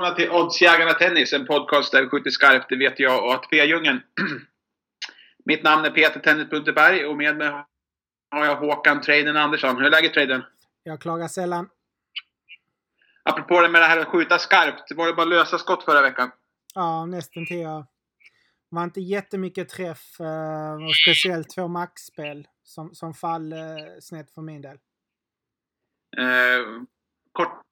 välkomna 0.00 0.16
till 0.16 0.30
Oddsjägarna 0.30 0.92
Tennis, 0.92 1.32
en 1.32 1.46
podcast 1.46 1.92
där 1.92 2.02
vi 2.02 2.08
skjuter 2.08 2.30
skarpt, 2.30 2.68
det 2.68 2.76
vet 2.76 3.00
jag 3.00 3.24
och 3.24 3.32
ATP-djungeln. 3.32 4.02
Mitt 5.44 5.62
namn 5.62 5.84
är 5.84 5.90
Peter 5.90 6.20
Tennis 6.20 6.50
Bunterberg 6.50 7.06
och 7.06 7.16
med 7.16 7.36
mig 7.36 7.48
har 8.30 8.44
jag 8.44 8.56
Håkan 8.56 9.00
Traden 9.00 9.36
Andersson. 9.36 9.76
Hur 9.76 9.84
är 9.84 9.90
läget 9.90 10.14
Traden? 10.14 10.42
Jag 10.82 11.00
klagar 11.00 11.28
sällan. 11.28 11.68
Apropå 13.22 13.60
det 13.60 13.68
med 13.68 13.82
det 13.82 13.86
här 13.86 13.98
att 13.98 14.08
skjuta 14.08 14.38
skarpt, 14.38 14.92
var 14.92 15.06
det 15.06 15.12
bara 15.12 15.26
lösa 15.26 15.58
skott 15.58 15.84
förra 15.84 16.02
veckan? 16.02 16.30
Ja, 16.74 17.06
nästan 17.06 17.46
till. 17.46 17.58
Det 17.58 17.86
var 18.68 18.84
inte 18.84 19.00
jättemycket 19.00 19.68
träff 19.68 20.20
eh, 20.20 20.74
och 20.74 20.96
speciellt 20.96 21.50
två 21.50 21.68
maxspel 21.68 22.48
som, 22.62 22.94
som 22.94 23.14
fall 23.14 23.52
eh, 23.52 23.58
snett 24.00 24.30
för 24.30 24.42
min 24.42 24.62
del. 24.62 24.78
Eh, 26.18 26.82
kort 27.32 27.65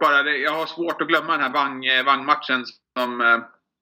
bara, 0.00 0.22
det, 0.22 0.36
jag 0.36 0.52
har 0.52 0.66
svårt 0.66 1.00
att 1.00 1.08
glömma 1.08 1.32
den 1.32 1.40
här 1.40 1.52
Vang, 1.52 1.86
eh, 1.86 2.62
som 2.98 3.20
eh, 3.20 3.38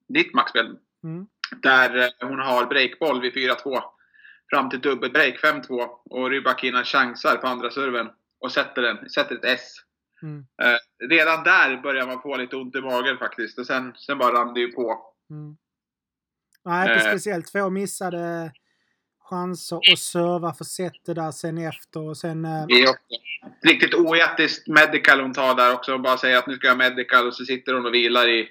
ditt 0.09 0.35
maxspel. 0.35 0.79
Mm. 1.05 1.27
Där 1.63 1.99
eh, 1.99 2.29
hon 2.29 2.39
har 2.39 2.67
breakboll 2.67 3.21
vid 3.21 3.35
4-2. 3.35 3.81
Fram 4.51 4.71
till 4.71 4.81
dubbelbreak 4.81 5.43
5-2. 5.43 5.89
Och 6.05 6.31
Rybakina 6.31 6.85
chansar 6.85 7.37
på 7.37 7.47
andra 7.47 7.71
serven. 7.71 8.11
Och 8.41 8.53
sätter 8.53 8.83
den, 8.83 9.09
sätter 9.11 9.35
ett 9.35 9.45
S. 9.45 9.73
Mm. 10.23 10.47
Eh, 10.63 11.09
redan 11.09 11.45
där 11.45 11.77
börjar 11.83 12.07
man 12.07 12.23
få 12.23 12.37
lite 12.37 12.57
ont 12.57 12.77
i 12.77 12.81
magen 12.81 13.19
faktiskt. 13.19 13.59
Och 13.59 13.67
sen, 13.67 13.95
sen 13.97 14.19
bara 14.19 14.35
rann 14.35 14.55
det 14.55 14.61
ju 14.61 14.73
på. 14.73 15.15
Mm. 15.31 15.57
Nej, 16.65 16.91
eh. 16.91 17.01
speciellt. 17.01 17.53
Två 17.53 17.71
missade 17.71 18.53
chanser 19.31 19.77
och 19.93 19.99
serva 19.99 20.55
för 20.55 20.65
setet 20.65 21.17
där 21.17 21.31
sen 21.31 21.59
efter 21.59 22.01
och 22.01 22.17
sen... 22.17 22.45
Eh... 22.45 22.67
Riktigt 23.63 23.95
oetiskt 23.95 24.69
medical 24.69 25.21
hon 25.21 25.33
tar 25.33 25.55
där 25.55 25.75
också. 25.75 25.93
Hon 25.93 26.03
bara 26.03 26.17
säger 26.17 26.39
att 26.39 26.47
nu 26.47 26.57
ska 26.57 26.67
jag 26.67 26.79
medical 26.79 27.27
och 27.27 27.35
så 27.35 27.45
sitter 27.45 27.75
hon 27.75 27.87
och 27.87 27.95
vilar 27.95 28.29
i... 28.29 28.49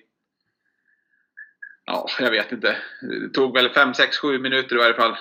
Ja, 1.85 2.07
jag 2.19 2.31
vet 2.31 2.51
inte. 2.51 2.77
Det 3.01 3.29
tog 3.29 3.53
väl 3.53 3.69
5, 3.69 3.93
6, 3.93 4.17
7 4.17 4.39
minuter 4.39 4.75
i 4.75 4.79
varje 4.79 4.93
fall. 4.93 5.17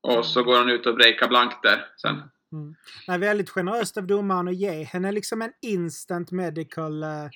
Och 0.00 0.26
så 0.26 0.42
går 0.42 0.58
hon 0.58 0.70
ut 0.70 0.86
och 0.86 0.94
breakar 0.94 1.28
blankt 1.28 1.62
där 1.62 1.86
sen. 1.96 2.10
Mm. 2.12 2.28
Mm. 2.52 2.74
Det 3.06 3.12
är 3.12 3.18
väldigt 3.18 3.50
generöst 3.50 3.96
av 3.96 4.06
domaren 4.06 4.48
att 4.48 4.56
ge 4.56 4.82
henne 4.82 5.12
liksom 5.12 5.42
en 5.42 5.52
instant 5.62 6.30
medical. 6.30 7.02
Eh, 7.02 7.28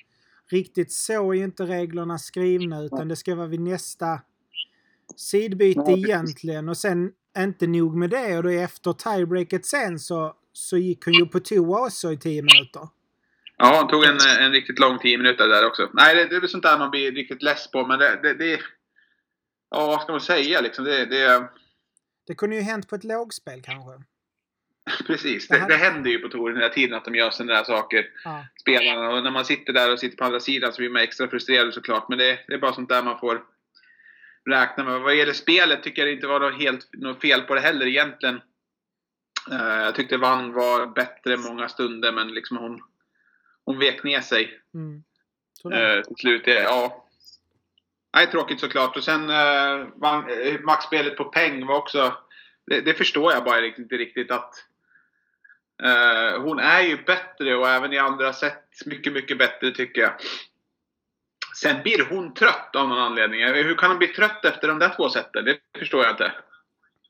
riktigt 0.51 0.91
så 0.91 1.31
är 1.31 1.37
ju 1.37 1.43
inte 1.43 1.63
reglerna 1.63 2.17
skrivna 2.17 2.81
utan 2.81 3.07
det 3.07 3.15
ska 3.15 3.35
vara 3.35 3.47
vid 3.47 3.59
nästa 3.59 4.21
sidbyte 5.15 5.91
egentligen. 5.91 6.69
Och 6.69 6.77
sen 6.77 7.11
inte 7.43 7.67
nog 7.67 7.95
med 7.95 8.09
det 8.09 8.37
och 8.37 8.43
då 8.43 8.49
efter 8.49 8.93
tiebreaket 8.93 9.65
sen 9.65 9.99
så, 9.99 10.35
så 10.53 10.77
gick 10.77 11.05
hon 11.05 11.13
ju 11.13 11.25
på 11.25 11.39
toa 11.39 11.85
också 11.85 12.11
i 12.11 12.17
10 12.17 12.41
minuter. 12.41 12.87
Ja, 13.57 13.79
hon 13.79 13.87
tog 13.87 14.03
en, 14.03 14.17
en 14.39 14.51
riktigt 14.51 14.79
lång 14.79 14.99
10 14.99 15.17
minuter 15.17 15.47
där 15.47 15.67
också. 15.67 15.89
Nej, 15.93 16.15
det, 16.15 16.25
det 16.25 16.35
är 16.35 16.39
väl 16.39 16.49
sånt 16.49 16.63
där 16.63 16.77
man 16.77 16.91
blir 16.91 17.11
riktigt 17.11 17.43
less 17.43 17.71
på, 17.71 17.85
men 17.85 17.99
det... 17.99 18.19
det, 18.23 18.33
det 18.33 18.59
ja, 19.69 19.87
vad 19.87 20.01
ska 20.01 20.11
man 20.11 20.21
säga 20.21 20.61
liksom? 20.61 20.85
Det, 20.85 21.05
det, 21.05 21.49
det 22.27 22.35
kunde 22.35 22.55
ju 22.55 22.61
hänt 22.61 22.87
på 22.87 22.95
ett 22.95 23.03
lågspel 23.03 23.61
kanske. 23.61 24.03
Precis. 25.07 25.47
Det, 25.47 25.65
det, 25.67 25.75
händer 25.75 26.09
ju 26.09 26.19
på 26.19 26.29
touren 26.29 26.57
hela 26.57 26.69
tiden 26.69 26.97
att 26.97 27.05
de 27.05 27.15
gör 27.15 27.29
sådana 27.29 27.53
där 27.53 27.63
saker. 27.63 28.05
Ja. 28.23 28.45
Spelarna. 28.61 29.09
Och 29.09 29.23
när 29.23 29.31
man 29.31 29.45
sitter 29.45 29.73
där 29.73 29.93
och 29.93 29.99
sitter 29.99 30.17
på 30.17 30.23
andra 30.23 30.39
sidan 30.39 30.73
så 30.73 30.81
blir 30.81 30.89
man 30.89 31.01
extra 31.01 31.27
frustrerad 31.27 31.73
såklart. 31.73 32.09
Men 32.09 32.17
det, 32.17 32.39
det 32.47 32.53
är 32.53 32.57
bara 32.57 32.73
sånt 32.73 32.89
där 32.89 33.03
man 33.03 33.19
får 33.19 33.41
räkna 34.49 34.83
med. 34.83 35.01
Vad 35.01 35.15
gäller 35.15 35.33
spelet 35.33 35.83
tycker 35.83 36.01
jag 36.01 36.09
det 36.09 36.13
inte 36.13 36.27
var 36.27 36.39
något, 36.39 36.61
helt, 36.61 36.89
något 36.93 37.21
fel 37.21 37.41
på 37.41 37.55
det 37.55 37.61
heller 37.61 37.85
egentligen. 37.85 38.41
Uh, 39.51 39.83
jag 39.83 39.95
tyckte 39.95 40.17
Vann 40.17 40.53
var 40.53 40.87
bättre 40.87 41.37
många 41.37 41.69
stunder 41.69 42.11
men 42.11 42.27
liksom 42.27 42.57
hon, 42.57 42.81
hon 43.65 43.79
vek 43.79 44.03
ner 44.03 44.21
sig. 44.21 44.59
Mm. 44.73 45.03
Uh, 45.65 46.03
till 46.03 46.15
slut. 46.15 46.43
Ja. 46.45 47.05
Nej, 48.13 48.27
tråkigt 48.27 48.59
såklart. 48.59 48.97
Och 48.97 49.03
sen 49.03 49.27
vann, 49.95 50.29
uh, 50.29 50.61
maxspelet 50.61 51.17
på 51.17 51.23
peng 51.23 51.65
var 51.65 51.77
också... 51.77 52.17
Det, 52.65 52.81
det, 52.81 52.93
förstår 52.93 53.33
jag 53.33 53.43
bara 53.43 53.65
inte 53.65 53.95
riktigt 53.95 54.31
att... 54.31 54.53
Uh, 55.83 56.41
hon 56.41 56.59
är 56.59 56.81
ju 56.81 57.03
bättre 57.03 57.55
och 57.55 57.69
även 57.69 57.93
i 57.93 57.97
andra 57.97 58.33
sätt 58.33 58.65
mycket, 58.85 59.13
mycket 59.13 59.37
bättre 59.37 59.71
tycker 59.71 60.01
jag. 60.01 60.11
Sen 61.55 61.83
blir 61.83 62.05
hon 62.09 62.33
trött 62.33 62.75
av 62.75 62.89
någon 62.89 62.99
anledning. 62.99 63.43
Hur 63.43 63.75
kan 63.75 63.89
hon 63.89 63.97
bli 63.97 64.07
trött 64.07 64.45
efter 64.45 64.67
de 64.67 64.79
där 64.79 64.93
två 64.95 65.09
sätten? 65.09 65.45
Det 65.45 65.57
förstår 65.79 66.03
jag 66.03 66.11
inte. 66.11 66.31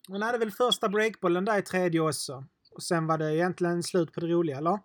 Hon 0.07 0.21
hade 0.21 0.37
väl 0.37 0.51
första 0.51 0.89
breakbollen 0.89 1.45
där 1.45 1.57
i 1.57 1.61
tredje 1.61 1.99
också. 1.99 2.43
Och 2.71 2.83
sen 2.83 3.07
var 3.07 3.17
det 3.17 3.35
egentligen 3.35 3.83
slut 3.83 4.13
på 4.13 4.19
det 4.19 4.27
roliga, 4.27 4.57
eller? 4.57 4.79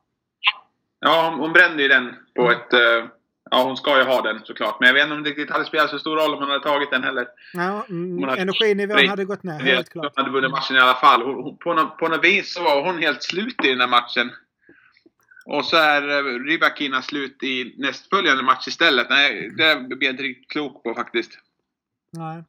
Ja, 1.00 1.34
hon 1.38 1.52
brände 1.52 1.82
ju 1.82 1.88
den 1.88 2.14
på 2.34 2.42
mm. 2.42 2.52
ett... 2.52 2.72
Uh, 2.74 3.08
ja, 3.50 3.62
hon 3.62 3.76
ska 3.76 3.98
ju 3.98 4.04
ha 4.04 4.22
den 4.22 4.40
såklart. 4.44 4.76
Men 4.80 4.86
jag 4.86 4.94
vet 4.94 5.02
inte 5.02 5.14
om 5.14 5.22
det 5.22 5.30
riktigt 5.30 5.50
hade 5.50 5.64
spelat 5.64 5.90
så 5.90 5.98
stor 5.98 6.16
roll 6.16 6.34
om 6.34 6.40
hon 6.40 6.50
hade 6.50 6.64
tagit 6.64 6.90
den 6.90 7.04
heller. 7.04 7.26
Ja, 7.52 7.86
mm, 7.88 8.22
hade, 8.22 8.42
energinivån 8.42 9.08
hade 9.08 9.24
gått 9.24 9.42
ner, 9.42 9.60
helt 9.60 9.88
klart. 9.88 10.12
Hon 10.16 10.24
hade 10.24 10.34
vunnit 10.34 10.50
matchen 10.50 10.76
i 10.76 10.80
alla 10.80 10.94
fall. 10.94 11.22
Hon, 11.22 11.56
på, 11.56 11.74
något, 11.74 11.98
på 11.98 12.08
något 12.08 12.24
vis 12.24 12.54
så 12.54 12.62
var 12.62 12.84
hon 12.86 12.98
helt 12.98 13.22
slut 13.22 13.64
i 13.64 13.68
den 13.68 13.80
här 13.80 13.88
matchen. 13.88 14.30
Och 15.44 15.64
så 15.64 15.76
är 15.76 16.08
eh, 16.08 16.38
Rybakina 16.38 17.02
slut 17.02 17.42
i 17.42 17.74
nästföljande 17.78 18.42
match 18.42 18.68
istället. 18.68 19.10
Nej, 19.10 19.50
det 19.50 19.76
blir 19.76 20.04
jag 20.04 20.12
inte 20.12 20.22
riktigt 20.22 20.50
klok 20.50 20.82
på 20.82 20.94
faktiskt. 20.94 21.38
Nej. 22.10 22.44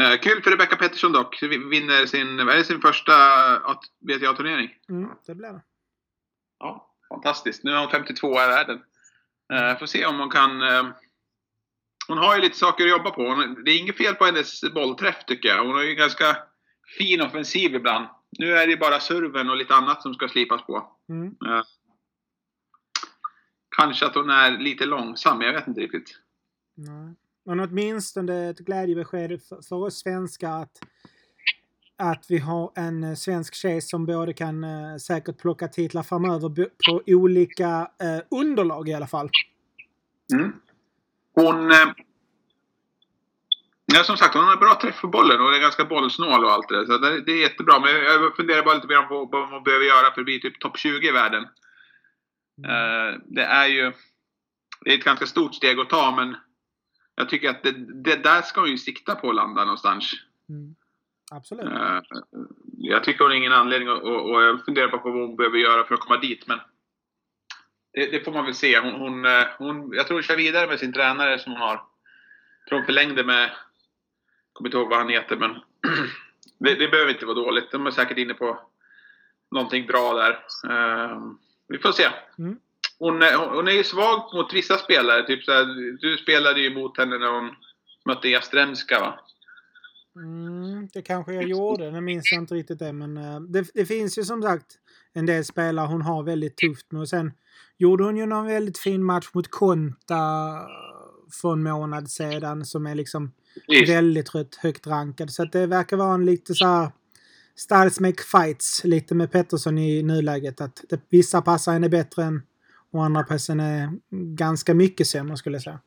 Uh, 0.00 0.16
kul 0.20 0.42
för 0.42 0.50
Rebecca 0.50 0.76
Pettersson 0.76 1.12
dock. 1.12 1.42
Vinner 1.42 2.06
sin, 2.06 2.38
är 2.38 2.56
det 2.56 2.64
sin 2.64 2.80
första 2.80 3.12
WTA-turnering. 4.00 4.70
Mm, 4.88 5.10
det 5.26 5.34
blir 5.34 5.48
det. 5.48 5.62
Ja, 6.58 6.94
fantastiskt. 7.08 7.64
Nu 7.64 7.70
är 7.70 7.78
hon 7.78 7.90
52 7.90 8.32
i 8.32 8.34
världen. 8.34 8.82
Uh, 9.52 9.78
får 9.78 9.86
se 9.86 10.06
om 10.06 10.18
hon 10.18 10.30
kan... 10.30 10.62
Hon 12.08 12.18
har 12.18 12.36
ju 12.36 12.42
lite 12.42 12.58
saker 12.58 12.84
att 12.84 12.90
jobba 12.90 13.10
på. 13.10 13.54
Det 13.64 13.70
är 13.70 13.78
inget 13.78 13.96
fel 13.96 14.14
på 14.14 14.24
hennes 14.24 14.60
bollträff 14.74 15.24
tycker 15.26 15.48
jag. 15.48 15.64
Hon 15.64 15.74
har 15.74 15.82
ju 15.82 15.94
ganska 15.94 16.36
fin 16.98 17.20
offensiv 17.20 17.74
ibland. 17.74 18.08
Nu 18.38 18.52
är 18.52 18.66
det 18.66 18.76
bara 18.76 19.00
serven 19.00 19.50
och 19.50 19.56
lite 19.56 19.74
annat 19.74 20.02
som 20.02 20.14
ska 20.14 20.28
slipas 20.28 20.66
på. 20.66 20.96
Mm. 21.08 21.34
Kanske 23.76 24.06
att 24.06 24.14
hon 24.14 24.30
är 24.30 24.58
lite 24.58 24.86
långsam, 24.86 25.40
jag 25.40 25.52
vet 25.52 25.68
inte 25.68 25.80
riktigt. 25.80 26.20
Nej. 26.74 27.14
Men 27.44 27.60
åtminstone 27.60 28.50
ett 28.50 28.58
glädjebesked 28.58 29.42
för, 29.42 29.62
för 29.68 29.76
oss 29.76 29.98
svenskar 29.98 30.62
att, 30.62 30.80
att 31.96 32.26
vi 32.28 32.38
har 32.38 32.72
en 32.74 33.04
eh, 33.04 33.14
svensk 33.14 33.54
tjej 33.54 33.80
som 33.80 34.06
både 34.06 34.32
kan 34.32 34.64
uh, 34.64 34.96
säkert 34.96 35.38
plocka 35.38 35.68
titlar 35.68 36.02
framöver 36.02 36.48
på 36.86 37.02
olika 37.06 37.80
uh, 37.80 38.40
underlag 38.40 38.88
i 38.88 38.94
alla 38.94 39.06
fall. 39.06 39.30
Mm. 40.32 40.52
Hon 41.34 41.72
Ja, 43.94 44.04
som 44.04 44.16
sagt, 44.16 44.34
hon 44.34 44.44
har 44.44 44.56
bra 44.56 44.74
träff 44.74 45.00
på 45.00 45.08
bollen 45.08 45.40
och 45.40 45.54
är 45.54 45.60
ganska 45.60 45.84
bollsnål 45.84 46.44
och 46.44 46.52
allt 46.52 46.68
det 46.68 46.76
där. 46.76 46.84
Så 46.84 46.98
det, 46.98 47.20
det 47.20 47.32
är 47.32 47.40
jättebra. 47.40 47.80
Men 47.80 47.90
jag 47.90 48.36
funderar 48.36 48.62
bara 48.62 48.74
lite 48.74 48.86
grann 48.86 49.08
på 49.08 49.24
vad 49.32 49.50
man 49.50 49.62
behöver 49.62 49.84
göra 49.84 50.12
för 50.14 50.20
att 50.20 50.24
bli 50.24 50.40
typ 50.40 50.60
topp 50.60 50.78
20 50.78 51.08
i 51.08 51.12
världen. 51.12 51.46
Mm. 52.58 52.70
Uh, 52.70 53.20
det 53.26 53.42
är 53.44 53.66
ju 53.66 53.92
det 54.80 54.90
är 54.90 54.98
ett 54.98 55.04
ganska 55.04 55.26
stort 55.26 55.54
steg 55.54 55.78
att 55.78 55.90
ta, 55.90 56.16
men 56.16 56.36
jag 57.14 57.28
tycker 57.28 57.50
att 57.50 57.62
det, 57.62 58.02
det 58.04 58.16
där 58.16 58.42
ska 58.42 58.60
hon 58.60 58.70
ju 58.70 58.78
sikta 58.78 59.14
på 59.14 59.28
att 59.28 59.34
landa 59.34 59.64
någonstans. 59.64 60.12
Mm. 60.48 60.74
Absolut. 61.32 61.66
Uh, 61.66 62.00
jag 62.78 63.04
tycker 63.04 63.18
hon 63.24 63.30
har 63.30 63.36
ingen 63.36 63.52
anledning 63.52 63.88
och, 63.90 64.02
och, 64.02 64.30
och 64.30 64.42
jag 64.42 64.64
funderar 64.64 64.88
på 64.88 65.10
vad 65.10 65.28
hon 65.28 65.36
behöver 65.36 65.58
göra 65.58 65.84
för 65.84 65.94
att 65.94 66.00
komma 66.00 66.20
dit, 66.20 66.46
men 66.46 66.60
det, 67.92 68.10
det 68.10 68.24
får 68.24 68.32
man 68.32 68.44
väl 68.44 68.54
se. 68.54 68.78
Hon, 68.78 68.94
hon, 68.94 69.24
eh, 69.24 69.46
hon, 69.58 69.92
jag 69.92 70.06
tror 70.06 70.16
hon 70.16 70.22
kör 70.22 70.36
vidare 70.36 70.66
med 70.66 70.78
sin 70.78 70.92
tränare 70.92 71.38
som 71.38 71.52
hon 71.52 71.60
har. 71.60 71.74
Jag 71.74 72.68
tror 72.68 72.78
hon 72.78 72.86
förlängde 72.86 73.24
med 73.24 73.50
kommer 74.52 74.68
inte 74.68 74.78
ihåg 74.78 74.88
vad 74.88 74.98
han 74.98 75.08
heter 75.08 75.36
men 75.36 75.50
det, 76.58 76.74
det, 76.74 76.88
behöver 76.88 77.12
inte 77.12 77.26
vara 77.26 77.34
dåligt. 77.34 77.70
De 77.72 77.86
är 77.86 77.90
säkert 77.90 78.18
inne 78.18 78.34
på 78.34 78.60
någonting 79.50 79.86
bra 79.86 80.14
där. 80.14 80.32
Uh, 80.70 81.32
vi 81.68 81.78
får 81.78 81.92
se. 81.92 82.08
Mm. 82.38 82.58
Hon, 82.98 83.22
hon 83.54 83.68
är 83.68 83.72
ju 83.72 83.84
svag 83.84 84.34
mot 84.34 84.54
vissa 84.54 84.78
spelare. 84.78 85.26
Typ 85.26 85.44
så 85.44 85.52
här, 85.52 85.64
du 86.00 86.16
spelade 86.16 86.60
ju 86.60 86.74
mot 86.74 86.98
henne 86.98 87.18
när 87.18 87.32
hon 87.32 87.50
mötte 88.06 88.28
Jastremska 88.28 89.00
va? 89.00 89.20
Mm, 90.16 90.88
det 90.92 91.02
kanske 91.02 91.32
jag 91.34 91.48
gjorde. 91.48 91.90
Nu 91.90 92.00
minns 92.00 92.32
jag 92.32 92.42
inte 92.42 92.54
riktigt 92.54 92.78
det. 92.78 92.92
Men 92.92 93.16
uh, 93.16 93.40
det, 93.40 93.70
det, 93.74 93.86
finns 93.86 94.18
ju 94.18 94.24
som 94.24 94.42
sagt 94.42 94.66
en 95.12 95.26
del 95.26 95.44
spelare 95.44 95.86
hon 95.86 96.02
har 96.02 96.22
väldigt 96.22 96.56
tufft 96.56 96.92
med. 96.92 97.00
Och 97.00 97.08
sen 97.08 97.32
gjorde 97.78 98.04
hon 98.04 98.16
ju 98.16 98.26
någon 98.26 98.46
väldigt 98.46 98.78
fin 98.78 99.04
match 99.04 99.30
mot 99.32 99.50
Konta 99.50 100.16
för 101.40 101.52
en 101.52 101.62
månad 101.62 102.10
sedan 102.10 102.64
som 102.64 102.86
är 102.86 102.94
liksom 102.94 103.32
Just. 103.68 103.92
väldigt 103.92 104.28
högt, 104.28 104.54
högt 104.54 104.86
rankad. 104.86 105.30
Så 105.30 105.44
det 105.44 105.66
verkar 105.66 105.96
vara 105.96 106.14
en 106.14 106.26
lite 106.26 106.54
så 106.54 106.66
här 106.66 106.90
styles 107.56 108.00
make 108.00 108.22
fights 108.22 108.84
lite 108.84 109.14
med 109.14 109.32
Pettersson 109.32 109.78
i 109.78 110.02
nuläget. 110.02 110.60
Att 110.60 110.84
det, 110.88 111.00
vissa 111.08 111.42
passar 111.42 111.72
henne 111.72 111.88
bättre 111.88 112.22
än 112.22 112.42
och 112.92 113.04
andra 113.04 113.22
passar 113.22 113.54
henne 113.54 113.92
ganska 114.10 114.74
mycket 114.74 115.06
sämre 115.06 115.36
skulle 115.36 115.56
jag 115.56 115.62
säga. 115.62 115.80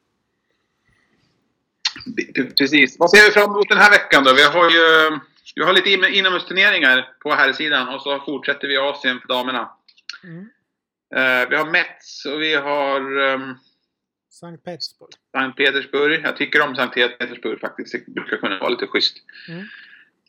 Precis. 2.57 2.95
Vad 2.99 3.09
ser 3.09 3.25
vi 3.25 3.31
fram 3.31 3.51
emot 3.51 3.69
den 3.69 3.77
här 3.77 3.91
veckan 3.91 4.23
då? 4.23 4.33
Vi 4.33 4.43
har 4.43 4.69
ju 4.69 5.19
vi 5.55 5.63
har 5.63 5.73
lite 5.73 5.89
inomhusturneringar 5.89 7.09
på 7.19 7.33
här 7.33 7.53
sidan 7.53 7.95
och 7.95 8.01
så 8.01 8.19
fortsätter 8.19 8.67
vi 8.67 8.77
Asien 8.77 9.19
för 9.19 9.27
damerna. 9.27 9.69
Mm. 10.23 10.39
Uh, 11.15 11.49
vi 11.49 11.55
har 11.55 11.71
Mets 11.71 12.25
och 12.25 12.41
vi 12.41 12.55
har 12.55 13.17
um, 13.19 13.57
Sankt 14.33 14.63
Petersburg. 14.63 15.09
Sankt 15.31 15.57
Petersburg. 15.57 16.21
Jag 16.23 16.37
tycker 16.37 16.67
om 16.67 16.75
Sankt 16.75 16.95
Petersburg 16.95 17.59
faktiskt. 17.59 17.93
Det 18.05 18.11
brukar 18.11 18.37
kunna 18.37 18.59
vara 18.59 18.69
lite 18.69 18.87
schysst. 18.87 19.17
Mm. 19.49 19.65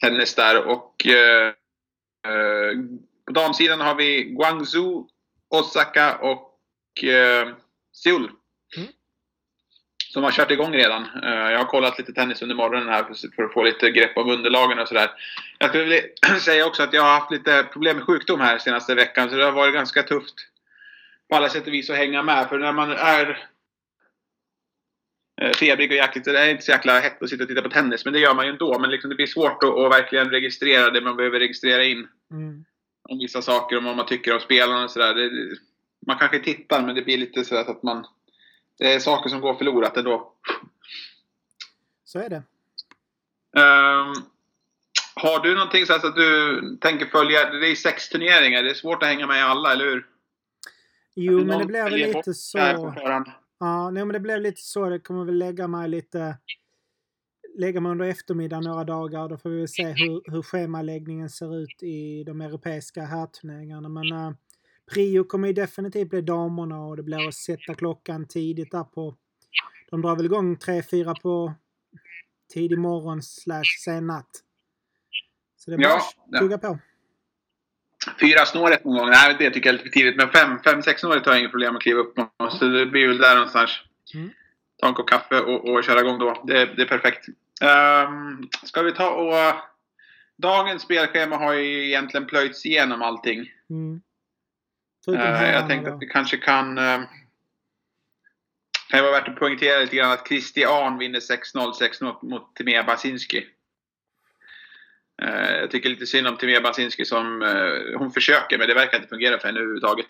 Tennis 0.00 0.34
där 0.34 0.64
och 0.64 1.06
eh, 1.06 1.46
eh, 2.26 2.78
på 3.26 3.32
damsidan 3.32 3.80
har 3.80 3.94
vi 3.94 4.24
Guangzhou, 4.24 5.08
Osaka 5.48 6.16
och 6.16 7.04
eh, 7.04 7.48
Seoul. 7.92 8.30
Mm. 8.76 8.88
Som 10.12 10.24
har 10.24 10.30
kört 10.30 10.50
igång 10.50 10.72
redan. 10.72 11.02
Eh, 11.22 11.52
jag 11.52 11.58
har 11.58 11.64
kollat 11.64 11.98
lite 11.98 12.12
tennis 12.12 12.42
under 12.42 12.54
morgonen 12.54 12.88
här 12.88 13.04
för, 13.04 13.34
för 13.36 13.42
att 13.42 13.52
få 13.52 13.62
lite 13.62 13.90
grepp 13.90 14.16
om 14.16 14.30
underlagen 14.30 14.78
och 14.78 14.88
sådär. 14.88 15.10
Jag 15.58 15.68
skulle 15.68 15.84
vilja 15.84 16.02
säga 16.40 16.66
också 16.66 16.82
att 16.82 16.92
jag 16.92 17.02
har 17.02 17.20
haft 17.20 17.30
lite 17.30 17.62
problem 17.72 17.96
med 17.96 18.06
sjukdom 18.06 18.40
här 18.40 18.58
senaste 18.58 18.94
veckan 18.94 19.30
så 19.30 19.36
det 19.36 19.44
har 19.44 19.52
varit 19.52 19.74
ganska 19.74 20.02
tufft 20.02 20.34
på 21.28 21.36
alla 21.36 21.48
sätt 21.48 21.66
och 21.66 21.72
vis 21.72 21.90
att 21.90 21.96
hänga 21.96 22.22
med. 22.22 22.48
För 22.48 22.58
när 22.58 22.72
man 22.72 22.90
är 22.90 23.48
Eh, 25.42 25.52
febrig 25.52 25.90
och 25.90 25.96
jäkligt. 25.96 26.25
Det 26.25 26.38
är 26.38 26.50
inte 26.50 26.62
så 26.62 26.70
jäkla 26.70 27.00
hett 27.00 27.22
att 27.22 27.28
sitta 27.28 27.42
och 27.42 27.48
titta 27.48 27.62
på 27.62 27.70
tennis, 27.70 28.04
men 28.04 28.14
det 28.14 28.20
gör 28.20 28.34
man 28.34 28.46
ju 28.46 28.52
ändå. 28.52 28.78
Men 28.78 28.90
liksom 28.90 29.10
det 29.10 29.16
blir 29.16 29.26
svårt 29.26 29.62
att, 29.62 29.78
att 29.78 29.92
verkligen 29.92 30.31
registrera 30.31 30.90
det 30.90 31.00
man 31.00 31.16
behöver 31.16 31.40
registrera 31.40 31.84
in. 31.84 32.08
Mm. 32.31 32.64
Om 33.08 33.19
vissa 33.19 33.42
saker, 33.42 33.78
om 33.78 33.84
vad 33.84 33.96
man 33.96 34.06
tycker 34.06 34.34
om 34.34 34.40
spelarna 34.40 34.84
och 34.84 34.90
sådär. 34.90 35.31
Man 36.06 36.19
kanske 36.19 36.38
tittar, 36.38 36.82
men 36.82 36.94
det 36.94 37.02
blir 37.02 37.19
lite 37.19 37.44
så 37.44 37.56
att 37.56 37.82
man... 37.82 38.06
Det 38.78 38.94
är 38.94 38.98
saker 38.98 39.31
som 39.31 39.40
går 39.40 39.54
förlorat 39.54 39.96
ändå. 39.96 40.32
Så 42.04 42.19
är 42.19 42.28
det. 42.28 42.42
Um, 43.56 44.14
har 45.14 45.42
du 45.42 45.54
någonting 45.54 45.86
så 45.86 45.94
att 45.94 46.16
du 46.16 46.60
tänker 46.81 47.06
följa? 47.06 47.50
Det 47.50 47.70
är 47.70 47.75
sex 47.75 48.08
turneringar. 48.08 48.62
Det 48.62 48.70
är 48.70 48.75
svårt 48.75 49.02
att 49.02 49.08
hänga 49.08 49.26
med 49.26 49.38
i 49.38 49.42
alla, 49.42 49.72
eller 49.72 49.84
hur? 49.84 50.06
Jo, 51.14 51.44
men 51.44 51.58
det 51.58 51.64
blir 51.64 51.82
väl 51.82 51.92
lite 51.92 52.34
så. 52.34 52.58
Ja, 53.64 53.90
nej, 53.90 54.05
men 54.05 54.12
det 54.12 54.20
blev 54.20 54.40
lite 54.40 54.61
så. 54.61 54.88
Det 54.88 54.99
kommer 54.99 55.25
väl 55.25 55.38
lägga 55.38 55.69
mig 55.69 55.88
lite 55.88 56.37
lägga 57.55 57.81
mig 57.81 57.93
under 57.93 58.06
eftermiddagen 58.06 58.64
några 58.64 58.84
dagar. 58.84 59.28
Då 59.28 59.37
får 59.37 59.50
vi 59.50 59.69
se 59.69 59.87
hur, 59.87 60.32
hur 60.32 60.43
schemaläggningen 60.43 61.31
ser 61.31 61.58
ut 61.58 61.82
i 61.82 62.25
de 62.25 62.40
europeiska 62.40 63.02
herrturneringarna. 63.02 63.88
Men 63.88 64.12
uh, 64.12 64.32
prio 64.94 65.25
kommer 65.25 65.49
ju 65.49 65.55
definitivt 65.55 66.11
bli 66.11 66.20
damerna 66.20 66.84
och 66.87 66.96
det 66.96 67.02
blir 67.02 67.28
att 67.28 67.34
sätta 67.34 67.75
klockan 67.75 68.26
tidigt 68.28 68.70
där 68.70 68.84
på... 68.84 69.16
De 69.90 70.02
drar 70.02 70.17
väl 70.17 70.26
igång 70.26 70.56
3-4 70.56 71.20
på 71.22 71.55
tidig 72.52 72.78
morgon 72.78 73.22
slash 73.22 73.84
sen 73.84 74.06
natt. 74.06 74.31
Så 75.56 75.70
det 75.70 75.76
är 75.76 75.78
bara 75.78 76.00
ja, 76.31 76.38
tugga 76.38 76.58
på. 76.58 76.78
Fyra 78.20 78.46
snåret 78.46 78.84
någon 78.84 78.98
gång, 78.98 79.10
nej 79.10 79.36
det 79.38 79.50
tycker 79.50 79.68
jag 79.68 79.74
är 79.74 79.78
lite 79.78 79.90
för 79.90 80.00
tidigt. 80.00 80.16
Men 80.16 80.30
fem, 80.30 80.58
fem 80.64 80.82
sex 80.82 81.00
snåret 81.00 81.26
har 81.26 81.32
jag 81.32 81.40
inga 81.40 81.48
problem 81.48 81.76
att 81.76 81.82
kliva 81.82 82.00
upp 82.00 82.14
på. 82.14 82.30
Så 82.50 82.64
det 82.64 82.86
blir 82.86 83.08
väl 83.08 83.18
där 83.18 83.34
någonstans. 83.34 83.70
Mm. 84.14 84.30
Ta 84.80 84.88
en 84.88 84.94
kopp 84.94 85.08
kaffe 85.08 85.40
och, 85.40 85.68
och 85.68 85.84
köra 85.84 86.00
igång 86.00 86.18
då. 86.18 86.42
Det, 86.46 86.66
det 86.76 86.82
är 86.82 86.86
perfekt. 86.86 87.28
Um, 87.62 88.48
ska 88.62 88.82
vi 88.82 88.92
ta 88.92 89.10
och... 89.10 89.54
Dagens 90.36 90.82
spelschema 90.82 91.36
har 91.36 91.52
ju 91.52 91.86
egentligen 91.86 92.26
plöjts 92.26 92.66
igenom 92.66 93.02
allting. 93.02 93.50
Mm. 93.70 94.00
Uh, 95.08 95.52
jag 95.52 95.68
tänkte 95.68 95.92
att 95.92 96.02
vi 96.02 96.06
kanske 96.06 96.36
kan... 96.36 96.78
Uh, 96.78 97.00
kan 98.90 99.02
vara 99.02 99.12
värt 99.12 99.28
att 99.28 99.36
poängtera 99.36 99.80
lite 99.80 99.96
grann 99.96 100.12
att 100.12 100.28
Christian 100.28 100.98
vinner 100.98 101.20
6-0, 101.20 101.72
6-0 102.00 102.30
mot 102.30 102.56
Timea 102.56 102.82
Basinski. 102.82 103.46
Eh, 105.22 105.56
jag 105.56 105.70
tycker 105.70 105.88
lite 105.88 106.06
synd 106.06 106.26
om 106.26 106.37
Timea 106.37 106.61
Basinski 106.61 107.05
som 107.05 107.43
eh, 107.43 107.99
hon 107.99 108.11
försöker 108.11 108.58
men 108.58 108.69
det 108.69 108.75
verkar 108.75 108.96
inte 108.96 109.08
fungera 109.08 109.38
för 109.38 109.49
henne 109.49 109.61
överhuvudtaget. 109.61 110.06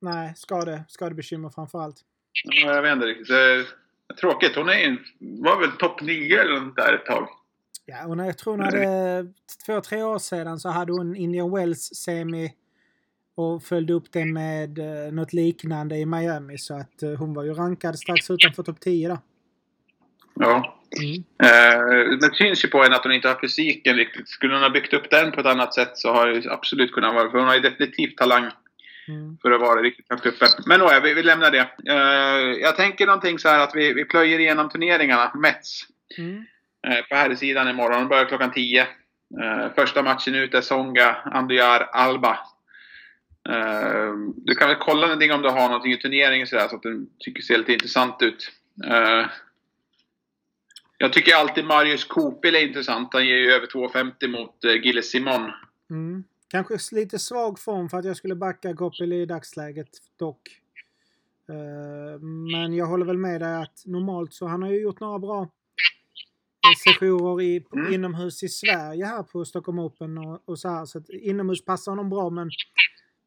Nej, 0.00 0.32
skade, 0.36 0.84
skadebekymmer 0.88 1.50
framförallt. 1.50 1.96
Ja, 2.44 2.74
jag 2.74 2.82
vet 2.82 2.92
inte 2.92 3.06
riktigt. 3.06 3.28
Det 3.28 3.66
tråkigt. 4.20 4.56
Hon 4.56 4.68
är 4.68 4.72
en, 4.72 4.98
var 5.18 5.60
väl 5.60 5.72
topp 5.72 6.00
9 6.00 6.40
eller 6.40 6.60
något 6.60 6.76
där 6.76 6.92
ett 6.92 7.06
tag. 7.06 7.28
Ja, 7.86 8.06
och 8.06 8.26
jag 8.26 8.38
tror 8.38 8.52
hon 8.52 8.64
hade 8.64 9.26
två, 9.66 9.80
tre 9.80 10.02
år 10.02 10.18
sedan 10.18 10.60
så 10.60 10.68
hade 10.68 10.92
hon 10.92 11.16
Indian 11.16 11.50
Wells 11.54 11.94
semi 11.94 12.52
och 13.34 13.62
följde 13.62 13.92
upp 13.92 14.12
det 14.12 14.24
med 14.24 14.78
uh, 14.78 15.12
något 15.12 15.32
liknande 15.32 15.96
i 15.96 16.06
Miami. 16.06 16.58
Så 16.58 16.74
att 16.74 17.18
hon 17.18 17.34
var 17.34 17.44
ju 17.44 17.54
rankad 17.54 17.98
strax 17.98 18.30
utanför 18.30 18.62
topp 18.62 18.80
10 18.80 19.08
där. 19.08 19.18
Ja. 20.34 20.81
Mm. 21.00 21.24
Eh, 21.42 22.18
det 22.18 22.34
syns 22.34 22.64
ju 22.64 22.68
på 22.68 22.82
henne 22.82 22.96
att 22.96 23.04
hon 23.04 23.12
inte 23.12 23.28
har 23.28 23.40
fysiken 23.40 23.96
riktigt. 23.96 24.28
Skulle 24.28 24.54
hon 24.54 24.62
ha 24.62 24.70
byggt 24.70 24.94
upp 24.94 25.10
den 25.10 25.32
på 25.32 25.40
ett 25.40 25.46
annat 25.46 25.74
sätt 25.74 25.90
så 25.94 26.12
har 26.12 26.28
det 26.28 26.50
absolut 26.50 26.92
kunnat 26.92 27.14
vara. 27.14 27.30
För 27.30 27.38
hon 27.38 27.46
har 27.46 27.54
ju 27.54 27.60
definitivt 27.60 28.16
talang 28.16 28.50
mm. 29.08 29.38
för 29.42 29.50
att 29.50 29.60
vara 29.60 29.82
riktigt 29.82 30.06
högt 30.10 30.26
uppe. 30.26 30.46
Men 30.66 30.80
nåja, 30.80 31.00
vi, 31.00 31.14
vi 31.14 31.22
lämnar 31.22 31.50
det. 31.50 31.68
Eh, 31.88 32.60
jag 32.62 32.76
tänker 32.76 33.06
någonting 33.06 33.38
så 33.38 33.48
här 33.48 33.60
att 33.60 33.74
vi, 33.74 33.92
vi 33.92 34.04
plöjer 34.04 34.38
igenom 34.38 34.68
turneringarna. 34.68 35.32
Mets. 35.34 35.86
Mm. 36.18 36.44
Eh, 36.86 37.04
på 37.08 37.14
här 37.14 37.34
sidan 37.34 37.68
imorgon. 37.68 37.98
De 37.98 38.08
börjar 38.08 38.24
klockan 38.24 38.52
10. 38.52 38.80
Eh, 38.80 38.86
första 39.74 40.02
matchen 40.02 40.34
ut 40.34 40.54
är 40.54 40.60
Songa, 40.60 41.16
Andujar, 41.24 41.88
Alba. 41.92 42.38
Du 44.36 44.54
kan 44.54 44.68
väl 44.68 44.76
kolla 44.80 45.00
någonting 45.00 45.32
om 45.32 45.42
du 45.42 45.48
har 45.48 45.68
någonting 45.68 45.92
i 45.92 45.96
turneringen 45.96 46.46
så, 46.46 46.58
så 46.70 46.76
att 46.76 46.82
du 46.82 47.06
tycker 47.18 47.40
det 47.40 47.46
ser 47.46 47.58
lite 47.58 47.72
intressant 47.72 48.22
ut. 48.22 48.52
Jag 51.02 51.12
tycker 51.12 51.34
alltid 51.34 51.64
Marius 51.64 52.04
Kopil 52.04 52.54
är 52.54 52.66
intressant. 52.66 53.08
Han 53.12 53.26
ger 53.26 53.36
ju 53.36 53.50
över 53.50 53.66
2,50 53.66 54.28
mot 54.28 54.64
uh, 54.64 54.86
Gilles 54.86 55.10
Simon. 55.10 55.50
Mm. 55.90 56.24
Kanske 56.48 56.94
lite 56.94 57.18
svag 57.18 57.58
form 57.58 57.88
för 57.88 57.98
att 57.98 58.04
jag 58.04 58.16
skulle 58.16 58.34
backa 58.34 58.74
Kopil 58.74 59.12
i 59.12 59.26
dagsläget 59.26 59.88
dock. 60.18 60.40
Uh, 61.50 62.20
men 62.52 62.74
jag 62.74 62.86
håller 62.86 63.06
väl 63.06 63.18
med 63.18 63.40
dig 63.40 63.54
att 63.56 63.82
normalt 63.86 64.34
så 64.34 64.46
han 64.46 64.62
har 64.62 64.70
ju 64.70 64.80
gjort 64.80 65.00
några 65.00 65.18
bra 65.18 65.48
sessioner 66.84 67.42
i, 67.42 67.64
mm. 67.74 67.94
inomhus 67.94 68.42
i 68.42 68.48
Sverige 68.48 69.04
här 69.04 69.22
på 69.22 69.44
Stockholm 69.44 69.78
Open 69.78 70.18
och, 70.18 70.48
och 70.48 70.58
så 70.58 70.68
här. 70.68 70.84
Så 70.84 70.98
att 70.98 71.10
inomhus 71.10 71.64
passar 71.64 71.92
honom 71.92 72.10
bra 72.10 72.30
men 72.30 72.50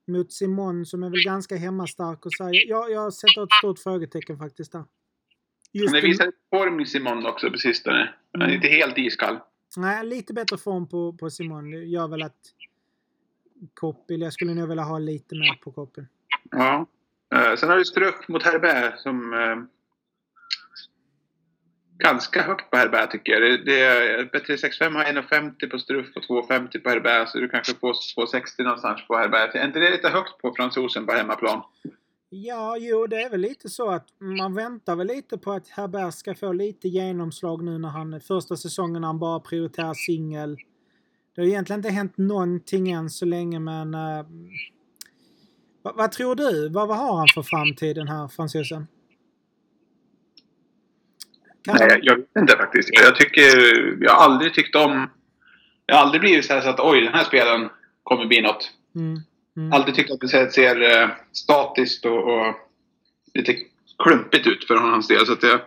mot 0.07 0.33
Simon 0.33 0.85
som 0.85 1.03
är 1.03 1.09
väl 1.09 1.23
ganska 1.25 1.55
hemmastark 1.55 2.25
och 2.25 2.33
så 2.33 2.43
här. 2.43 2.69
Jag, 2.69 2.91
jag 2.91 3.13
sätter 3.13 3.43
ett 3.43 3.53
stort 3.59 3.79
frågetecken 3.79 4.37
faktiskt 4.37 4.71
där. 4.71 4.83
Just 5.75 5.93
han 5.93 6.01
visar 6.01 6.31
form 6.49 6.79
i 6.79 6.85
Simon 6.85 7.25
också 7.25 7.51
på 7.51 7.57
sistone. 7.57 8.13
Han 8.31 8.41
är 8.41 8.45
mm. 8.45 8.55
inte 8.55 8.67
helt 8.67 8.97
iskall. 8.97 9.39
Nej, 9.77 10.05
lite 10.05 10.33
bättre 10.33 10.57
form 10.57 10.87
på, 10.87 11.13
på 11.13 11.29
Simon. 11.29 11.71
Det 11.71 11.77
gör 11.77 12.07
väl 12.07 12.21
att 12.21 12.41
Koppel, 13.73 14.21
jag 14.21 14.33
skulle 14.33 14.53
nog 14.53 14.69
vilja 14.69 14.83
ha 14.83 14.99
lite 14.99 15.35
mer 15.35 15.53
på 15.53 15.71
Koppel. 15.71 16.05
Ja. 16.51 16.85
Uh, 17.35 17.55
sen 17.55 17.69
har 17.69 17.77
du 17.77 17.85
Struff 17.85 18.27
mot 18.27 18.43
Herbert 18.43 18.99
som 18.99 19.33
uh, 19.33 19.63
ganska 21.97 22.41
högt 22.41 22.71
på 22.71 22.77
Herbert 22.77 23.11
tycker 23.11 23.31
jag. 23.33 23.41
Det, 23.41 23.57
det 23.57 23.81
är, 23.81 24.23
B365 24.23 24.93
har 24.93 25.03
1,50 25.03 25.69
på 25.69 25.79
Struff 25.79 26.07
och 26.15 26.23
2,50 26.23 26.79
på 26.79 26.89
Herbert 26.89 27.29
så 27.29 27.37
du 27.37 27.49
kanske 27.49 27.73
får 27.73 27.93
2,60 27.93 28.63
någonstans 28.63 29.07
på 29.07 29.17
Herbert. 29.17 29.55
Är 29.55 29.65
inte 29.65 29.79
det 29.79 29.89
lite 29.89 30.09
högt 30.09 30.37
på 30.41 30.53
fransosen 30.55 31.05
på 31.05 31.13
hemmaplan? 31.13 31.61
Ja, 32.37 32.77
jo, 32.79 33.07
det 33.07 33.21
är 33.21 33.29
väl 33.29 33.41
lite 33.41 33.69
så 33.69 33.89
att 33.89 34.07
man 34.19 34.55
väntar 34.55 34.95
väl 34.95 35.07
lite 35.07 35.37
på 35.37 35.51
att 35.51 35.69
Herbert 35.69 36.13
ska 36.13 36.35
få 36.35 36.53
lite 36.53 36.87
genomslag 36.87 37.63
nu 37.63 37.77
när 37.77 37.89
han 37.89 38.21
första 38.21 38.55
säsongen 38.55 39.01
när 39.01 39.07
han 39.07 39.19
bara 39.19 39.39
prioriterar 39.39 39.93
singel. 39.93 40.57
Det 41.35 41.41
har 41.41 41.47
egentligen 41.47 41.79
inte 41.79 41.89
hänt 41.89 42.17
någonting 42.17 42.91
än 42.91 43.09
så 43.09 43.25
länge 43.25 43.59
men 43.59 43.95
uh, 43.95 44.25
vad, 45.81 45.95
vad, 45.95 46.11
tror 46.11 46.35
du? 46.35 46.69
Vad, 46.69 46.87
vad 46.87 46.97
har 46.97 47.17
han 47.17 47.27
för 47.33 47.43
framtid 47.43 47.95
den 47.95 48.07
här 48.07 48.27
fransosen? 48.27 48.87
Nej, 51.67 51.99
jag 52.01 52.15
vet 52.15 52.35
inte 52.39 52.57
faktiskt. 52.57 52.89
Jag 52.93 53.15
tycker, 53.15 53.51
jag 54.03 54.11
har 54.11 54.25
aldrig 54.25 54.53
tyckt 54.53 54.75
om... 54.75 55.09
Jag 55.85 55.95
har 55.95 56.01
aldrig 56.01 56.21
blivit 56.21 56.45
så, 56.45 56.61
så 56.61 56.69
att 56.69 56.79
oj, 56.79 57.01
den 57.01 57.13
här 57.13 57.23
spelaren 57.23 57.69
kommer 58.03 58.25
bli 58.25 58.41
något. 58.41 58.71
Mm. 58.95 59.21
Mm. 59.57 59.73
Alltid 59.73 59.95
tyckt 59.95 60.11
att 60.11 60.19
det 60.19 60.27
ser, 60.27 60.49
ser 60.49 60.81
uh, 60.81 61.09
statiskt 61.31 62.05
och, 62.05 62.17
och, 62.17 62.55
lite 63.33 63.55
klumpigt 64.03 64.47
ut 64.47 64.67
för 64.67 64.75
hans 64.75 65.07
del. 65.07 65.25
Så 65.25 65.35
det, 65.35 65.61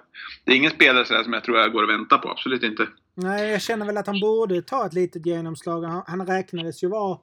det, 0.45 0.52
är 0.52 0.57
ingen 0.57 0.71
spelare 0.71 1.04
så 1.04 1.25
som 1.25 1.33
jag 1.33 1.45
tror 1.45 1.59
jag 1.59 1.73
går 1.73 1.83
och 1.83 1.88
väntar 1.88 2.18
på. 2.18 2.30
Absolut 2.30 2.62
inte. 2.62 2.88
Nej, 3.14 3.50
jag 3.50 3.62
känner 3.62 3.87
väl 3.87 3.97
att 3.97 4.07
han 4.07 4.21
borde 4.21 4.62
ta 4.62 4.87
ett 4.87 4.92
litet 4.92 5.26
genomslag. 5.26 5.83
Han, 5.83 6.02
han 6.07 6.26
räknades 6.26 6.83
ju 6.83 6.88
vara 6.88 7.18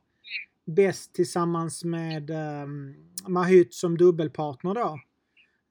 bäst 0.66 1.16
tillsammans 1.16 1.84
med 1.84 2.30
um, 2.30 2.96
Mahyt 3.28 3.74
som 3.74 3.98
dubbelpartner 3.98 4.74
då. 4.74 5.00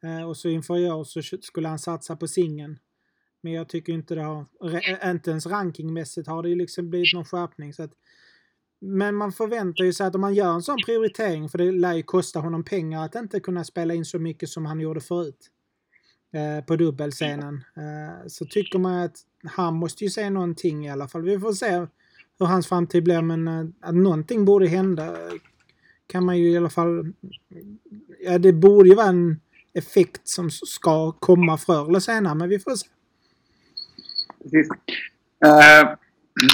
Uh, 0.05 0.29
och 0.29 0.37
så 0.37 0.49
inför 0.49 0.79
i 0.79 0.91
år 0.91 1.05
så 1.05 1.23
skulle 1.23 1.69
han 1.69 1.79
satsa 1.79 2.17
på 2.17 2.29
singeln. 2.29 2.79
Men 3.41 3.53
jag 3.53 3.69
tycker 3.69 3.93
inte 3.93 4.15
det 4.15 4.23
har, 4.23 4.47
inte 5.11 5.31
ens 5.31 5.47
rankingmässigt 5.47 6.29
har 6.29 6.43
det 6.43 6.49
ju 6.49 6.55
liksom 6.55 6.91
blivit 6.91 7.15
någon 7.15 7.25
skärpning. 7.25 7.73
Så 7.73 7.83
att 7.83 7.93
men 8.87 9.15
man 9.15 9.33
förväntar 9.33 9.85
ju 9.85 9.93
sig 9.93 10.07
att 10.07 10.15
om 10.15 10.21
man 10.21 10.35
gör 10.35 10.53
en 10.53 10.63
sån 10.63 10.77
prioritering, 10.87 11.49
för 11.49 11.59
det 11.59 11.73
lär 11.73 11.93
ju 11.95 12.03
kosta 12.03 12.41
honom 12.41 12.65
pengar 12.65 13.05
att 13.05 13.15
inte 13.15 13.41
kunna 13.41 13.65
spela 13.65 13.95
in 13.95 14.05
så 14.05 14.19
mycket 14.19 14.49
som 14.49 14.67
han 14.67 14.81
gjorde 14.81 15.01
förut 15.01 15.51
eh, 16.33 16.65
på 16.65 16.77
dubbelscenen. 16.77 17.65
Eh, 17.77 18.27
så 18.27 18.45
tycker 18.45 18.79
man 18.79 18.95
att 18.95 19.17
han 19.45 19.75
måste 19.75 20.05
ju 20.05 20.11
se 20.11 20.31
någonting 20.31 20.87
i 20.87 20.91
alla 20.91 21.09
fall. 21.09 21.23
Vi 21.23 21.41
får 21.41 21.53
se 21.53 21.87
hur 22.39 22.47
hans 22.47 22.67
framtid 22.67 23.05
blir, 23.05 23.23
men 23.23 23.49
eh, 23.49 23.67
att 23.81 23.95
någonting 23.95 24.45
borde 24.45 24.69
hända 24.69 25.07
eh, 25.07 25.33
kan 26.07 26.25
man 26.25 26.39
ju 26.39 26.51
i 26.51 26.57
alla 26.57 26.71
fall... 26.71 27.13
Ja, 28.25 28.39
det 28.39 28.53
borde 28.53 28.89
ju 28.89 28.95
vara 28.95 29.09
en 29.09 29.41
effekt 29.73 30.29
som 30.29 30.51
ska 30.51 31.13
komma 31.13 31.59
förr 31.59 31.89
eller 31.89 32.01
senare. 32.01 32.35
Men 32.35 32.49
vi 32.49 32.59
får 32.59 32.77
se. 32.77 32.87
Precis. 34.43 34.69
Uh, 35.45 35.97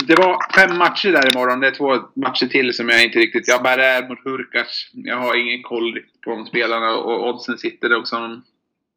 det 0.06 0.14
var 0.14 0.54
fem 0.54 0.78
matcher 0.78 1.12
där 1.12 1.36
imorgon. 1.36 1.60
Det 1.60 1.66
är 1.66 1.70
två 1.70 1.98
matcher 2.16 2.46
till 2.46 2.74
som 2.74 2.88
jag 2.88 3.04
inte 3.04 3.18
riktigt... 3.18 3.48
Jag 3.48 3.62
bara 3.62 3.84
är 3.84 4.08
mot 4.08 4.24
Hurkas. 4.24 4.90
Jag 4.92 5.16
har 5.16 5.36
ingen 5.36 5.62
koll 5.62 5.98
på 6.24 6.30
de 6.30 6.46
spelarna 6.46 6.90
och 6.96 7.28
oddsen 7.28 7.58
sitter 7.58 7.96
också 7.96 8.16
som 8.16 8.44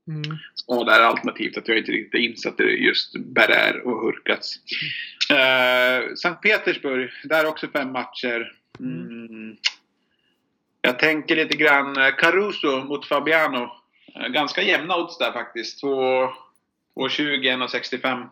mm. 0.08 0.38
skadar 0.56 1.02
alternativt 1.02 1.58
att 1.58 1.68
jag 1.68 1.78
inte 1.78 1.92
riktigt 1.92 2.14
är 2.14 2.24
insatt 2.24 2.60
i 2.60 2.64
just 2.64 3.16
Berär 3.16 3.88
och 3.88 4.02
Hurkats. 4.02 4.56
Mm. 5.30 6.04
Uh, 6.04 6.16
Sankt 6.16 6.42
Petersburg, 6.42 7.10
där 7.24 7.46
också 7.46 7.68
fem 7.68 7.92
matcher. 7.92 8.52
Mm. 8.80 9.58
Jag 10.82 11.00
tänker 11.00 11.36
lite 11.36 11.58
grann 11.58 11.96
Caruso 12.18 12.84
mot 12.84 13.06
Fabiano. 13.06 13.70
Uh, 14.20 14.28
ganska 14.28 14.62
jämna 14.62 14.98
odds 14.98 15.18
där 15.18 15.32
faktiskt. 15.32 15.84
2,20, 15.84 16.30
1,65. 16.96 18.30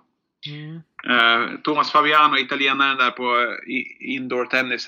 Mm. 0.48 0.82
Uh, 1.10 1.62
Thomas 1.64 1.92
Fabiano, 1.92 2.38
italienaren 2.38 2.98
där 2.98 3.12
på 3.12 3.24
uh, 3.24 3.56
indoor 4.00 4.46
tennis. 4.46 4.88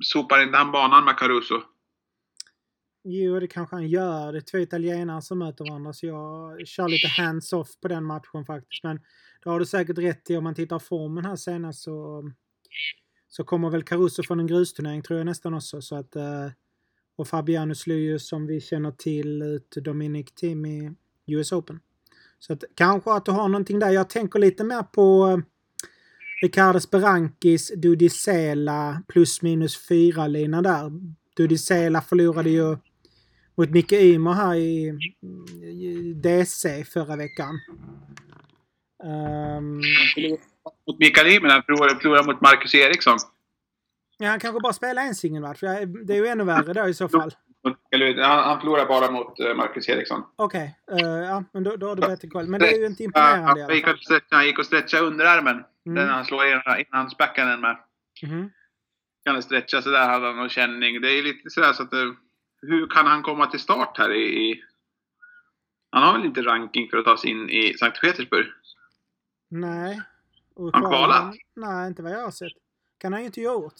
Sopar 0.00 0.42
inte 0.42 0.58
han 0.58 0.72
banan 0.72 1.04
med 1.04 1.18
Caruso? 1.18 1.62
Jo, 3.04 3.40
det 3.40 3.46
kanske 3.46 3.76
han 3.76 3.88
gör. 3.88 4.32
Det 4.32 4.38
är 4.38 4.40
två 4.40 4.58
italienare 4.58 5.22
som 5.22 5.38
möter 5.38 5.64
varandra 5.64 5.92
så 5.92 6.06
jag 6.06 6.66
kör 6.68 6.88
lite 6.88 7.08
hands-off 7.08 7.68
på 7.82 7.88
den 7.88 8.04
matchen 8.04 8.44
faktiskt. 8.46 8.84
Men 8.84 9.00
det 9.42 9.50
har 9.50 9.58
du 9.58 9.66
säkert 9.66 9.98
rätt 9.98 10.30
i 10.30 10.36
om 10.36 10.44
man 10.44 10.54
tittar 10.54 10.78
formen 10.78 11.24
här 11.24 11.36
senast 11.36 11.82
så, 11.82 12.30
så 13.28 13.44
kommer 13.44 13.70
väl 13.70 13.82
Caruso 13.82 14.22
från 14.22 14.40
en 14.40 14.46
grusturnering 14.46 15.02
tror 15.02 15.18
jag 15.18 15.26
nästan 15.26 15.54
också. 15.54 15.82
Så 15.82 15.96
att, 15.96 16.16
uh, 16.16 16.50
och 17.16 17.28
Fabiano 17.28 17.74
slår 17.74 17.98
ju 17.98 18.18
som 18.18 18.46
vi 18.46 18.60
känner 18.60 18.90
till 18.90 19.42
ut 19.42 19.70
Dominic 19.70 20.32
Thiem 20.32 20.66
i 20.66 20.96
US 21.26 21.52
Open. 21.52 21.80
Så 22.46 22.52
att, 22.52 22.64
kanske 22.74 23.12
att 23.12 23.24
du 23.24 23.32
har 23.32 23.48
någonting 23.48 23.78
där. 23.78 23.90
Jag 23.90 24.10
tänker 24.10 24.38
lite 24.38 24.64
mer 24.64 24.82
på 24.82 25.26
eh, 25.26 25.38
Ricardo 26.42 26.80
Sperankis 26.80 27.72
Dudisela 27.76 29.02
plus 29.08 29.42
minus 29.42 29.88
fyra 29.88 30.26
lina 30.26 30.62
där. 30.62 30.92
Dudisela 31.36 32.00
förlorade 32.00 32.50
ju 32.50 32.76
mot 33.54 33.70
Micke 33.70 33.92
Ymer 33.92 34.32
här 34.32 34.54
i, 34.54 34.98
i 35.62 36.14
DC 36.22 36.84
förra 36.84 37.16
veckan. 37.16 37.60
Um, 39.04 39.76
mot 40.86 40.98
Mikael 40.98 41.26
Ymer, 41.26 41.48
han 41.48 41.62
förlorade 41.62 42.26
mot 42.26 42.40
Marcus 42.40 42.74
Eriksson. 42.74 43.18
Ja, 44.18 44.28
han 44.28 44.40
kanske 44.40 44.60
bara 44.60 44.72
spelar 44.72 45.02
en 45.02 45.14
singelmatch. 45.14 45.60
Det 46.06 46.12
är 46.12 46.16
ju 46.16 46.26
ännu 46.26 46.44
värre 46.44 46.72
då 46.72 46.88
i 46.88 46.94
så 46.94 47.08
fall. 47.08 47.34
Han, 47.64 48.44
han 48.44 48.60
förlorar 48.60 48.86
bara 48.86 49.10
mot 49.10 49.40
uh, 49.40 49.54
Marcus 49.54 49.88
Eriksson. 49.88 50.22
Okej, 50.36 50.78
okay. 50.86 51.04
uh, 51.04 51.10
eh, 51.10 51.28
ja, 51.28 51.44
men 51.52 51.64
då, 51.64 51.76
då 51.76 51.88
har 51.88 51.96
du 51.96 52.00
bättre 52.00 52.28
koll. 52.28 52.46
Men 52.46 52.60
det 52.60 52.68
är 52.68 52.78
ju 52.78 52.86
inte 52.86 53.04
imponerande 53.04 53.60
uh, 53.60 53.66
han, 53.66 53.76
gick 53.76 54.02
stretcha, 54.02 54.36
han 54.36 54.46
gick 54.46 54.58
och 54.58 54.66
stretchade 54.66 55.06
underarmen. 55.06 55.64
Mm. 55.86 55.94
Den 55.94 56.08
han 56.08 56.24
slår 56.24 56.46
innan 56.46 56.84
han 56.90 57.10
spackar 57.10 57.46
den 57.46 57.60
med. 57.60 57.76
Mm. 58.22 58.50
Kan 59.24 59.42
stretcha 59.42 59.82
så 59.82 59.90
där 59.90 60.08
hade 60.08 60.26
han 60.26 60.36
någon 60.36 60.48
känning. 60.48 61.00
Det 61.00 61.18
är 61.18 61.22
lite 61.22 61.50
sådär 61.50 61.72
så 61.72 61.82
att 61.82 61.90
det, 61.90 62.14
hur 62.62 62.86
kan 62.86 63.06
han 63.06 63.22
komma 63.22 63.46
till 63.46 63.60
start 63.60 63.98
här 63.98 64.12
i, 64.12 64.50
i 64.50 64.62
han 65.90 66.02
har 66.02 66.12
väl 66.12 66.26
inte 66.26 66.42
ranking 66.42 66.88
för 66.90 66.98
att 66.98 67.04
ta 67.04 67.16
sig 67.16 67.30
in 67.30 67.50
i 67.50 67.74
Sankt 67.74 68.00
Petersburg? 68.00 68.46
Nej. 69.48 70.02
Och 70.54 70.70
han 70.72 70.82
kvalat? 70.82 71.34
Nej, 71.56 71.88
inte 71.88 72.02
vad 72.02 72.12
jag 72.12 72.24
har 72.24 72.30
sett. 72.30 72.52
kan 72.98 73.12
han 73.12 73.22
ju 73.22 73.26
inte 73.26 73.40
gjort. 73.40 73.74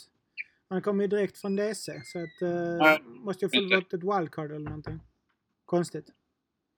Han 0.69 0.83
kommer 0.83 1.05
ju 1.05 1.09
direkt 1.09 1.39
från 1.39 1.57
DC 1.57 2.03
så 2.05 2.19
att... 2.19 2.43
Uh, 2.43 3.03
måste 3.05 3.45
ju 3.45 3.71
ha 3.71 3.81
fått 3.81 3.93
ett 3.93 4.03
wildcard 4.03 4.51
eller 4.51 4.65
någonting. 4.65 5.01
Konstigt. 5.65 6.07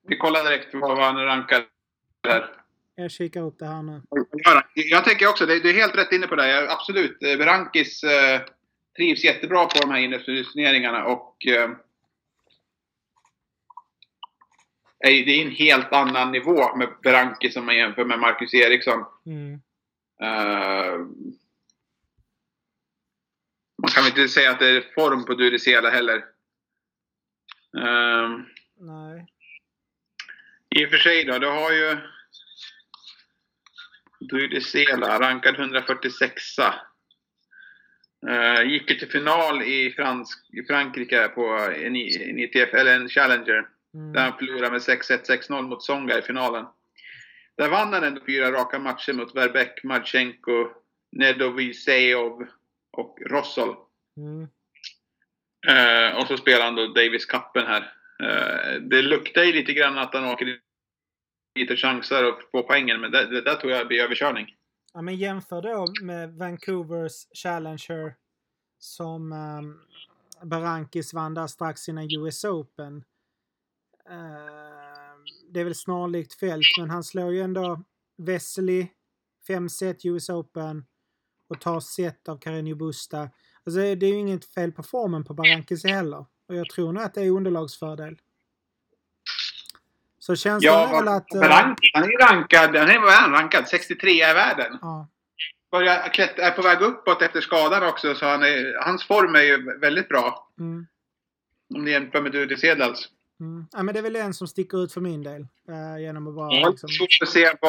Vi 0.07 0.17
kollar 0.17 0.43
direkt 0.43 0.73
vad 0.73 0.97
han 0.97 1.25
rankar 1.25 1.65
där. 2.21 2.63
Jag 2.95 3.11
kikar 3.11 3.41
upp 3.41 3.59
det 3.59 3.65
här 3.65 3.81
nu. 3.81 4.01
Jag 4.73 5.05
tänker 5.05 5.27
också, 5.27 5.45
du 5.45 5.69
är 5.69 5.73
helt 5.73 5.97
rätt 5.97 6.11
inne 6.11 6.27
på 6.27 6.35
det. 6.35 6.71
Absolut. 6.71 7.19
Berankis 7.19 8.03
eh, 8.03 8.41
trivs 8.97 9.23
jättebra 9.23 9.65
på 9.65 9.79
de 9.81 9.91
här 9.91 9.99
inneslutningarna 9.99 11.05
och 11.05 11.47
eh, 11.47 11.69
det 14.99 15.31
är 15.31 15.45
en 15.45 15.51
helt 15.51 15.93
annan 15.93 16.31
nivå 16.31 16.75
med 16.75 16.89
Berankis 17.03 17.53
som 17.53 17.65
man 17.65 17.75
jämför 17.75 18.05
med 18.05 18.19
Marcus 18.19 18.53
Eriksson. 18.53 19.05
Mm. 19.25 19.53
Uh, 20.21 21.07
man 23.87 24.03
kan 24.03 24.05
inte 24.07 24.27
säga 24.27 24.51
att 24.51 24.59
det 24.59 24.69
är 24.69 24.93
form 24.95 25.25
på 25.25 25.33
Dudisela 25.33 25.89
heller. 25.89 26.25
Um, 27.73 28.45
Nej. 28.79 29.27
I 30.75 30.85
och 30.85 30.89
för 30.89 30.97
sig 30.97 31.23
då, 31.23 31.39
du 31.39 31.47
har 31.47 31.71
ju 31.71 31.97
Dudisela 34.19 35.19
rankad 35.19 35.55
146 35.55 36.59
uh, 38.29 38.71
Gick 38.71 38.91
ju 38.91 38.97
till 38.97 39.11
final 39.11 39.63
i, 39.63 39.93
Fransk, 39.95 40.53
i 40.53 40.63
Frankrike 40.63 41.27
på 41.27 41.45
en, 41.75 41.95
en 41.95 42.39
ITF, 42.39 42.73
eller 42.73 42.95
en 42.95 43.09
Challenger. 43.09 43.67
Mm. 43.93 44.13
Där 44.13 44.21
han 44.21 44.37
förlorade 44.37 44.71
med 44.71 44.81
6-1, 44.81 45.49
6-0 45.49 45.61
mot 45.61 45.83
Songa 45.83 46.17
i 46.17 46.21
finalen. 46.21 46.65
Där 47.57 47.69
vann 47.69 47.93
han 47.93 48.03
ändå 48.03 48.21
fyra 48.25 48.51
raka 48.51 48.79
matcher 48.79 49.13
mot 49.13 49.35
Verbek, 49.35 49.83
Marchenko, 49.83 50.69
Nedoviseov 51.11 52.47
och 52.97 53.21
Rossol. 53.25 53.75
Mm. 54.17 54.47
Uh, 55.69 56.17
och 56.17 56.27
så 56.27 56.37
spelar 56.37 56.65
han 56.65 56.75
då 56.75 56.87
Davis 56.87 57.25
Cupen 57.25 57.65
här. 57.67 57.93
Uh, 58.23 58.81
det 58.81 59.01
luktar 59.01 59.43
ju 59.43 59.53
lite 59.53 59.73
grann 59.73 59.97
att 59.97 60.13
han 60.13 60.25
åker 60.25 60.59
lite 61.59 61.75
chanser 61.75 62.25
och 62.25 62.41
får 62.51 62.63
poängen, 62.63 63.01
men 63.01 63.11
det, 63.11 63.25
det 63.25 63.41
där 63.41 63.55
tror 63.55 63.71
jag 63.71 63.87
blir 63.87 64.03
överkörning. 64.03 64.55
Ja, 64.93 65.01
men 65.01 65.15
jämför 65.15 65.61
då 65.61 65.85
med 66.01 66.33
Vancouvers 66.33 67.27
Challenger 67.43 68.15
som 68.79 69.31
um, 69.31 69.79
Barankis 70.49 71.13
vann 71.13 71.33
där 71.33 71.47
strax 71.47 71.89
innan 71.89 72.07
US 72.11 72.45
Open. 72.45 73.03
Uh, 74.09 74.97
det 75.49 75.59
är 75.59 75.63
väl 75.63 75.75
snarlikt 75.75 76.33
fält, 76.33 76.67
men 76.79 76.89
han 76.89 77.03
slår 77.03 77.33
ju 77.33 77.41
ändå 77.41 77.83
Wesley 78.17 78.87
5 79.47 79.69
set 79.69 80.05
US 80.05 80.29
Open 80.29 80.85
och 81.47 81.61
tar 81.61 81.79
set 81.79 82.29
av 82.29 82.39
Carreño 82.39 82.75
Busta. 82.75 83.29
Alltså 83.65 83.79
det 83.79 84.05
är 84.05 84.09
ju 84.09 84.19
inget 84.19 84.53
fel 84.53 84.71
på 84.71 84.83
formen 84.83 85.23
på 85.23 85.33
Barranquez 85.33 85.83
heller. 85.83 86.25
Och 86.47 86.55
jag 86.55 86.69
tror 86.69 86.93
nog 86.93 87.03
att 87.03 87.13
det 87.13 87.21
är 87.21 87.29
underlagsfördel. 87.29 88.17
Så 90.19 90.35
känns 90.35 90.63
ja, 90.63 90.87
det 90.87 90.93
väl 90.93 91.07
att... 91.07 91.27
Barranquez, 91.27 91.91
han 91.93 92.03
är 92.03 92.27
rankad, 92.27 92.75
han 92.75 92.89
är, 92.89 93.21
han 93.21 93.31
rankad 93.31 93.67
63 93.67 94.11
i 94.11 94.19
världen. 94.19 94.77
Ja. 94.81 95.07
Börjar 95.71 96.13
klättra, 96.13 96.45
är 96.45 96.51
på 96.51 96.61
väg 96.61 96.81
uppåt 96.81 97.21
efter 97.21 97.41
skadan 97.41 97.83
också, 97.83 98.15
så 98.15 98.25
han 98.25 98.43
är, 98.43 98.85
hans 98.85 99.03
form 99.03 99.35
är 99.35 99.41
ju 99.41 99.79
väldigt 99.79 100.09
bra. 100.09 100.49
Mm. 100.59 100.87
Om 101.75 101.85
ni 101.85 101.91
jämför 101.91 102.21
med 102.21 102.31
Dudi 102.31 102.57
Sedals. 102.57 103.09
Mm. 103.39 103.67
Ja, 103.71 103.83
men 103.83 103.93
det 103.93 103.99
är 103.99 104.03
väl 104.03 104.15
en 104.15 104.33
som 104.33 104.47
sticker 104.47 104.83
ut 104.83 104.93
för 104.93 105.01
min 105.01 105.23
del. 105.23 105.47
Äh, 105.69 106.01
genom 106.01 106.27
att 106.27 106.33
vara... 106.33 106.53
Ja, 106.53 106.69
liksom... 106.69 106.89
svårt 106.89 107.17
att 107.21 107.29
se 107.29 107.55
på, 107.55 107.67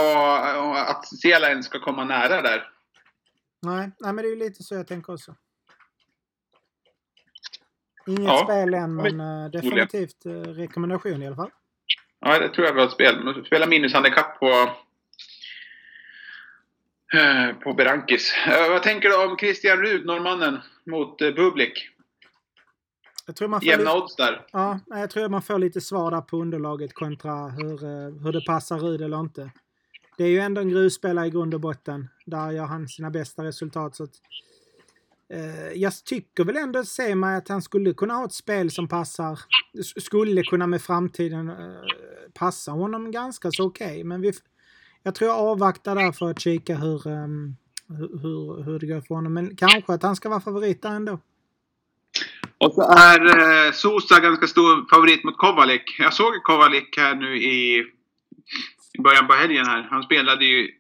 att 0.77 1.07
Sela 1.07 1.63
ska 1.63 1.81
komma 1.81 2.05
nära 2.05 2.43
där. 2.43 2.71
Nej, 3.63 3.91
nej, 4.01 4.13
men 4.13 4.25
det 4.25 4.33
är 4.33 4.37
lite 4.37 4.63
så 4.63 4.75
jag 4.75 4.87
tänker 4.87 5.13
också. 5.13 5.35
Inget 8.07 8.25
ja. 8.25 8.45
spel 8.45 8.75
än, 8.75 8.95
men 8.95 9.21
uh, 9.21 9.51
definitivt 9.51 10.27
uh, 10.27 10.43
rekommendation 10.43 11.23
i 11.23 11.27
alla 11.27 11.37
fall. 11.37 11.51
Ja, 12.21 12.39
det 12.39 12.49
tror 12.49 12.67
jag 12.67 12.75
var 12.75 12.85
ett 12.85 12.93
spel. 12.93 13.45
Spela 13.47 13.67
minushandikapp 13.67 14.39
på, 14.39 14.51
uh, 17.15 17.59
på 17.63 17.75
Berankis. 17.75 18.35
vad 18.47 18.83
tänker 18.83 19.09
du 19.09 19.25
om 19.25 19.37
Christian 19.37 19.79
Rud, 19.79 20.07
norrmannen, 20.07 20.59
mot 20.87 21.19
Bublik? 21.19 21.89
Jag 23.27 23.37
tror 23.37 23.49
man 23.49 23.61
får 23.61 23.69
Jämna 23.69 23.95
odds 23.95 24.17
där. 24.17 24.47
Ja, 24.53 24.81
jag 24.87 25.11
tror 25.11 25.29
man 25.29 25.43
får 25.43 25.59
lite 25.59 25.81
svar 25.81 26.11
där 26.11 26.21
på 26.21 26.37
underlaget 26.37 26.95
kontra 26.95 27.49
hur, 27.49 27.79
hur 28.25 28.33
det 28.33 28.45
passar 28.47 28.79
Rud 28.79 29.03
eller 29.03 29.21
inte. 29.21 29.51
Det 30.19 30.25
är 30.25 30.29
ju 30.29 30.39
ändå 30.39 30.61
en 30.61 30.69
grusspelare 30.69 31.27
i 31.27 31.31
grund 31.31 31.55
och 31.55 31.61
botten. 31.61 32.09
Där 32.27 32.51
gör 32.51 32.65
han 32.65 32.89
sina 32.89 33.11
bästa 33.11 33.45
resultat. 33.45 33.97
Så 33.97 34.05
att, 34.05 34.11
eh, 35.33 35.73
jag 35.75 35.93
tycker 36.05 36.45
väl 36.45 36.57
ändå 36.57 36.85
se 36.85 37.15
mig 37.15 37.37
att 37.37 37.49
han 37.49 37.63
skulle 37.63 37.95
kunna 37.95 38.15
ha 38.15 38.25
ett 38.25 38.33
spel 38.33 38.71
som 38.71 38.89
passar. 38.89 39.39
Skulle 40.01 40.43
kunna 40.43 40.67
med 40.67 40.83
framtiden 40.83 41.49
eh, 41.49 41.57
passa 42.35 42.71
honom 42.71 43.11
ganska 43.11 43.51
så 43.51 43.67
okej. 43.67 43.87
Okay. 43.87 44.05
Men 44.05 44.21
vi, 44.21 44.33
jag 45.03 45.15
tror 45.15 45.31
jag 45.31 45.39
avvaktar 45.39 45.95
där 45.95 46.13
för 46.13 46.31
att 46.31 46.41
kika 46.41 46.77
hur, 46.77 47.07
um, 47.07 47.57
hur, 47.89 48.63
hur 48.63 48.79
det 48.79 48.87
går 48.87 49.01
för 49.01 49.15
honom. 49.15 49.35
Men 49.35 49.57
kanske 49.57 49.93
att 49.93 50.03
han 50.03 50.17
ska 50.17 50.29
vara 50.29 50.41
favorit 50.41 50.83
där 50.83 50.91
ändå. 50.91 51.21
Och 52.59 52.75
så 52.75 52.83
är 52.83 53.27
eh, 53.27 53.73
Sosa 53.73 54.21
ganska 54.21 54.47
stor 54.47 54.89
favorit 54.91 55.25
mot 55.25 55.37
Kovalik. 55.37 55.97
Jag 55.99 56.15
såg 56.15 56.43
Kovalik 56.43 56.97
här 56.97 57.15
nu 57.15 57.37
i 57.37 57.85
i 58.99 59.03
början 59.03 59.27
på 59.27 59.35
helgen 59.35 59.67
här. 59.67 59.83
Han 59.83 60.03
spelade 60.03 60.45
ju 60.45 60.71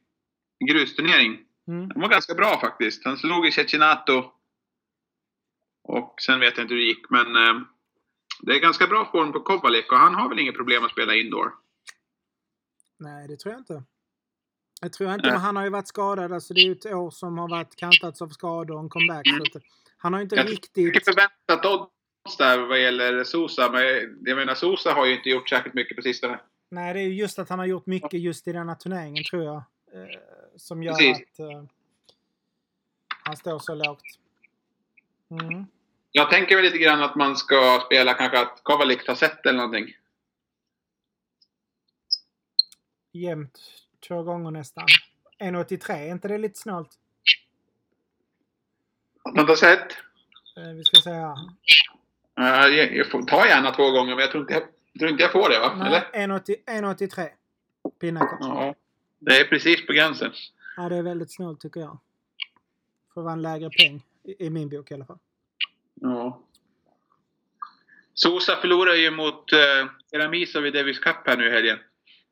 grusturnering. 0.68 1.38
Mm. 1.68 1.90
Han 1.90 2.00
var 2.00 2.08
ganska 2.08 2.34
bra 2.34 2.60
faktiskt. 2.60 3.04
Han 3.04 3.16
slog 3.16 3.46
i 3.46 3.52
Cecinato. 3.52 4.32
Och 5.84 6.14
sen 6.26 6.40
vet 6.40 6.56
jag 6.56 6.64
inte 6.64 6.74
hur 6.74 6.80
det 6.80 6.86
gick, 6.86 7.10
men... 7.10 7.36
Eh, 7.36 7.60
det 8.40 8.52
är 8.52 8.60
ganska 8.60 8.86
bra 8.86 9.10
form 9.12 9.32
på 9.32 9.40
Kovalik 9.40 9.92
och 9.92 9.98
han 9.98 10.14
har 10.14 10.28
väl 10.28 10.38
inget 10.38 10.54
problem 10.54 10.84
att 10.84 10.90
spela 10.90 11.14
indoor? 11.14 11.52
Nej, 12.98 13.28
det 13.28 13.36
tror 13.36 13.52
jag 13.52 13.60
inte. 13.60 13.82
Jag 14.80 14.92
tror 14.92 15.14
inte, 15.14 15.30
men 15.30 15.40
han 15.40 15.56
har 15.56 15.64
ju 15.64 15.70
varit 15.70 15.88
skadad. 15.88 16.32
Alltså 16.32 16.54
det 16.54 16.60
är 16.60 16.64
ju 16.64 16.72
ett 16.72 16.86
år 16.86 17.10
som 17.10 17.38
har 17.38 17.48
varit 17.48 17.76
kantats 17.76 18.22
av 18.22 18.28
skador 18.28 18.74
och 18.74 18.80
en 18.80 18.88
comeback. 18.88 19.26
Mm. 19.26 19.44
Så 19.52 19.60
han 19.96 20.12
har 20.12 20.20
inte 20.20 20.36
jag 20.36 20.50
riktigt... 20.50 20.94
Jag 20.94 21.04
förväntat 21.04 21.66
odds 21.66 22.36
där 22.36 22.58
vad 22.58 22.82
gäller 22.82 23.24
Sosa. 23.24 23.70
Men 23.72 23.82
jag 24.24 24.36
menar, 24.36 24.54
Sosa 24.54 24.92
har 24.92 25.06
ju 25.06 25.16
inte 25.16 25.30
gjort 25.30 25.48
särskilt 25.48 25.74
mycket 25.74 25.96
på 25.96 26.02
sistone. 26.02 26.40
Nej, 26.68 26.94
det 26.94 27.00
är 27.00 27.04
ju 27.04 27.14
just 27.14 27.38
att 27.38 27.48
han 27.48 27.58
har 27.58 27.66
gjort 27.66 27.86
mycket 27.86 28.20
just 28.20 28.48
i 28.48 28.52
denna 28.52 28.74
turneringen, 28.74 29.24
tror 29.24 29.44
jag. 29.44 29.56
Eh, 29.56 30.18
som 30.56 30.82
gör 30.82 30.92
Precis. 30.92 31.18
att 31.18 31.38
eh, 31.38 31.64
han 33.24 33.36
står 33.36 33.58
så 33.58 33.74
lågt. 33.74 34.02
Mm. 35.30 35.66
Jag 36.12 36.30
tänker 36.30 36.56
väl 36.56 36.64
lite 36.64 36.78
grann 36.78 37.02
att 37.02 37.14
man 37.14 37.36
ska 37.36 37.82
spela 37.86 38.14
kanske 38.14 38.40
att 38.40 38.60
Kovalik 38.62 39.06
tar 39.06 39.14
set 39.14 39.46
eller 39.46 39.56
någonting. 39.56 39.94
Jämnt 43.12 43.58
två 44.08 44.22
gånger 44.22 44.50
nästan. 44.50 44.86
1,83, 45.38 45.92
är 45.92 46.10
inte 46.10 46.28
det 46.28 46.38
lite 46.38 46.58
snålt? 46.58 46.90
Man 49.36 49.46
tar 49.46 49.54
set? 49.54 49.92
Eh, 50.56 50.72
vi 50.76 50.84
ska 50.84 51.00
säga... 51.00 51.34
Uh, 52.40 52.76
jag, 52.76 52.96
jag 52.96 53.10
får, 53.10 53.22
ta 53.22 53.46
gärna 53.46 53.70
två 53.70 53.90
gånger, 53.90 54.14
men 54.14 54.18
jag 54.18 54.30
tror 54.30 54.42
inte 54.42 54.54
jag, 54.54 54.62
jag, 54.98 55.08
tror 55.08 55.10
inte 55.10 55.22
jag 55.22 55.32
får 55.32 55.48
det 55.48 55.58
va? 55.58 55.74
Nej, 55.76 56.28
1,83. 56.28 57.28
Pinnacles. 58.00 58.38
Ja, 58.40 58.74
det 59.18 59.40
är 59.40 59.44
precis 59.44 59.86
på 59.86 59.92
gränsen. 59.92 60.32
Ja, 60.76 60.88
det 60.88 60.96
är 60.96 61.02
väldigt 61.02 61.32
snålt 61.32 61.60
tycker 61.60 61.80
jag. 61.80 61.98
För 63.14 63.20
att 63.20 63.24
vara 63.24 63.32
en 63.32 63.42
lägre 63.42 63.70
peng. 63.70 64.02
I, 64.24 64.46
I, 64.46 64.50
min 64.50 64.68
bok 64.68 64.90
i 64.90 64.94
alla 64.94 65.04
fall. 65.04 65.18
Ja. 65.94 66.42
Sosa 68.14 68.56
förlorar 68.56 68.94
ju 68.94 69.10
mot 69.10 69.52
eh, 69.52 69.58
Eramisa 70.12 70.60
vid 70.60 70.72
Davis 70.72 70.98
Cup 70.98 71.16
här 71.26 71.36
nu 71.36 71.46
i 71.46 71.50
helgen. 71.50 71.78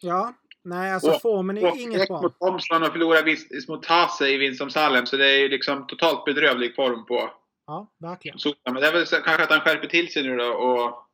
Ja, 0.01 0.35
nej 0.63 0.93
alltså 0.93 1.11
och, 1.11 1.23
formen 1.23 1.59
är 1.59 1.71
och, 1.71 1.77
inget 1.77 2.09
bra. 2.09 2.23
mot 2.23 2.39
Thompson 2.39 2.83
och 2.83 2.93
förlorar 2.93 3.71
mot 3.71 3.83
Tase 3.83 4.29
i 4.29 4.37
Winston 4.37 4.71
Salem. 4.71 5.07
Så 5.07 5.17
det 5.17 5.27
är 5.27 5.39
ju 5.39 5.49
liksom 5.49 5.87
totalt 5.87 6.25
bedrövlig 6.25 6.75
form 6.75 7.07
på 7.07 7.31
Ja, 7.67 7.87
verkligen. 7.99 8.39
Sosa. 8.39 8.57
Men 8.65 8.75
det 8.75 8.87
är 8.87 8.93
väl 8.93 9.07
kanske 9.07 9.43
att 9.43 9.51
han 9.51 9.61
skärper 9.61 9.87
till 9.87 10.13
sig 10.13 10.23
nu 10.23 10.37
då 10.37 10.45
och 10.45 11.06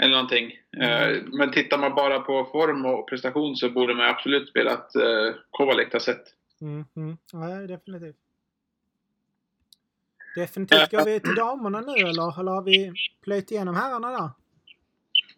eller 0.00 0.10
någonting. 0.10 0.52
Mm. 0.76 0.90
Eh, 0.90 1.22
men 1.32 1.52
tittar 1.52 1.78
man 1.78 1.94
bara 1.94 2.20
på 2.20 2.48
form 2.52 2.84
och 2.86 3.08
prestation 3.08 3.56
så 3.56 3.70
borde 3.70 3.94
man 3.94 4.06
absolut 4.06 4.48
spela 4.48 4.72
att 4.72 4.94
eh, 4.94 5.34
Kovalik 5.50 5.92
har 5.92 6.00
sett. 6.00 6.24
Mm, 6.60 6.84
mm. 6.96 7.16
Ja, 7.32 7.46
definitivt. 7.48 8.16
Definitivt. 10.34 10.90
Går 10.90 11.04
vi 11.04 11.20
till 11.20 11.34
damerna 11.34 11.80
nu 11.80 11.92
eller, 11.92 12.40
eller 12.40 12.52
har 12.52 12.62
vi 12.62 12.92
plöjt 13.22 13.50
igenom 13.50 13.74
herrarna 13.76 14.10
där? 14.10 14.30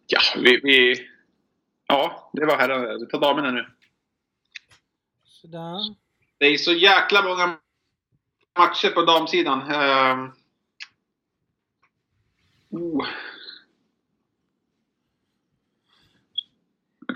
Ja, 0.07 0.21
vi, 0.37 0.61
vi... 0.63 1.09
Ja, 1.87 2.31
det 2.33 2.47
var 2.47 2.57
herrarna. 2.57 2.99
Vi 2.99 3.07
tar 3.07 3.21
damerna 3.21 3.51
nu. 3.51 3.67
Sådär. 5.25 5.95
Det 6.39 6.47
är 6.47 6.57
så 6.57 6.73
jäkla 6.73 7.23
många 7.23 7.59
matcher 8.59 8.89
på 8.95 9.03
damsidan. 9.03 9.61
Uh... 9.61 10.31
Oh. 12.71 13.07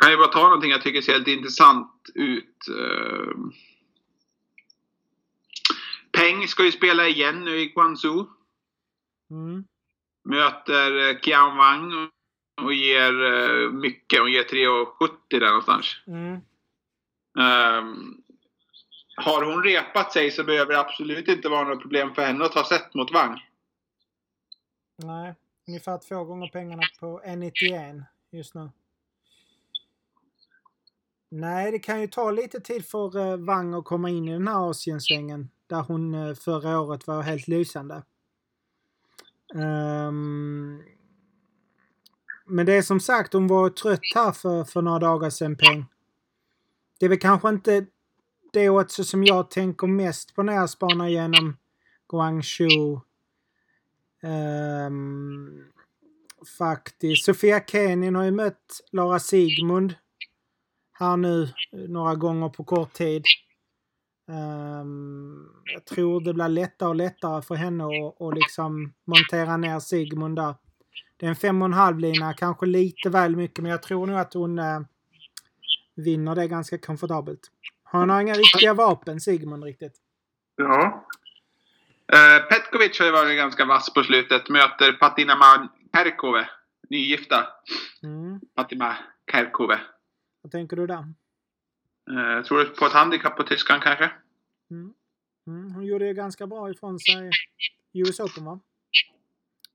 Kan 0.06 0.12
ju 0.12 0.18
bara 0.18 0.28
ta 0.28 0.42
någonting 0.42 0.70
jag 0.70 0.82
tycker 0.82 1.00
ser 1.00 1.18
lite 1.18 1.30
intressant 1.30 2.10
ut. 2.14 2.68
Uh... 2.70 3.34
Peng 6.12 6.48
ska 6.48 6.64
ju 6.64 6.72
spela 6.72 7.06
igen 7.06 7.44
nu 7.44 7.60
i 7.60 7.66
Guangzhou. 7.66 8.26
Mm. 9.30 9.64
Möter 10.24 11.08
eh, 11.08 11.20
Kian 11.20 11.56
Wang 11.56 12.10
och 12.62 12.74
ger 12.74 13.12
uh, 13.12 13.72
mycket. 13.72 14.20
Hon 14.20 14.32
ger 14.32 14.42
3,70 14.42 15.08
där 15.28 15.46
någonstans. 15.46 15.96
Mm. 16.06 16.32
Um, 17.38 18.22
har 19.16 19.44
hon 19.44 19.62
repat 19.62 20.12
sig 20.12 20.30
så 20.30 20.44
behöver 20.44 20.72
det 20.72 20.80
absolut 20.80 21.28
inte 21.28 21.48
vara 21.48 21.68
något 21.68 21.82
problem 21.82 22.14
för 22.14 22.22
henne 22.22 22.44
att 22.44 22.52
ta 22.52 22.64
set 22.64 22.94
mot 22.94 23.12
Wang. 23.12 23.40
Nej, 24.96 25.34
ungefär 25.68 25.98
två 26.08 26.24
gånger 26.24 26.48
pengarna 26.48 26.82
på 27.00 27.20
1,91 27.24 28.02
just 28.30 28.54
nu. 28.54 28.70
Nej, 31.28 31.72
det 31.72 31.78
kan 31.78 32.00
ju 32.00 32.06
ta 32.06 32.30
lite 32.30 32.60
tid 32.60 32.86
för 32.86 33.18
uh, 33.18 33.36
Wang 33.36 33.74
att 33.74 33.84
komma 33.84 34.10
in 34.10 34.28
i 34.28 34.32
den 34.32 34.48
här 34.48 34.70
Asiensvängen 34.70 35.50
där 35.66 35.82
hon 35.82 36.14
uh, 36.14 36.34
förra 36.34 36.80
året 36.80 37.06
var 37.06 37.22
helt 37.22 37.48
lysande. 37.48 38.02
Um, 39.54 40.82
men 42.46 42.66
det 42.66 42.72
är 42.72 42.82
som 42.82 43.00
sagt, 43.00 43.32
hon 43.32 43.46
var 43.46 43.70
trött 43.70 44.00
här 44.14 44.32
för, 44.32 44.64
för 44.64 44.82
några 44.82 44.98
dagar 44.98 45.30
sedan, 45.30 45.56
Peng. 45.56 45.84
Det 46.98 47.06
är 47.06 47.10
väl 47.10 47.18
kanske 47.18 47.48
inte 47.48 47.86
det 48.52 48.68
också 48.68 49.04
som 49.04 49.24
jag 49.24 49.50
tänker 49.50 49.86
mest 49.86 50.34
på 50.34 50.42
när 50.42 50.52
jag 50.52 50.70
spanar 50.70 51.06
igenom 51.06 51.56
Guangzhou. 52.08 53.00
Um, 54.22 54.30
ehm, 54.30 55.64
faktiskt. 56.58 57.24
Sofia 57.24 57.60
Kenin 57.66 58.14
har 58.14 58.24
ju 58.24 58.30
mött 58.30 58.80
Lara 58.92 59.18
Sigmund 59.18 59.94
här 60.98 61.16
nu 61.16 61.48
några 61.72 62.14
gånger 62.14 62.48
på 62.48 62.64
kort 62.64 62.92
tid. 62.92 63.24
Um, 64.28 65.48
jag 65.64 65.84
tror 65.84 66.20
det 66.20 66.34
blir 66.34 66.48
lättare 66.48 66.88
och 66.88 66.96
lättare 66.96 67.42
för 67.42 67.54
henne 67.54 67.84
att, 67.84 68.22
att 68.22 68.34
liksom 68.34 68.92
montera 69.04 69.56
ner 69.56 69.78
Sigmund 69.78 70.36
där. 70.36 70.54
Det 71.16 71.26
är 71.26 71.30
en 71.30 71.36
fem 71.36 71.62
och 71.62 71.66
en 71.66 71.72
halv 71.72 71.98
lina, 71.98 72.34
kanske 72.34 72.66
lite 72.66 73.10
väl 73.10 73.36
mycket, 73.36 73.62
men 73.62 73.70
jag 73.70 73.82
tror 73.82 74.06
nog 74.06 74.18
att 74.18 74.34
hon 74.34 74.58
uh, 74.58 74.80
vinner 75.94 76.34
det 76.34 76.48
ganska 76.48 76.78
komfortabelt. 76.78 77.40
Han 77.84 78.10
har 78.10 78.20
inga 78.20 78.34
riktiga 78.34 78.74
vapen, 78.74 79.20
Sigmund, 79.20 79.64
riktigt. 79.64 79.94
Ja. 80.56 81.06
Uh, 82.14 82.48
Petkovic 82.48 82.98
har 82.98 83.06
ju 83.06 83.12
varit 83.12 83.36
ganska 83.36 83.64
vass 83.64 83.94
på 83.94 84.02
slutet. 84.02 84.48
Möter 84.48 84.92
Patina 84.92 85.68
Kerkove, 85.92 86.48
nygifta. 86.90 87.46
Mm. 88.02 88.40
Patima 88.54 88.96
Kerkove. 89.32 89.80
Vad 90.46 90.50
tänker 90.50 90.76
du 90.76 90.86
där? 90.86 91.04
Uh, 92.10 92.20
jag 92.20 92.44
tror 92.44 92.64
på 92.64 92.86
ett 92.86 92.92
handikapp 92.92 93.36
på 93.36 93.42
tyskan 93.42 93.80
kanske. 93.80 94.10
Mm. 94.70 94.92
Mm. 95.46 95.72
Hon 95.74 95.86
gjorde 95.86 96.06
ju 96.06 96.14
ganska 96.14 96.46
bra 96.46 96.70
ifrån 96.70 96.98
sig 96.98 97.30
i 97.92 98.00
US 98.00 98.20
Open 98.20 98.44
va? 98.44 98.60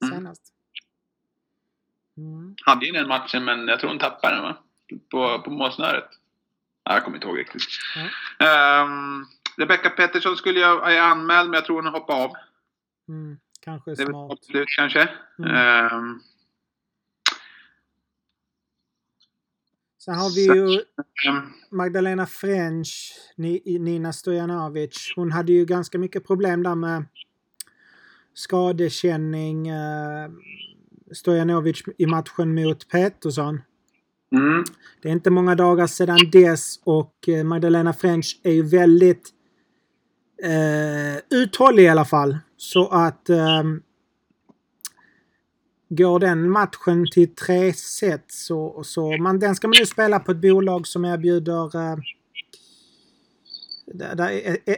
Mm. 0.03 0.15
Senast. 0.15 0.41
Mm. 2.17 2.55
Hade 2.65 2.86
ju 2.86 2.91
den 2.91 3.07
matchen 3.07 3.45
men 3.45 3.67
jag 3.67 3.79
tror 3.79 3.89
hon 3.89 3.99
tappade 3.99 4.36
den 4.36 4.43
va? 4.43 4.57
På, 5.12 5.39
på 5.39 5.49
målsnöret. 5.49 6.10
Jag 6.84 7.03
kommer 7.03 7.17
inte 7.17 7.27
ihåg 7.27 7.39
riktigt. 7.39 7.63
Um, 8.39 9.25
Rebecca 9.57 9.89
Pettersson 9.89 10.38
skulle 10.38 10.60
jag 10.60 10.93
är 10.93 11.01
anmäld 11.01 11.49
men 11.49 11.57
jag 11.57 11.65
tror 11.65 11.81
hon 11.81 11.93
hoppar 11.93 12.23
av. 12.23 12.31
Mm, 13.07 13.39
kanske 13.62 13.95
det 13.95 14.03
är 14.03 14.05
smart. 14.05 14.39
Kanske. 14.77 15.10
Mm. 15.39 15.95
Um, 15.95 16.21
Sen 20.05 20.15
har 20.15 20.35
vi 20.35 20.41
ju. 20.41 20.81
Magdalena 21.71 22.25
French, 22.25 23.13
Nina 23.65 24.13
Stojanovic. 24.13 25.13
Hon 25.15 25.31
hade 25.31 25.51
ju 25.51 25.65
ganska 25.65 25.97
mycket 25.97 26.27
problem 26.27 26.63
där 26.63 26.75
med 26.75 27.05
skadekänning. 28.33 29.67
Eh, 29.67 30.29
Stojanovic 31.11 31.83
i 31.97 32.05
matchen 32.05 32.55
mot 32.55 32.87
Pettersson. 32.89 33.61
Mm. 34.35 34.63
Det 35.01 35.09
är 35.09 35.13
inte 35.13 35.29
många 35.29 35.55
dagar 35.55 35.87
sedan 35.87 36.19
dess 36.31 36.79
och 36.83 37.29
eh, 37.29 37.43
Magdalena 37.43 37.93
French 37.93 38.39
är 38.43 38.51
ju 38.51 38.63
väldigt 38.63 39.29
eh, 40.43 41.39
uthållig 41.39 41.83
i 41.83 41.89
alla 41.89 42.05
fall. 42.05 42.37
Så 42.57 42.87
att 42.87 43.29
eh, 43.29 43.63
går 45.95 46.19
den 46.19 46.49
matchen 46.49 47.06
till 47.12 47.36
tre 47.36 47.73
set 47.73 48.25
så, 48.27 48.84
så 48.84 49.17
man, 49.17 49.39
den 49.39 49.56
ska 49.56 49.67
man 49.67 49.75
nu 49.80 49.86
spela 49.86 50.19
på 50.19 50.32
ett 50.32 50.41
bolag 50.41 50.88
som 50.88 51.06
erbjuder 51.06 51.75
eh, 51.75 51.97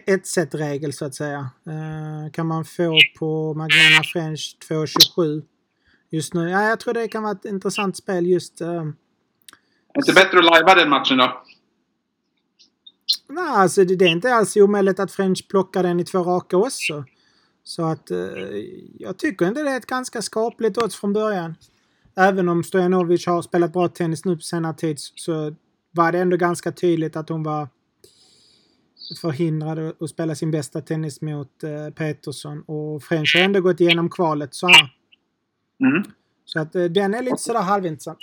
ett 0.05 0.27
set 0.27 0.55
regel 0.55 0.93
så 0.93 1.05
att 1.05 1.15
säga. 1.15 1.49
Eh, 1.67 2.31
kan 2.31 2.47
man 2.47 2.65
få 2.65 2.97
på 3.19 3.53
Magdalena 3.53 4.03
French 4.13 4.57
2,27 4.69 5.43
just 6.09 6.33
nu. 6.33 6.49
Ja, 6.49 6.69
jag 6.69 6.79
tror 6.79 6.93
det 6.93 7.07
kan 7.07 7.23
vara 7.23 7.33
ett 7.33 7.45
intressant 7.45 7.97
spel 7.97 8.27
just 8.27 8.61
eh, 8.61 8.83
är 9.95 10.01
det 10.01 10.09
inte 10.09 10.13
bättre 10.13 10.39
att 10.39 10.45
lajva 10.45 10.75
den 10.75 10.89
matchen 10.89 11.17
då? 11.17 11.43
Nej, 13.29 13.47
alltså 13.47 13.85
det, 13.85 13.95
det 13.95 14.05
är 14.05 14.09
inte 14.09 14.33
alls 14.33 14.57
omöjligt 14.57 14.99
att 14.99 15.11
French 15.11 15.47
plockar 15.49 15.83
den 15.83 15.99
i 15.99 16.03
två 16.05 16.19
raka 16.19 16.57
också. 16.57 17.03
Så 17.63 17.85
att 17.85 18.11
eh, 18.11 18.17
jag 18.99 19.17
tycker 19.17 19.47
inte 19.47 19.63
det 19.63 19.69
är 19.69 19.77
ett 19.77 19.85
ganska 19.85 20.21
skapligt 20.21 20.77
odds 20.77 20.95
från 20.95 21.13
början. 21.13 21.55
Även 22.15 22.49
om 22.49 22.63
Stojanovic 22.63 23.27
har 23.27 23.41
spelat 23.41 23.73
bra 23.73 23.87
tennis 23.87 24.25
nu 24.25 24.35
på 24.35 24.41
senare 24.41 24.73
tid 24.73 24.95
så 24.99 25.55
var 25.91 26.11
det 26.11 26.19
ändå 26.19 26.37
ganska 26.37 26.71
tydligt 26.71 27.15
att 27.15 27.29
hon 27.29 27.43
var 27.43 27.67
förhindrad 29.21 29.93
att 29.99 30.09
spela 30.09 30.35
sin 30.35 30.51
bästa 30.51 30.81
tennis 30.81 31.21
mot 31.21 31.63
eh, 31.63 31.93
Petersson. 31.93 32.61
Och 32.61 33.03
French 33.03 33.35
har 33.35 33.43
ändå 33.43 33.61
gått 33.61 33.79
igenom 33.79 34.09
kvalet 34.09 34.53
så 34.53 34.67
här. 34.67 34.93
Mm. 35.79 36.03
Så 36.45 36.59
att 36.59 36.75
uh, 36.75 36.85
den 36.85 37.13
är 37.13 37.21
lite 37.21 37.37
sådär 37.37 37.61
halvintressant. 37.61 38.19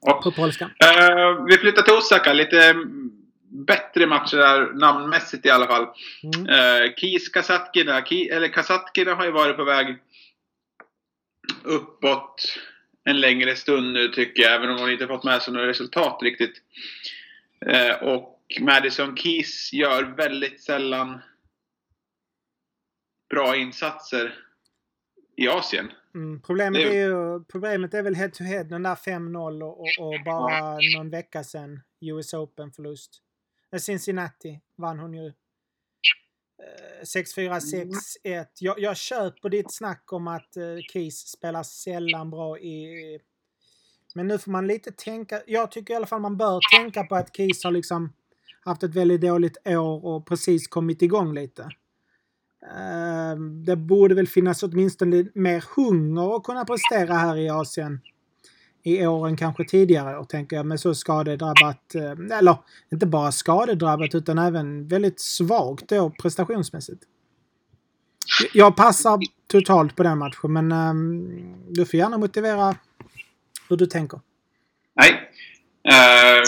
Ja. 0.00 0.20
På 0.24 0.32
polska. 0.32 0.64
Uh, 0.64 1.44
vi 1.46 1.58
flyttar 1.58 1.82
till 1.82 1.94
Osaka. 1.94 2.32
Lite 2.32 2.74
bättre 3.50 4.06
matcher 4.06 4.36
där, 4.36 4.72
namnmässigt 4.72 5.46
i 5.46 5.50
alla 5.50 5.66
fall. 5.66 5.86
Mm. 6.22 6.48
Uh, 6.48 6.94
Kis 6.96 7.28
Kasatkina. 7.28 8.04
Ki, 8.04 8.28
eller 8.28 8.48
Kasatkina 8.48 9.14
har 9.14 9.24
ju 9.24 9.30
varit 9.30 9.56
på 9.56 9.64
väg 9.64 9.96
uppåt 11.62 12.58
en 13.04 13.20
längre 13.20 13.56
stund 13.56 13.92
nu 13.92 14.08
tycker 14.08 14.42
jag. 14.42 14.54
Även 14.54 14.70
om 14.70 14.78
hon 14.78 14.90
inte 14.90 15.06
fått 15.06 15.24
med 15.24 15.42
sig 15.42 15.54
några 15.54 15.66
resultat 15.66 16.18
riktigt. 16.22 16.62
Uh, 17.66 18.02
och 18.02 18.34
Madison 18.60 19.16
Keys 19.16 19.72
gör 19.72 20.02
väldigt 20.02 20.62
sällan 20.62 21.20
bra 23.30 23.56
insatser 23.56 24.34
i 25.36 25.48
Asien. 25.48 25.92
Mm, 26.14 26.40
problemet, 26.42 26.80
är 26.80 26.92
ju, 26.92 27.44
problemet 27.44 27.94
är 27.94 28.02
väl 28.02 28.14
head 28.14 28.28
to 28.28 28.44
head, 28.44 28.64
den 28.64 28.82
där 28.82 28.94
5-0 28.94 29.62
och, 29.62 29.80
och, 29.80 29.88
och, 29.98 30.14
bara 30.24 30.78
någon 30.96 31.10
vecka 31.10 31.44
sedan 31.44 31.80
US 32.00 32.34
Open-förlust. 32.34 33.22
Cincinnati 33.76 34.60
vann 34.76 34.98
hon 34.98 35.14
ju. 35.14 35.32
6-4, 37.02 37.60
6-1. 37.60 37.92
Mm. 38.24 38.44
Jag, 38.58 38.80
jag 38.80 38.96
köper 38.96 39.48
ditt 39.48 39.74
snack 39.74 40.12
om 40.12 40.28
att 40.28 40.56
uh, 40.56 40.78
Keys 40.92 41.28
spelar 41.28 41.62
sällan 41.62 42.30
bra 42.30 42.58
i... 42.58 43.18
Men 44.14 44.26
nu 44.26 44.38
får 44.38 44.50
man 44.50 44.66
lite 44.66 44.92
tänka... 44.92 45.42
Jag 45.46 45.70
tycker 45.70 45.94
i 45.94 45.96
alla 45.96 46.06
fall 46.06 46.20
man 46.20 46.36
bör 46.36 46.60
tänka 46.76 47.04
på 47.04 47.14
att 47.14 47.36
Keys 47.36 47.64
har 47.64 47.70
liksom 47.70 48.12
haft 48.64 48.82
ett 48.82 48.94
väldigt 48.94 49.20
dåligt 49.20 49.56
år 49.66 50.04
och 50.06 50.26
precis 50.26 50.68
kommit 50.68 51.02
igång 51.02 51.34
lite. 51.34 51.68
Det 53.66 53.76
borde 53.76 54.14
väl 54.14 54.28
finnas 54.28 54.62
åtminstone 54.62 55.26
mer 55.34 55.64
hunger 55.76 56.36
att 56.36 56.42
kunna 56.42 56.64
prestera 56.64 57.14
här 57.14 57.36
i 57.36 57.48
Asien 57.48 58.00
i 58.82 59.06
år 59.06 59.28
än 59.28 59.36
kanske 59.36 59.64
tidigare 59.64 60.18
år, 60.18 60.24
tänker 60.24 60.56
jag, 60.56 60.66
med 60.66 60.80
så 60.80 60.94
skadedrabbat, 60.94 61.94
eh, 61.94 62.38
eller 62.38 62.56
inte 62.92 63.06
bara 63.06 63.32
skadedrabbat 63.32 64.14
utan 64.14 64.38
även 64.38 64.88
väldigt 64.88 65.20
svagt 65.20 65.88
då 65.88 66.10
prestationsmässigt. 66.10 67.02
Jag 68.52 68.76
passar 68.76 69.18
totalt 69.46 69.96
på 69.96 70.02
den 70.02 70.18
matchen, 70.18 70.52
men 70.52 70.72
um, 70.72 71.54
du 71.68 71.86
får 71.86 71.98
gärna 71.98 72.18
motivera 72.18 72.74
hur 73.68 73.76
du 73.76 73.86
tänker. 73.86 74.20
Nej. 74.94 75.12
Uh, 75.88 76.42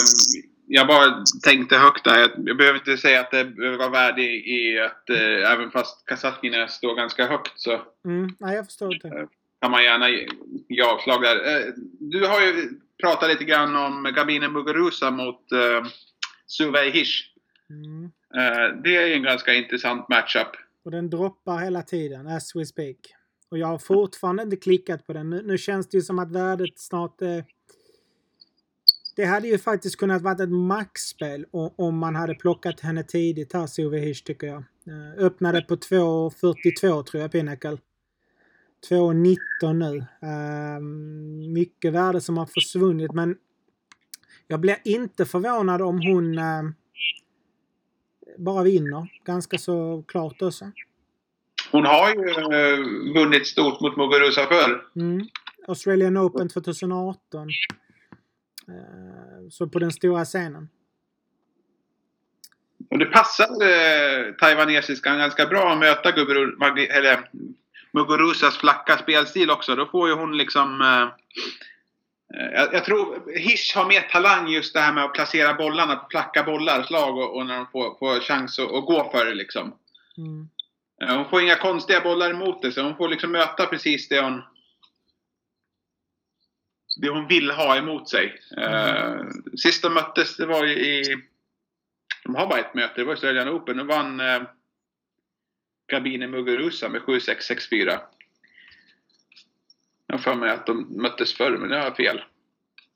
jag 0.73 0.87
bara 0.87 1.23
tänkte 1.43 1.77
högt 1.77 2.03
där. 2.03 2.31
Jag 2.45 2.57
behöver 2.57 2.79
inte 2.79 2.97
säga 2.97 3.19
att 3.19 3.31
det 3.31 3.43
var 3.77 3.89
värde 3.89 4.21
i 4.21 4.79
att 4.79 5.09
eh, 5.09 5.51
även 5.51 5.71
fast 5.71 6.05
Kasatkina 6.05 6.67
står 6.67 6.95
ganska 6.95 7.27
högt 7.27 7.51
så 7.55 7.81
mm, 8.05 8.35
nej, 8.39 8.55
jag 8.55 8.65
förstår 8.65 8.99
det. 9.03 9.07
Eh, 9.07 9.25
kan 9.61 9.71
man 9.71 9.83
gärna 9.83 10.09
ge 10.69 10.81
avslag 10.81 11.21
där. 11.21 11.35
Eh, 11.35 11.73
du 11.99 12.27
har 12.27 12.41
ju 12.41 12.69
pratat 13.01 13.29
lite 13.29 13.43
grann 13.43 13.75
om 13.75 14.11
Gabine 14.15 14.47
Muguruza 14.47 15.11
mot 15.11 15.51
eh, 15.51 15.89
Suvei 16.47 16.89
Hish. 16.89 17.31
Mm. 17.69 18.03
Eh, 18.35 18.81
det 18.83 18.95
är 18.95 19.15
en 19.15 19.23
ganska 19.23 19.53
intressant 19.53 20.09
matchup. 20.09 20.47
Och 20.85 20.91
den 20.91 21.09
droppar 21.09 21.57
hela 21.57 21.81
tiden, 21.81 22.27
as 22.27 22.55
we 22.55 22.65
speak. 22.65 22.97
Och 23.51 23.57
jag 23.57 23.67
har 23.67 23.77
fortfarande 23.77 24.43
inte 24.43 24.55
klickat 24.55 25.07
på 25.07 25.13
den. 25.13 25.29
Nu, 25.29 25.41
nu 25.45 25.57
känns 25.57 25.89
det 25.89 25.97
ju 25.97 26.01
som 26.01 26.19
att 26.19 26.31
värdet 26.31 26.79
snart 26.79 27.21
är 27.21 27.43
det 29.15 29.25
hade 29.25 29.47
ju 29.47 29.57
faktiskt 29.57 29.97
kunnat 29.97 30.21
vara 30.21 30.43
ett 30.43 30.49
maxspel 30.49 31.45
om 31.75 31.97
man 31.97 32.15
hade 32.15 32.35
plockat 32.35 32.79
henne 32.79 33.03
tidigt 33.03 33.53
här, 33.53 33.67
Sove 33.67 33.99
Hish, 33.99 34.23
tycker 34.23 34.47
jag. 34.47 34.63
Öppnade 35.17 35.61
på 35.61 35.75
2.42 35.75 37.03
tror 37.03 37.21
jag, 37.21 37.31
Pinnacle. 37.31 37.77
2.19 38.89 39.73
nu. 39.73 39.97
Uh, 39.97 40.81
mycket 41.53 41.93
värde 41.93 42.21
som 42.21 42.37
har 42.37 42.45
försvunnit, 42.45 43.13
men 43.13 43.37
jag 44.47 44.59
blir 44.59 44.77
inte 44.83 45.25
förvånad 45.25 45.81
om 45.81 46.01
hon 46.01 46.37
uh, 46.37 46.71
bara 48.37 48.63
vinner. 48.63 49.07
Ganska 49.25 49.57
så 49.57 50.03
klart 50.07 50.41
också. 50.41 50.71
Hon 51.71 51.85
har 51.85 52.09
ju 52.09 52.19
uh, 52.19 53.13
vunnit 53.13 53.47
stort 53.47 53.81
mot 53.81 53.97
Muguruza 53.97 54.45
förr. 54.45 54.85
Mm. 54.95 55.27
Australian 55.67 56.17
Open 56.17 56.49
2018. 56.49 57.47
Eh, 58.67 59.49
så 59.49 59.67
på 59.67 59.79
den 59.79 59.91
stora 59.91 60.25
scenen. 60.25 60.69
Och 62.89 62.99
det 62.99 63.05
passar 63.05 63.45
eh, 63.45 64.33
taiwanesiskan 64.33 65.17
ganska 65.17 65.45
bra 65.45 65.71
att 65.71 65.79
möta 65.79 66.11
Gubru, 66.11 66.57
eller, 66.89 67.29
Muguruzas 67.93 68.57
flacka 68.57 68.97
spelstil 68.97 69.51
också. 69.51 69.75
Då 69.75 69.85
får 69.85 70.09
ju 70.09 70.15
hon 70.15 70.37
liksom... 70.37 70.81
Eh, 70.81 71.01
eh, 72.39 72.51
jag, 72.53 72.73
jag, 72.73 72.85
tror 72.85 73.31
Hish 73.37 73.75
har 73.75 73.85
mer 73.85 74.01
talang 74.01 74.47
just 74.47 74.73
det 74.73 74.79
här 74.79 74.93
med 74.93 75.03
att 75.03 75.13
placera 75.13 75.53
bollarna 75.53 75.95
på 75.95 76.07
flacka 76.09 76.43
bollar, 76.43 76.83
slag 76.83 77.17
och, 77.17 77.35
och 77.35 77.45
när 77.45 77.55
de 77.55 77.67
får, 77.71 77.97
får 77.99 78.19
chans 78.19 78.59
att, 78.59 78.71
att, 78.73 78.85
gå 78.85 79.11
för 79.11 79.25
det 79.25 79.33
liksom. 79.33 79.73
Mm. 80.17 80.49
Eh, 81.01 81.17
hon 81.17 81.29
får 81.29 81.41
inga 81.41 81.55
konstiga 81.55 82.01
bollar 82.01 82.29
emot 82.29 82.61
det, 82.61 82.71
så 82.71 82.81
hon 82.81 82.95
får 82.95 83.09
liksom 83.09 83.31
möta 83.31 83.65
precis 83.65 84.09
det 84.09 84.21
hon, 84.21 84.41
det 87.01 87.09
hon 87.09 87.27
vill 87.27 87.51
ha 87.51 87.77
emot 87.77 88.09
sig. 88.09 88.41
Mm. 88.57 89.27
sist 89.57 89.83
de 89.83 89.93
möttes, 89.93 90.37
det 90.37 90.45
var 90.45 90.65
ju 90.65 90.73
i... 90.73 91.17
De 92.23 92.35
har 92.35 92.47
bara 92.47 92.59
ett 92.59 92.73
möte, 92.73 92.93
det 92.95 93.03
var 93.03 93.11
i 93.11 93.13
Australian 93.13 93.49
Open. 93.49 93.77
Nu 93.77 93.83
vann 93.83 94.21
Gabine 95.91 96.27
Muguruza 96.27 96.89
med 96.89 97.01
7-6, 97.01 97.51
6-4. 97.71 97.99
Jag 100.07 100.15
har 100.15 100.19
för 100.19 100.35
mig 100.35 100.49
att 100.49 100.65
de 100.65 101.01
möttes 101.01 101.33
förr, 101.33 101.57
men 101.57 101.69
det 101.69 101.77
har 101.77 101.83
jag 101.83 101.95
fel. 101.95 102.21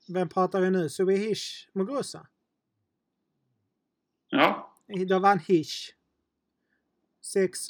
Vem 0.08 0.28
pratar 0.28 0.60
vi 0.60 0.70
nu? 0.70 0.88
Subihish 0.88 1.68
Muguruza? 1.72 2.26
Ja. 4.28 4.74
Då 5.08 5.18
vann 5.18 5.38
Hish. 5.38 5.92
7-6, 7.22 7.60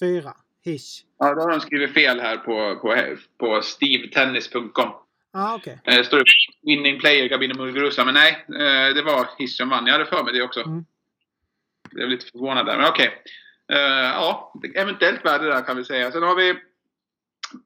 6-4. 0.00 0.32
Hish. 0.64 1.04
Ja, 1.18 1.34
då 1.34 1.40
har 1.40 1.50
de 1.50 1.60
skrivit 1.60 1.94
fel 1.94 2.20
här 2.20 2.36
på, 2.36 2.78
på, 2.80 3.16
på 3.38 3.62
stevetennis.com. 3.62 4.92
Ah, 5.32 5.54
okay. 5.54 5.76
Det 5.84 5.98
eh, 5.98 6.04
står 6.04 6.22
winning 6.62 7.00
player 7.00 7.28
Gabino 7.28 7.54
Muguruza. 7.54 8.04
Men 8.04 8.14
nej, 8.14 8.46
eh, 8.48 8.94
det 8.94 9.02
var 9.02 9.28
Hiss 9.38 9.56
som 9.56 9.68
vann. 9.68 9.86
Jag 9.86 9.92
hade 9.92 10.06
för 10.06 10.24
mig 10.24 10.32
det 10.32 10.42
också. 10.42 10.60
Mm. 10.60 10.84
Jag 11.82 11.94
blev 11.94 12.08
lite 12.08 12.26
förvånad 12.26 12.66
där, 12.66 12.76
men 12.76 12.88
okej. 12.88 13.08
Okay. 13.08 13.18
Eh, 13.72 13.78
ja, 14.14 14.52
eventuellt 14.74 15.24
värde 15.24 15.44
där 15.44 15.62
kan 15.62 15.76
vi 15.76 15.84
säga. 15.84 16.12
Sen 16.12 16.22
har 16.22 16.36
vi 16.36 16.54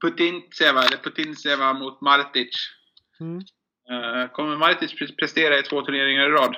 Putinseva, 0.00 0.84
eller 0.84 0.96
Putinseva 0.96 1.72
mot 1.72 2.00
Martic. 2.00 2.56
Mm. 3.20 3.36
Uh, 3.90 4.32
kommer 4.32 4.56
Martic 4.56 5.16
prestera 5.18 5.58
i 5.58 5.62
två 5.62 5.82
turneringar 5.82 6.26
i 6.26 6.30
rad? 6.30 6.56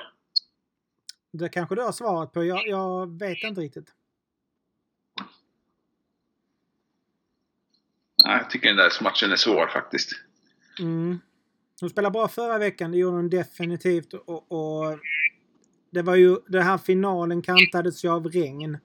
Det 1.31 1.49
kanske 1.49 1.75
du 1.75 1.81
har 1.81 1.91
svarat 1.91 2.33
på. 2.33 2.43
Jag, 2.43 2.67
jag 2.67 3.19
vet 3.19 3.43
inte 3.43 3.61
riktigt. 3.61 3.93
jag 8.25 8.49
tycker 8.49 8.67
den 8.67 8.77
där 8.77 9.03
matchen 9.03 9.31
är 9.31 9.35
svår 9.35 9.67
faktiskt. 9.67 10.11
Mm. 10.79 11.19
Hon 11.79 11.89
spelade 11.89 12.13
bra 12.13 12.27
förra 12.27 12.57
veckan, 12.57 12.91
det 12.91 12.97
gjorde 12.97 13.15
hon 13.15 13.29
definitivt. 13.29 14.13
Och, 14.13 14.51
och 14.51 14.99
det 15.91 16.01
var 16.01 16.15
ju, 16.15 16.37
den 16.47 16.63
här 16.63 16.77
finalen 16.77 17.41
kantades 17.41 18.05
ju 18.05 18.09
av 18.09 18.27
regn. 18.27 18.77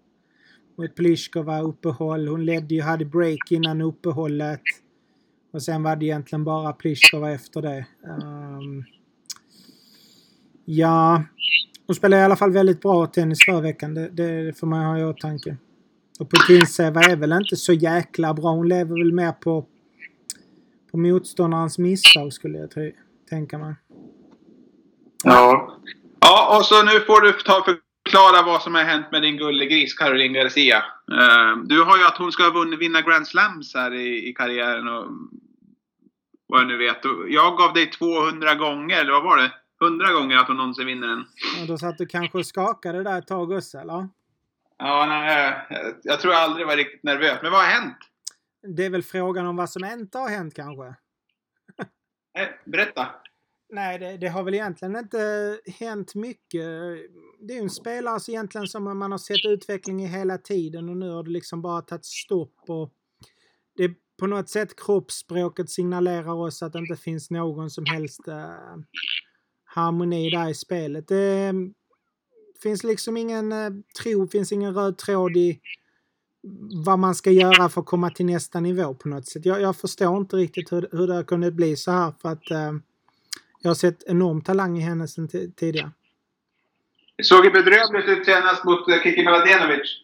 Mot 0.80 0.94
Pliskova 0.94 1.60
uppehåll. 1.60 2.28
Hon 2.28 2.44
ledde 2.44 2.74
ju, 2.74 2.82
hade 2.82 3.04
break 3.04 3.50
innan 3.50 3.80
uppehållet. 3.80 4.60
Och 5.52 5.62
sen 5.62 5.82
var 5.82 5.96
det 5.96 6.04
egentligen 6.04 6.44
bara 6.44 6.72
Pliskova 6.72 7.30
efter 7.30 7.62
det. 7.62 7.86
Um, 8.04 8.84
ja, 10.64 11.22
hon 11.86 11.94
spelade 11.96 12.22
i 12.22 12.24
alla 12.24 12.36
fall 12.36 12.52
väldigt 12.52 12.80
bra 12.80 13.06
tennis 13.06 13.38
förra 13.46 13.60
veckan. 13.60 13.94
Det, 13.94 14.08
det 14.08 14.58
får 14.58 14.66
man 14.66 14.84
ha 14.84 14.98
i 14.98 15.04
åtanke. 15.04 15.56
Och 16.20 16.30
Putinseva 16.30 17.00
är 17.00 17.16
väl 17.16 17.32
inte 17.32 17.56
så 17.56 17.72
jäkla 17.72 18.34
bra. 18.34 18.50
Hon 18.50 18.68
lever 18.68 18.98
väl 18.98 19.12
mer 19.12 19.32
på, 19.32 19.66
på 20.90 20.96
motståndarens 20.96 21.78
misstag 21.78 22.32
skulle 22.32 22.58
jag 22.58 22.70
tänka 23.30 23.58
mig. 23.58 23.74
Ja. 25.24 25.76
Ja, 26.20 26.58
och 26.58 26.64
så 26.64 26.82
nu 26.82 27.00
får 27.06 27.20
du 27.20 27.32
ta 27.32 27.64
förklara 28.10 28.42
vad 28.42 28.62
som 28.62 28.74
har 28.74 28.82
hänt 28.82 29.06
med 29.12 29.22
din 29.22 29.36
gullegris 29.36 29.94
Caroline 29.94 30.32
Garcia. 30.32 30.84
Uh, 31.12 31.64
du 31.64 31.82
har 31.82 31.98
ju 31.98 32.04
att 32.04 32.18
hon 32.18 32.32
ska 32.32 32.50
vinna 32.80 33.00
Grand 33.00 33.28
Slams 33.28 33.74
här 33.74 33.94
i, 33.94 34.28
i 34.28 34.32
karriären 34.32 34.88
och 34.88 35.06
vad 36.46 36.60
jag 36.60 36.68
nu 36.68 36.76
vet. 36.76 36.98
Jag 37.28 37.58
gav 37.58 37.74
dig 37.74 37.90
200 37.90 38.54
gånger, 38.54 39.00
eller 39.00 39.12
vad 39.12 39.22
var 39.22 39.36
det? 39.36 39.50
100 39.82 40.12
gånger 40.12 40.36
att 40.36 40.46
hon 40.46 40.56
någonsin 40.56 40.86
vinner 40.86 41.08
den. 41.08 41.24
Och 41.60 41.66
då 41.68 41.78
satt 41.78 41.98
du 41.98 42.06
kanske 42.06 42.38
och 42.38 42.46
skakade 42.46 43.02
där 43.02 43.18
ett 43.18 43.26
tag 43.26 43.50
också, 43.50 43.78
eller? 43.78 44.08
Ja, 44.78 45.06
nej, 45.06 45.56
jag 46.02 46.20
tror 46.20 46.34
jag 46.34 46.42
aldrig 46.42 46.66
var 46.66 46.76
riktigt 46.76 47.02
nervös. 47.02 47.38
Men 47.42 47.52
vad 47.52 47.60
har 47.60 47.68
hänt? 47.68 47.96
Det 48.76 48.84
är 48.84 48.90
väl 48.90 49.02
frågan 49.02 49.46
om 49.46 49.56
vad 49.56 49.70
som 49.70 49.84
inte 49.84 50.18
har 50.18 50.28
hänt 50.28 50.54
kanske. 50.54 50.94
Nej, 52.34 52.60
berätta. 52.64 53.08
Nej, 53.72 53.98
det, 53.98 54.16
det, 54.16 54.28
har 54.28 54.42
väl 54.42 54.54
egentligen 54.54 54.96
inte 54.96 55.58
hänt 55.80 56.14
mycket. 56.14 56.64
Det 57.42 57.52
är 57.52 57.56
ju 57.56 57.62
en 57.62 57.70
spelare 57.70 58.20
så 58.20 58.30
egentligen 58.30 58.66
som 58.66 58.98
man 58.98 59.10
har 59.12 59.18
sett 59.18 59.44
utveckling 59.44 60.02
i 60.02 60.06
hela 60.06 60.38
tiden 60.38 60.88
och 60.88 60.96
nu 60.96 61.10
har 61.10 61.22
det 61.22 61.30
liksom 61.30 61.62
bara 61.62 61.82
tagit 61.82 62.04
stopp. 62.04 62.54
Och 62.68 62.92
det 63.76 63.94
på 64.18 64.26
något 64.26 64.48
sätt 64.48 64.76
kroppsspråket 64.76 65.70
signalerar 65.70 66.32
oss 66.32 66.62
att 66.62 66.72
det 66.72 66.78
inte 66.78 66.96
finns 66.96 67.30
någon 67.30 67.70
som 67.70 67.84
helst 67.86 68.28
eh, 68.28 68.76
harmoni 69.64 70.30
där 70.30 70.48
i 70.48 70.54
spelet. 70.54 71.08
Det 71.08 71.46
eh, 71.46 71.52
finns 72.62 72.84
liksom 72.84 73.16
ingen 73.16 73.52
eh, 73.52 73.70
tro, 74.02 74.28
finns 74.28 74.52
ingen 74.52 74.74
röd 74.74 74.98
tråd 74.98 75.36
i 75.36 75.60
vad 76.84 76.98
man 76.98 77.14
ska 77.14 77.30
göra 77.30 77.68
för 77.68 77.80
att 77.80 77.86
komma 77.86 78.10
till 78.10 78.26
nästa 78.26 78.60
nivå 78.60 78.94
på 78.94 79.08
något 79.08 79.28
sätt. 79.28 79.46
Jag, 79.46 79.60
jag 79.60 79.76
förstår 79.76 80.16
inte 80.16 80.36
riktigt 80.36 80.72
hur, 80.72 80.88
hur 80.92 81.06
det 81.06 81.14
har 81.14 81.22
kunnat 81.22 81.54
bli 81.54 81.76
så 81.76 81.90
här 81.90 82.12
för 82.22 82.28
att 82.28 82.50
eh, 82.50 82.72
jag 83.62 83.70
har 83.70 83.74
sett 83.74 84.02
enorm 84.02 84.40
talang 84.40 84.78
i 84.78 84.80
henne 84.80 85.08
sedan 85.08 85.28
tidigare. 85.56 85.90
Det 87.20 87.24
såg 87.24 87.44
ju 87.44 87.50
bedrövligt 87.50 88.08
ut 88.08 88.24
senast 88.24 88.64
mot 88.64 88.88
eh, 88.88 89.02
Kiki 89.02 89.22
Mladenovic. 89.22 90.02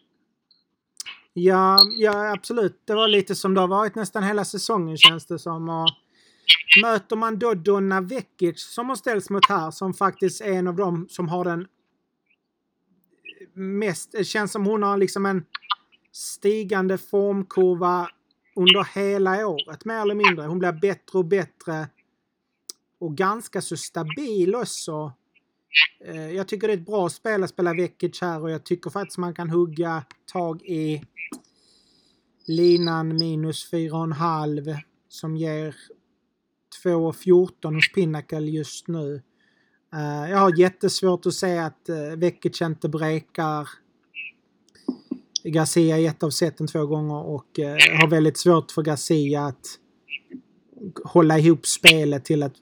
Ja, 1.33 1.79
ja, 1.97 2.31
absolut. 2.31 2.81
Det 2.85 2.93
var 2.93 3.07
lite 3.07 3.35
som 3.35 3.53
det 3.53 3.61
har 3.61 3.67
varit 3.67 3.95
nästan 3.95 4.23
hela 4.23 4.45
säsongen 4.45 4.97
känns 4.97 5.25
det 5.25 5.39
som. 5.39 5.69
Och 5.69 5.87
möter 6.81 7.15
man 7.15 7.39
då 7.39 7.53
Donna 7.53 8.01
Vekic 8.01 8.59
som 8.59 8.89
har 8.89 8.95
ställts 8.95 9.29
mot 9.29 9.49
här 9.49 9.71
som 9.71 9.93
faktiskt 9.93 10.41
är 10.41 10.53
en 10.53 10.67
av 10.67 10.75
dem 10.75 11.07
som 11.09 11.29
har 11.29 11.45
den 11.45 11.67
mest... 13.53 14.11
Det 14.11 14.23
känns 14.23 14.51
som 14.51 14.65
hon 14.65 14.83
har 14.83 14.97
liksom 14.97 15.25
en 15.25 15.45
stigande 16.11 16.97
formkurva 16.97 18.09
under 18.55 18.87
hela 18.95 19.47
året 19.47 19.85
mer 19.85 20.01
eller 20.01 20.15
mindre. 20.15 20.45
Hon 20.45 20.59
blir 20.59 20.71
bättre 20.71 21.19
och 21.19 21.25
bättre. 21.25 21.87
Och 22.99 23.17
ganska 23.17 23.61
så 23.61 23.77
stabil 23.77 24.55
också. 24.55 25.13
Eh, 26.05 26.31
jag 26.31 26.47
tycker 26.47 26.67
det 26.67 26.73
är 26.73 26.77
ett 26.77 26.85
bra 26.85 27.09
spel 27.09 27.43
att 27.43 27.49
spela 27.49 27.73
Vekic 27.73 28.21
här 28.21 28.41
och 28.41 28.51
jag 28.51 28.63
tycker 28.63 28.89
faktiskt 28.89 29.17
man 29.17 29.33
kan 29.33 29.49
hugga 29.49 30.03
tag 30.33 30.61
i 30.61 31.03
linan 32.47 33.17
minus 33.17 33.71
4,5 33.71 34.77
som 35.09 35.37
ger 35.37 35.75
2,14 36.83 37.75
hos 37.75 37.91
Pinnacle 37.91 38.51
just 38.51 38.87
nu. 38.87 39.21
Eh, 39.93 40.31
jag 40.31 40.37
har 40.37 40.59
jättesvårt 40.59 41.25
att 41.25 41.33
se 41.33 41.57
att 41.57 41.89
eh, 41.89 42.17
Vekic 42.17 42.61
inte 42.61 42.89
brekar 42.89 43.69
Garcia 45.43 45.97
i 45.97 46.05
ett 46.05 46.23
av 46.23 46.29
seten 46.29 46.67
två 46.67 46.85
gånger 46.85 47.25
och 47.25 47.59
har 48.01 48.09
väldigt 48.09 48.37
svårt 48.37 48.71
för 48.71 48.81
Garcia 48.81 49.45
att 49.45 49.65
hålla 51.03 51.39
ihop 51.39 51.65
spelet 51.65 52.25
till 52.25 52.43
att 52.43 52.53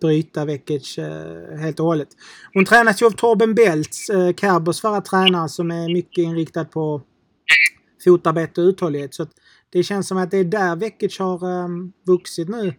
bryta 0.00 0.44
Vekic 0.44 0.98
eh, 0.98 1.58
helt 1.58 1.80
och 1.80 1.86
hållet. 1.86 2.08
Hon 2.54 2.64
tränas 2.64 3.02
ju 3.02 3.06
av 3.06 3.10
Torben 3.10 3.54
Belts, 3.54 4.10
eh, 4.10 4.34
Kerbers 4.34 4.80
förra 4.80 5.00
tränare 5.00 5.48
som 5.48 5.70
är 5.70 5.94
mycket 5.94 6.22
inriktad 6.22 6.64
på 6.64 7.02
fotarbete 8.04 8.60
och 8.60 8.66
uthållighet. 8.66 9.14
Så 9.14 9.26
det 9.70 9.82
känns 9.82 10.08
som 10.08 10.18
att 10.18 10.30
det 10.30 10.38
är 10.38 10.44
där 10.44 10.76
Vekic 10.76 11.18
har 11.18 11.62
eh, 11.62 11.68
vuxit 12.06 12.48
nu. 12.48 12.74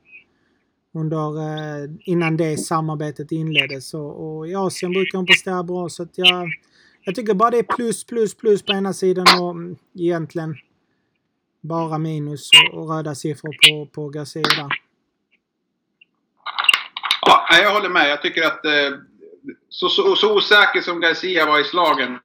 Under, 0.95 1.39
eh, 1.39 1.89
innan 1.99 2.38
det 2.38 2.57
samarbetet 2.57 3.31
inleddes. 3.31 3.93
Och, 3.93 4.38
och 4.38 4.47
i 4.47 4.55
Asien 4.55 4.91
brukar 4.91 5.17
hon 5.17 5.25
prestera 5.25 5.63
bra 5.63 5.89
så 5.89 6.03
att 6.03 6.17
jag, 6.17 6.49
jag 7.03 7.15
tycker 7.15 7.33
bara 7.33 7.51
det 7.51 7.57
är 7.59 7.75
plus, 7.75 8.03
plus, 8.03 8.36
plus 8.36 8.62
på 8.62 8.73
ena 8.73 8.93
sidan 8.93 9.25
och 9.41 9.51
mm, 9.51 9.75
egentligen 9.99 10.55
bara 11.62 11.97
minus 11.97 12.49
och, 12.73 12.79
och 12.79 12.89
röda 12.89 13.15
siffror 13.15 13.55
på, 13.69 13.86
på 13.86 14.09
Garcia 14.09 14.41
där. 14.41 14.83
Ja, 17.53 17.61
jag 17.61 17.73
håller 17.73 17.89
med. 17.89 18.09
Jag 18.09 18.21
tycker 18.21 18.43
att 18.43 18.65
eh, 18.65 18.91
så, 19.69 19.89
så, 19.89 20.15
så 20.15 20.37
osäker 20.37 20.81
som 20.81 20.99
Garcia 20.99 21.45
var 21.45 21.59
i 21.59 21.63
slagen 21.63 22.19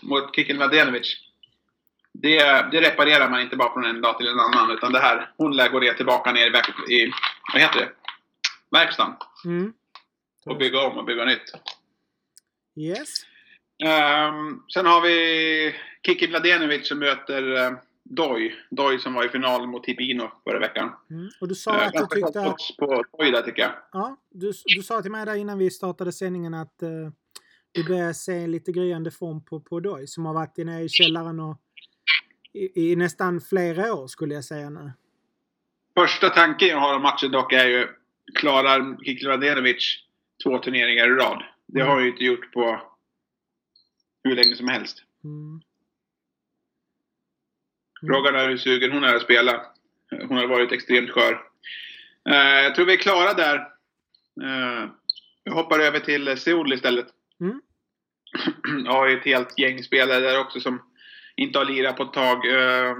mot 0.00 0.36
Kikin 0.36 0.56
Mladenovic 0.56 1.16
det, 2.12 2.38
det 2.72 2.80
reparerar 2.80 3.30
man 3.30 3.40
inte 3.40 3.56
bara 3.56 3.72
från 3.72 3.84
en 3.84 4.00
dag 4.00 4.18
till 4.18 4.26
en 4.26 4.40
annan. 4.40 4.70
Utan 4.70 4.92
det 4.92 4.98
här, 4.98 5.32
hon 5.36 5.56
lär 5.56 5.68
gå 5.68 5.80
det 5.80 5.94
tillbaka 5.94 6.32
ner 6.32 6.46
i, 6.46 6.94
i 6.94 7.12
vad 7.52 7.62
heter 7.62 7.80
det? 7.80 7.90
verkstaden. 8.70 9.14
Mm. 9.44 9.72
Och 10.46 10.56
bygga 10.56 10.80
om 10.80 10.98
och 10.98 11.04
bygga 11.04 11.24
nytt. 11.24 11.52
Yes. 12.76 13.08
Um, 13.84 14.64
sen 14.74 14.86
har 14.86 15.00
vi 15.00 15.74
Kiki 16.06 16.28
Mladenovic 16.28 16.88
som 16.88 16.98
möter 16.98 17.42
uh, 17.42 17.72
Doi. 18.04 18.54
Doi 18.70 18.98
som 18.98 19.14
var 19.14 19.24
i 19.24 19.28
final 19.28 19.66
mot 19.66 19.86
Hipino 19.86 20.30
förra 20.44 20.58
veckan. 20.58 20.90
Mm. 21.10 21.28
Och 21.40 21.48
du 21.48 21.54
sa 21.54 21.70
uh, 21.70 21.86
att 21.86 21.92
du 21.92 22.06
tyckte 22.06 22.40
att... 22.40 22.56
på 22.78 23.04
Doi 23.18 23.30
där 23.30 23.42
tycker 23.42 23.62
jag. 23.62 23.72
Ja, 23.92 24.16
du, 24.30 24.52
du 24.76 24.82
sa 24.82 25.02
till 25.02 25.10
mig 25.10 25.26
där 25.26 25.34
innan 25.34 25.58
vi 25.58 25.70
startade 25.70 26.12
sändningen 26.12 26.54
att 26.54 26.82
uh, 26.82 27.10
du 27.72 27.84
börjar 27.84 28.12
se 28.12 28.46
lite 28.46 28.72
gryende 28.72 29.10
form 29.10 29.44
på, 29.44 29.60
på 29.60 29.80
Doi 29.80 30.06
som 30.06 30.26
har 30.26 30.34
varit 30.34 30.56
nere 30.56 30.82
i 30.82 30.88
källaren 30.88 31.40
och 31.40 31.56
i, 32.52 32.90
i, 32.90 32.96
nästan 32.96 33.40
flera 33.40 33.94
år 33.94 34.06
skulle 34.06 34.34
jag 34.34 34.44
säga 34.44 34.70
nu. 34.70 34.92
Första 35.94 36.28
tanken 36.28 36.68
jag 36.68 36.80
har 36.80 36.96
om 36.96 37.02
matchen 37.02 37.30
dock 37.30 37.52
är 37.52 37.66
ju 37.66 37.88
klarar 38.34 39.04
Kikladenovic 39.04 39.98
två 40.44 40.58
turneringar 40.58 41.06
i 41.06 41.14
rad? 41.14 41.44
Det 41.66 41.80
har 41.80 41.94
han 41.94 42.02
ju 42.02 42.10
inte 42.10 42.24
gjort 42.24 42.52
på 42.52 42.82
hur 44.24 44.36
länge 44.36 44.54
som 44.54 44.68
helst. 44.68 45.02
Mm. 45.24 45.60
Frågan 48.06 48.34
är 48.34 48.48
hur 48.48 48.56
sugen 48.56 48.92
hon 48.92 49.04
är 49.04 49.14
att 49.14 49.22
spela. 49.22 49.66
Hon 50.10 50.36
har 50.36 50.46
varit 50.46 50.72
extremt 50.72 51.10
skör. 51.10 51.32
Uh, 52.28 52.34
jag 52.36 52.74
tror 52.74 52.86
vi 52.86 52.92
är 52.92 52.96
klara 52.96 53.34
där. 53.34 53.58
Uh, 54.42 54.90
jag 55.44 55.52
hoppar 55.52 55.78
över 55.78 56.00
till 56.00 56.36
Seoul 56.36 56.72
istället. 56.72 57.06
Mm. 57.40 57.60
jag 58.84 58.92
har 58.92 59.08
ju 59.08 59.18
ett 59.18 59.24
helt 59.24 59.58
gäng 59.58 59.82
spelare 59.82 60.20
där 60.20 60.40
också 60.40 60.60
som 60.60 60.82
inte 61.36 61.58
har 61.58 61.64
lirat 61.64 61.96
på 61.96 62.02
ett 62.02 62.12
tag. 62.12 62.46
Uh, 62.46 62.96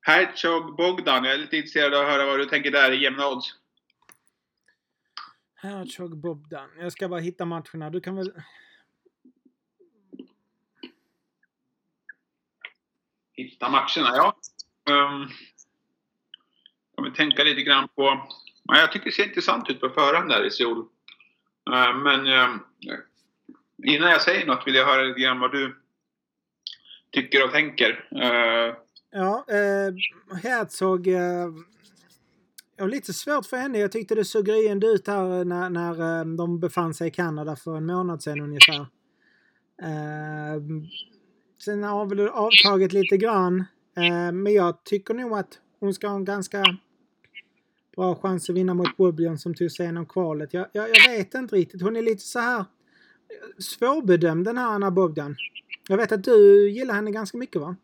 Hertzog 0.00 0.76
Bogdan, 0.76 1.24
jag 1.24 1.34
är 1.34 1.38
lite 1.38 1.56
intresserad 1.56 1.94
av 1.94 2.00
att 2.00 2.12
höra 2.12 2.26
vad 2.26 2.38
du 2.38 2.44
tänker 2.44 2.70
där 2.70 2.92
i 2.92 3.02
jämna 3.02 3.28
odds. 3.28 3.46
Hertzog 5.54 6.16
Bogdan. 6.16 6.68
Jag 6.78 6.92
ska 6.92 7.08
bara 7.08 7.20
hitta 7.20 7.44
matcherna. 7.44 7.90
Du 7.90 8.00
kan 8.00 8.16
väl... 8.16 8.32
Hitta 13.32 13.68
matcherna, 13.68 14.16
ja. 14.16 14.36
Um, 14.90 15.28
jag 16.96 17.04
vill 17.04 17.12
tänka 17.12 17.44
lite 17.44 17.62
grann 17.62 17.88
på... 17.88 18.28
jag 18.64 18.92
tycker 18.92 19.06
det 19.06 19.12
ser 19.12 19.28
intressant 19.28 19.70
ut 19.70 19.80
på 19.80 19.88
förhand 19.88 20.28
där 20.28 20.46
i 20.46 20.50
Seoul. 20.50 20.78
Uh, 21.70 21.96
men 21.96 22.26
uh, 22.26 22.56
innan 23.84 24.10
jag 24.10 24.22
säger 24.22 24.46
något 24.46 24.66
vill 24.66 24.74
jag 24.74 24.86
höra 24.86 25.02
lite 25.02 25.20
grann 25.20 25.40
vad 25.40 25.52
du 25.52 25.76
tycker 27.10 27.44
och 27.44 27.52
tänker. 27.52 28.08
Uh... 28.12 28.76
Ja, 29.10 29.44
Herzog. 30.42 31.06
Jag 32.76 32.84
har 32.84 32.90
lite 32.90 33.12
svårt 33.12 33.46
för 33.46 33.56
henne. 33.56 33.78
Jag 33.78 33.92
tyckte 33.92 34.14
det 34.14 34.24
såg 34.24 34.46
gryende 34.46 34.86
ut 34.86 35.06
här 35.06 35.38
eh, 35.38 35.44
när, 35.44 35.70
när 35.70 36.36
de 36.36 36.60
befann 36.60 36.94
sig 36.94 37.08
i 37.08 37.10
Kanada 37.10 37.56
för 37.56 37.76
en 37.76 37.86
månad 37.86 38.22
sedan 38.22 38.40
ungefär. 38.40 38.86
Sen 41.64 41.82
har 41.82 42.06
väl 42.06 42.28
avtagit 42.28 42.92
lite 42.92 43.16
grann. 43.16 43.64
Eh, 43.96 44.32
men 44.32 44.52
jag 44.52 44.84
tycker 44.84 45.14
nog 45.14 45.32
att 45.38 45.58
hon 45.80 45.94
ska 45.94 46.08
ha 46.08 46.16
en 46.16 46.24
ganska 46.24 46.64
bra 47.96 48.14
chans 48.14 48.50
att 48.50 48.56
vinna 48.56 48.74
mot 48.74 48.96
Bubion 48.96 49.38
som 49.38 49.54
tog 49.54 49.70
sig 49.70 49.84
igenom 49.84 50.06
kvalet. 50.06 50.54
Jag, 50.54 50.66
jag, 50.72 50.88
jag, 50.88 51.16
vet 51.16 51.34
inte 51.34 51.56
riktigt. 51.56 51.82
Hon 51.82 51.96
är 51.96 52.02
lite 52.02 52.22
så 52.22 52.38
här 52.38 52.64
svårbedömd 53.58 54.44
den 54.44 54.58
här 54.58 54.66
Anna 54.66 54.90
Bogdan. 54.90 55.36
Jag 55.88 55.96
vet 55.96 56.12
att 56.12 56.24
du 56.24 56.70
gillar 56.70 56.94
henne 56.94 57.10
ganska 57.10 57.38
mycket 57.38 57.60
va? 57.60 57.76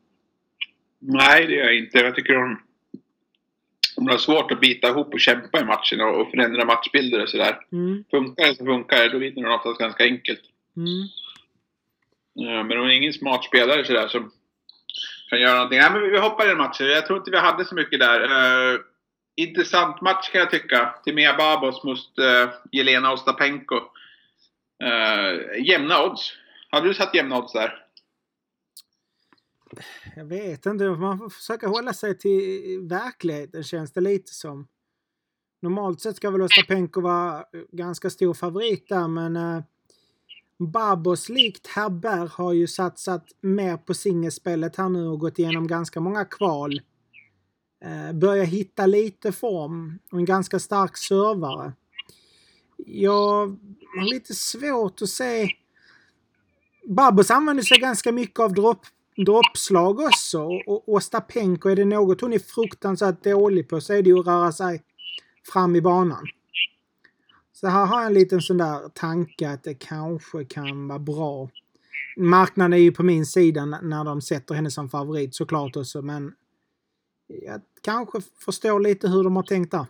Nej, 0.98 1.46
det 1.46 1.52
gör 1.52 1.64
jag 1.64 1.78
inte. 1.78 1.98
Jag 1.98 2.14
tycker 2.14 2.34
hon, 2.34 2.56
hon 3.96 4.08
har 4.08 4.18
svårt 4.18 4.52
att 4.52 4.60
bita 4.60 4.88
ihop 4.88 5.14
och 5.14 5.20
kämpa 5.20 5.60
i 5.60 5.64
matchen 5.64 6.00
och, 6.00 6.20
och 6.20 6.30
förändra 6.30 6.64
matchbilder 6.64 7.22
och 7.22 7.28
sådär. 7.28 7.58
Mm. 7.72 8.04
Funkar 8.10 8.48
det 8.48 8.54
så 8.54 8.64
funkar 8.64 8.96
det. 8.96 9.08
Då 9.08 9.18
vinner 9.18 9.42
hon 9.42 9.52
oftast 9.52 9.78
ganska 9.78 10.04
enkelt. 10.04 10.42
Mm. 10.76 11.08
Ja, 12.40 12.62
men 12.62 12.78
hon 12.78 12.88
är 12.88 12.92
ingen 12.92 13.12
smart 13.12 13.44
spelare 13.44 13.84
sådär 13.84 14.08
som 14.08 14.30
kan 15.30 15.40
göra 15.40 15.54
någonting. 15.54 15.78
Nej, 15.78 15.90
men 15.92 16.10
vi 16.10 16.18
hoppar 16.18 16.44
i 16.44 16.48
den 16.48 16.58
matchen. 16.58 16.86
Jag 16.86 17.06
tror 17.06 17.18
inte 17.18 17.30
vi 17.30 17.38
hade 17.38 17.64
så 17.64 17.74
mycket 17.74 18.00
där. 18.00 18.20
Uh, 18.22 18.80
intressant 19.36 20.00
match 20.00 20.30
kan 20.32 20.40
jag 20.40 20.50
tycka. 20.50 20.94
Timea 21.04 21.36
Babos 21.36 21.84
mot 21.84 21.98
uh, 22.18 22.50
Jelena 22.72 23.12
Ostapenko. 23.12 23.76
Uh, 24.84 25.66
jämna 25.66 26.04
odds. 26.04 26.32
Hade 26.70 26.88
du 26.88 26.94
satt 26.94 27.14
jämna 27.14 27.38
odds 27.38 27.52
där? 27.52 27.84
Jag 30.16 30.24
vet 30.24 30.66
inte. 30.66 30.84
Man 30.84 31.18
får 31.18 31.30
försöka 31.30 31.68
hålla 31.68 31.92
sig 31.92 32.18
till 32.18 32.78
verkligheten 32.90 33.64
känns 33.64 33.92
det 33.92 34.00
lite 34.00 34.34
som. 34.34 34.68
Normalt 35.62 36.00
sett 36.00 36.16
ska 36.16 36.30
väl 36.30 36.42
Ostapenko 36.42 37.00
vara 37.00 37.44
ganska 37.72 38.10
stor 38.10 38.34
favorit 38.34 38.88
där 38.88 39.08
men 39.08 39.36
uh, 39.36 39.62
Babos 40.58 41.28
likt 41.28 41.66
Herber 41.66 42.26
har 42.26 42.52
ju 42.52 42.66
satsat 42.66 43.26
mer 43.40 43.76
på 43.76 43.94
singelspelet 43.94 44.76
här 44.76 44.88
nu 44.88 45.06
och 45.06 45.18
gått 45.18 45.38
igenom 45.38 45.66
ganska 45.66 46.00
många 46.00 46.24
kval. 46.24 46.80
Eh, 47.84 48.12
börjar 48.12 48.44
hitta 48.44 48.86
lite 48.86 49.32
form 49.32 49.98
och 50.12 50.18
en 50.18 50.24
ganska 50.24 50.58
stark 50.58 50.96
servare. 50.96 51.72
Jag 52.86 53.58
har 53.96 54.10
lite 54.10 54.34
svårt 54.34 55.02
att 55.02 55.08
se... 55.08 55.48
Babos 56.88 57.30
använder 57.30 57.62
sig 57.62 57.78
ganska 57.78 58.12
mycket 58.12 58.40
av 58.40 58.54
dropp, 58.54 58.86
droppslag 59.26 60.00
också. 60.00 60.42
Och 60.66 60.88
Ostapenko, 60.88 61.68
är 61.68 61.76
det 61.76 61.84
något 61.84 62.20
hon 62.20 62.32
är 62.32 62.38
fruktansvärt 62.38 63.24
dålig 63.24 63.68
på 63.68 63.80
så 63.80 63.92
är 63.92 64.02
det 64.02 64.10
ju 64.10 64.18
att 64.18 64.26
röra 64.26 64.52
sig 64.52 64.82
fram 65.52 65.76
i 65.76 65.80
banan. 65.80 66.26
Så 67.60 67.66
här 67.66 67.86
har 67.86 67.98
jag 67.98 68.06
en 68.06 68.14
liten 68.14 68.42
sån 68.42 68.58
där 68.58 68.88
tanke 68.88 69.50
att 69.50 69.64
det 69.64 69.74
kanske 69.74 70.44
kan 70.44 70.88
vara 70.88 70.98
bra. 70.98 71.48
Marknaden 72.16 72.72
är 72.72 72.76
ju 72.76 72.92
på 72.92 73.02
min 73.02 73.26
sida 73.26 73.64
när 73.64 74.04
de 74.04 74.20
sätter 74.20 74.54
henne 74.54 74.70
som 74.70 74.88
favorit 74.88 75.34
såklart 75.34 75.76
också 75.76 76.02
men 76.02 76.34
jag 77.26 77.60
kanske 77.82 78.20
förstår 78.44 78.80
lite 78.80 79.08
hur 79.08 79.24
de 79.24 79.36
har 79.36 79.42
tänkt 79.42 79.70
där. 79.70 79.86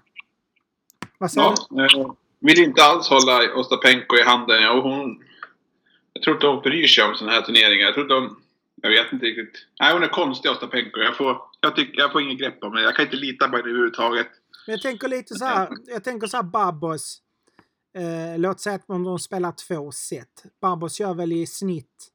Vad 1.18 1.30
säger 1.30 1.46
ja, 1.46 1.54
du? 1.70 2.00
Eh, 2.00 2.10
vill 2.40 2.58
inte 2.58 2.82
alls 2.82 3.08
hålla 3.08 3.54
Ostapenko 3.54 4.16
i 4.16 4.22
handen. 4.22 4.62
Ja, 4.62 4.80
hon, 4.80 5.22
jag 6.12 6.22
tror 6.22 6.36
inte 6.36 6.46
hon 6.46 6.62
bryr 6.62 6.86
sig 6.86 7.04
om 7.04 7.14
sådana 7.14 7.32
här 7.32 7.42
turneringar. 7.42 7.84
Jag 7.84 7.94
tror 7.94 8.04
inte 8.04 8.14
hon, 8.14 8.36
Jag 8.82 8.90
vet 8.90 9.12
inte 9.12 9.26
riktigt. 9.26 9.66
Nej, 9.80 9.92
hon 9.92 10.02
är 10.02 10.08
konstig 10.08 10.50
Ostapenko. 10.50 11.00
Jag 11.00 11.16
får, 11.16 11.36
jag, 11.60 11.76
tycker, 11.76 11.98
jag 11.98 12.12
får 12.12 12.22
inget 12.22 12.38
grepp 12.38 12.64
om 12.64 12.72
henne. 12.72 12.84
Jag 12.84 12.96
kan 12.96 13.04
inte 13.04 13.16
lita 13.16 13.48
på 13.48 13.56
henne 13.56 13.68
överhuvudtaget. 13.68 14.28
Men 14.66 14.72
jag 14.72 14.82
tänker 14.82 15.08
lite 15.08 15.34
så 15.34 15.44
här. 15.44 15.68
Jag 15.86 16.04
tänker 16.04 16.26
så 16.26 16.36
här 16.36 16.44
Babos. 16.44 17.22
Eh, 17.98 18.38
låt 18.38 18.60
säga 18.60 18.74
att 18.74 18.86
de 18.86 19.18
spelar 19.18 19.52
två 19.52 19.92
set. 19.92 20.44
Barbos 20.60 21.00
gör 21.00 21.14
väl 21.14 21.32
i 21.32 21.46
snitt 21.46 22.12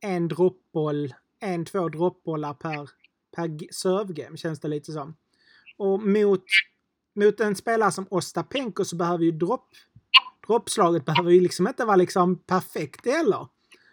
en 0.00 0.28
droppboll, 0.28 1.14
en, 1.40 1.64
två 1.64 1.88
droppbollar 1.88 2.54
per, 2.54 2.90
per 3.36 3.72
servegame 3.72 4.36
känns 4.36 4.60
det 4.60 4.68
lite 4.68 4.92
som. 4.92 5.16
Och 5.78 6.02
mot, 6.02 6.44
mot 7.14 7.40
en 7.40 7.56
spelare 7.56 7.92
som 7.92 8.06
Ostapenko 8.10 8.84
så 8.84 8.96
behöver 8.96 9.24
ju 9.24 9.32
dropp, 9.32 9.68
droppslaget 10.46 11.04
behöver 11.04 11.30
ju 11.30 11.40
liksom 11.40 11.68
inte 11.68 11.84
vara 11.84 11.96
liksom 11.96 12.36
perfekt 12.36 13.06
heller. 13.06 13.46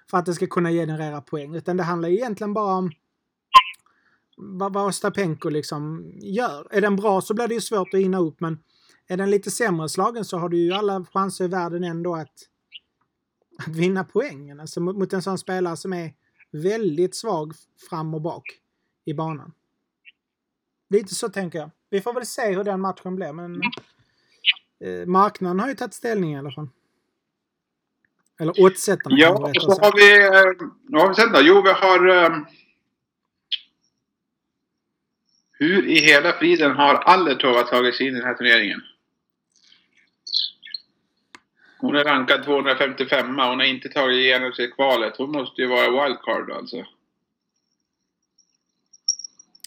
För 0.10 0.18
att 0.18 0.26
det 0.26 0.34
ska 0.34 0.48
kunna 0.48 0.72
generera 0.72 1.22
poäng. 1.22 1.56
Utan 1.56 1.78
det 1.78 1.84
handlar 1.84 2.10
ju 2.10 2.16
egentligen 2.16 2.54
bara 2.54 2.76
om 2.76 2.92
vad, 4.38 4.74
vad 4.74 4.88
Ostapenko 4.88 5.50
liksom 5.50 6.12
gör. 6.22 6.68
Är 6.72 6.82
den 6.82 6.96
bra 6.96 7.22
så 7.22 7.34
blir 7.34 7.48
det 7.48 7.54
ju 7.54 7.62
svårt 7.62 7.94
att 7.94 8.00
hinna 8.00 8.20
upp 8.20 8.40
men 8.40 8.60
är 9.08 9.18
den 9.18 9.30
lite 9.30 9.52
sämre 9.52 9.90
slagen 9.90 10.26
så 10.26 10.38
har 10.38 10.50
du 10.50 10.58
ju 10.58 10.74
alla 10.74 11.06
chanser 11.06 11.46
i 11.46 11.48
världen 11.48 11.84
ändå 11.84 12.16
att, 12.16 12.34
att 13.68 13.76
vinna 13.76 14.04
poängen. 14.04 14.60
Alltså 14.60 14.80
mot, 14.80 15.14
en 15.14 15.22
sån 15.22 15.38
spelare 15.38 15.78
som 15.78 15.94
är 15.94 16.14
väldigt 16.52 17.16
svag 17.16 17.54
fram 17.90 18.14
och 18.14 18.22
bak 18.22 18.44
i 19.06 19.14
banan. 19.14 19.52
Lite 20.90 21.16
så 21.16 21.30
tänker 21.30 21.60
jag. 21.60 21.72
Vi 21.90 22.02
får 22.02 22.14
väl 22.14 22.26
se 22.26 22.56
hur 22.56 22.64
den 22.64 22.82
matchen 22.82 23.16
blir 23.16 23.34
men 23.34 23.62
eh, 24.80 25.06
marknaden 25.06 25.60
har 25.60 25.68
ju 25.68 25.76
tagit 25.76 25.94
ställning 25.94 26.34
i 26.34 26.38
alla 26.38 26.52
fall. 26.52 26.70
Eller 28.40 28.62
oddsättarna. 28.62 29.16
Ja, 29.20 29.54
så 29.54 29.72
har 29.72 29.96
vi... 29.96 30.26
Eh, 30.26 30.70
vad 30.84 31.02
har 31.02 31.10
vi 31.10 31.16
sen 31.16 31.32
då? 31.32 31.40
Jo, 31.42 31.62
vi 31.62 31.72
har... 31.72 32.08
Um, 32.08 32.46
hur 35.52 35.88
i 35.88 35.96
hela 35.96 36.34
friden 36.34 36.72
har 36.72 36.96
Allertova 36.96 37.64
tagit 37.64 37.96
sig 37.96 38.08
in 38.08 38.16
i 38.16 38.18
den 38.18 38.28
här 38.28 38.34
turneringen? 38.34 38.82
Hon 41.78 41.96
är 41.96 42.04
rankad 42.04 42.44
255 42.44 43.28
Hon 43.28 43.40
har 43.40 43.64
inte 43.64 43.90
tagit 43.90 44.18
igenom 44.18 44.54
sig 44.54 44.72
kvalet. 44.72 45.18
Hon 45.18 45.32
måste 45.32 45.62
ju 45.62 45.68
vara 45.68 46.06
wildcard 46.06 46.52
alltså. 46.52 46.86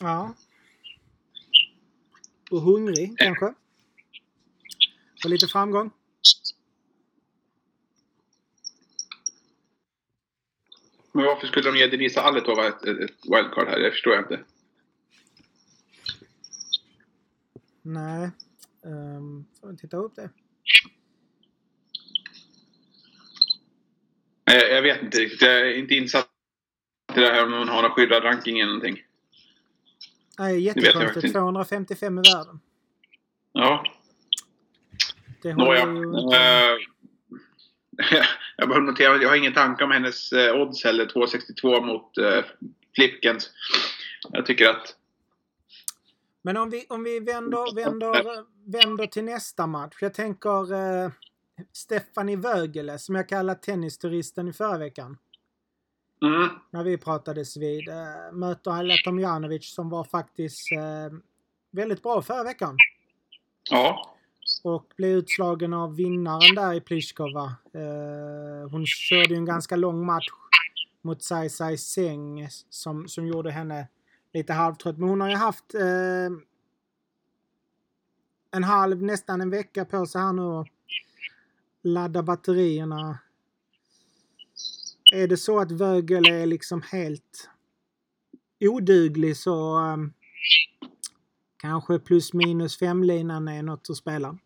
Ja. 0.01 0.35
Och 2.51 2.61
hungrig 2.61 3.19
kanske? 3.19 3.55
För 5.23 5.29
lite 5.29 5.47
framgång? 5.47 5.91
Men 11.13 11.25
varför 11.25 11.47
skulle 11.47 11.71
de 11.71 11.79
ge 11.79 11.87
Denisa 11.87 12.23
Aletova 12.23 12.69
ett, 12.69 12.85
ett 12.85 13.25
wildcard 13.25 13.69
här? 13.69 13.81
Det 13.81 13.91
förstår 13.91 14.13
jag 14.13 14.23
inte. 14.23 14.45
Nej. 17.83 18.31
Um, 18.83 19.45
får 19.61 19.77
titta 19.77 19.97
upp 19.97 20.17
det. 20.17 20.31
Jag, 24.53 24.73
jag 24.73 24.83
vet 24.83 25.03
inte 25.03 25.19
riktigt. 25.19 25.43
Jag 25.43 25.61
är 25.61 25.75
inte 25.75 25.95
insatt 25.95 26.29
i 27.17 27.21
det 27.21 27.27
här 27.27 27.45
om 27.45 27.53
hon 27.53 27.69
har 27.69 27.83
någon 27.83 27.91
skyddad 27.91 28.25
ranking 28.25 28.61
eller 28.61 28.73
någonting. 28.73 29.03
Nej, 30.39 30.61
jättekonstigt. 30.61 31.33
255 31.33 32.19
i 32.19 32.23
världen. 32.35 32.61
Ja. 33.53 33.85
Det 35.43 35.55
Nåja. 35.55 35.87
Ju... 35.87 36.05
Uh, 36.05 36.79
jag 38.57 38.69
bara 38.69 38.79
noterar 38.79 39.15
att 39.15 39.23
jag 39.23 39.29
har 39.29 39.37
ingen 39.37 39.55
tanke 39.55 39.85
om 39.85 39.91
hennes 39.91 40.33
uh, 40.33 40.61
odds 40.61 40.85
heller. 40.85 41.07
2,62 41.07 41.87
mot 41.87 42.19
uh, 42.19 42.45
Flipkens. 42.95 43.51
Jag 44.31 44.47
tycker 44.47 44.71
att... 44.71 44.95
Men 46.43 46.57
om 46.57 46.71
vi, 46.71 46.87
om 46.89 47.05
vi 47.05 47.21
vänder, 47.21 47.75
vänder, 47.75 48.45
vänder 48.73 49.07
till 49.07 49.25
nästa 49.25 49.67
match. 49.67 49.97
Jag 50.01 50.15
tänker 50.15 50.73
Stefanie 51.73 52.37
Vögele 52.37 52.99
som 52.99 53.15
jag 53.15 53.29
kallade 53.29 53.61
tennisturisten 53.61 54.49
i 54.49 54.53
förra 54.53 54.79
veckan. 54.79 55.19
Mm. 56.23 56.49
När 56.71 56.85
vi 56.85 56.99
pratades 56.99 57.57
vid. 57.57 57.89
Äh, 57.89 58.33
möter 58.33 58.71
Aila 58.71 58.95
Tomjanovic 59.05 59.75
som 59.75 59.91
var 59.91 60.05
faktiskt 60.05 60.73
äh, 60.73 61.19
väldigt 61.71 62.03
bra 62.03 62.23
förra 62.23 62.45
veckan. 62.45 62.77
Ja. 63.71 64.15
Och 64.65 64.93
blev 64.97 65.11
utslagen 65.11 65.73
av 65.73 65.97
vinnaren 65.97 66.55
där 66.55 66.75
i 66.75 66.81
Pliskova. 66.81 67.45
Äh, 67.75 68.71
hon 68.71 68.87
körde 68.87 69.29
ju 69.29 69.37
en 69.37 69.45
ganska 69.45 69.77
lång 69.77 70.07
match 70.07 70.27
mot 71.03 71.23
Sai 71.23 71.49
Sai 71.49 71.79
Seng 71.79 72.49
som, 72.71 73.09
som 73.09 73.27
gjorde 73.27 73.51
henne 73.51 73.89
lite 74.33 74.53
halvtrött. 74.53 74.99
Men 74.99 75.09
hon 75.09 75.21
har 75.21 75.29
ju 75.29 75.37
haft 75.37 75.75
en 78.51 78.65
halv, 78.65 79.03
nästan 79.03 79.41
en 79.41 79.51
vecka 79.51 79.85
på 79.85 80.07
sig 80.07 80.21
här 80.21 80.33
nu 80.33 80.65
ladda 81.83 82.23
batterierna. 82.23 83.19
Är 85.15 85.29
det 85.29 85.37
så 85.37 85.59
att 85.59 85.71
Vögel 85.71 86.29
är 86.29 86.47
liksom 86.47 86.83
helt 86.83 87.51
oduglig 88.61 89.37
så 89.37 89.79
um, 89.79 90.13
kanske 91.63 91.99
plus 91.99 92.33
minus 92.33 92.79
fem-linan 92.79 93.49
är 93.49 93.63
något 93.63 93.91
att 93.91 93.97
spela. 93.97 94.39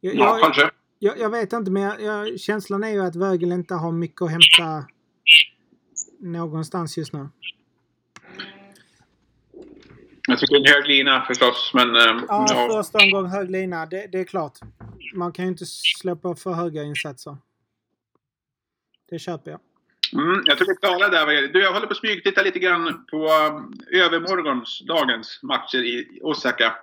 Jag, 0.00 0.14
ja, 0.14 0.38
kanske. 0.42 0.70
Jag, 0.98 1.18
jag, 1.18 1.30
vet 1.30 1.52
inte, 1.52 1.70
men 1.70 1.82
jag, 1.82 2.40
känslan 2.40 2.84
är 2.84 2.90
ju 2.90 3.00
att 3.00 3.16
Vögel 3.16 3.52
inte 3.52 3.74
har 3.74 3.92
mycket 3.92 4.22
att 4.22 4.30
hämta 4.30 4.86
någonstans 6.20 6.98
just 6.98 7.12
nu. 7.12 7.28
Jag 10.28 10.38
tycker 10.38 10.56
en 10.56 10.74
hög 10.74 10.86
lina 10.86 11.24
förstås, 11.24 11.70
men... 11.74 11.88
Um, 11.88 12.24
ja, 12.28 12.46
ja, 12.48 12.82
första 12.82 12.98
omgång 12.98 13.26
hög 13.26 13.50
lina, 13.50 13.86
det, 13.86 14.06
det 14.12 14.20
är 14.20 14.24
klart 14.24 14.58
man 15.12 15.32
kan 15.32 15.44
ju 15.44 15.50
inte 15.50 15.66
släppa 15.66 16.34
för 16.34 16.52
höga 16.52 16.82
insatser. 16.82 17.36
Det 19.10 19.18
köper 19.18 19.50
jag. 19.50 19.60
Mm, 20.12 20.42
jag 20.44 20.58
tror 20.58 20.68
vi 20.68 20.76
klarar 20.76 21.10
där. 21.10 21.52
Du, 21.52 21.62
jag 21.62 21.72
håller 21.72 21.86
på 21.86 21.92
att 21.92 21.98
smygtitta 21.98 22.42
lite 22.42 22.58
grann 22.58 23.06
på 23.10 23.16
um, 23.16 23.72
övermorgons, 23.92 24.82
dagens 24.88 25.40
matcher 25.42 25.78
i 25.78 26.20
Osaka. 26.22 26.74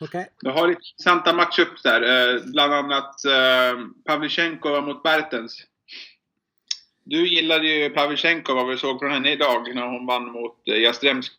Okay. 0.00 0.24
Du 0.40 0.50
har 0.50 0.68
lite 0.68 0.80
intressanta 0.92 1.32
matchups 1.32 1.82
där. 1.82 2.02
Eh, 2.02 2.42
bland 2.44 2.72
annat 2.72 3.24
eh, 3.24 3.78
mot 4.82 5.02
Bertens. 5.02 5.62
Du 7.04 7.28
gillade 7.28 7.68
ju 7.68 7.90
Pavlyuchenko, 7.90 8.54
vad 8.54 8.68
vi 8.68 8.76
såg 8.76 9.00
från 9.00 9.10
henne 9.10 9.32
idag 9.32 9.74
när 9.74 9.86
hon 9.86 10.06
vann 10.06 10.32
mot 10.32 10.68
eh, 10.68 10.78
Jastremska. 10.78 11.36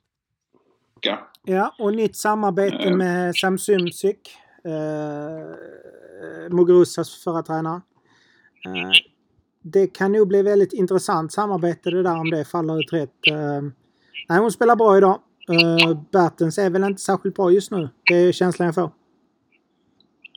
Ja, 1.44 1.76
och 1.80 1.94
nytt 1.94 2.16
samarbete 2.16 2.84
eh. 2.84 2.96
med. 2.96 3.28
Eh, 3.28 3.34
Mugrusas 6.50 7.24
förra 7.24 7.44
tränare. 7.44 7.82
Eh, 8.66 8.92
det 9.62 9.88
kan 9.88 10.12
nog 10.12 10.28
bli 10.28 10.42
väldigt 10.42 10.74
intressant 10.74 11.34
samarbete 11.34 11.90
det 11.90 12.04
där 12.04 12.20
om 12.20 12.30
det 12.30 12.46
faller 12.46 12.80
ut 12.80 12.94
rätt. 12.94 13.28
Eh, 13.32 13.62
nej, 14.30 14.40
hon 14.40 14.52
spelar 14.52 14.76
bra 14.76 14.98
idag. 14.98 15.20
Bertens 16.12 16.58
är 16.58 16.70
väl 16.70 16.84
inte 16.84 17.02
särskilt 17.02 17.36
bra 17.36 17.52
just 17.52 17.72
nu. 17.72 17.90
Det 18.04 18.16
är 18.16 18.32
känslan 18.32 18.66
jag 18.66 18.76
får. 18.76 18.92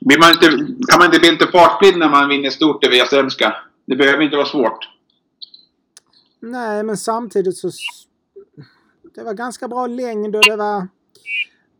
Blir 0.05 0.19
man 0.19 0.31
inte, 0.31 0.47
kan 0.89 0.99
man 0.99 1.05
inte 1.05 1.19
bli 1.19 1.31
lite 1.31 1.47
fartblind 1.47 1.97
när 1.97 2.09
man 2.09 2.29
vinner 2.29 2.49
stort 2.49 2.85
över 2.85 2.95
Jastremska? 2.95 3.55
Det 3.85 3.95
behöver 3.95 4.23
inte 4.23 4.35
vara 4.35 4.45
svårt. 4.45 4.89
Nej, 6.39 6.83
men 6.83 6.97
samtidigt 6.97 7.57
så... 7.57 7.71
Det 9.15 9.23
var 9.23 9.33
ganska 9.33 9.67
bra 9.67 9.87
längd 9.87 10.35
och 10.35 10.43
det 10.45 10.55
var 10.55 10.87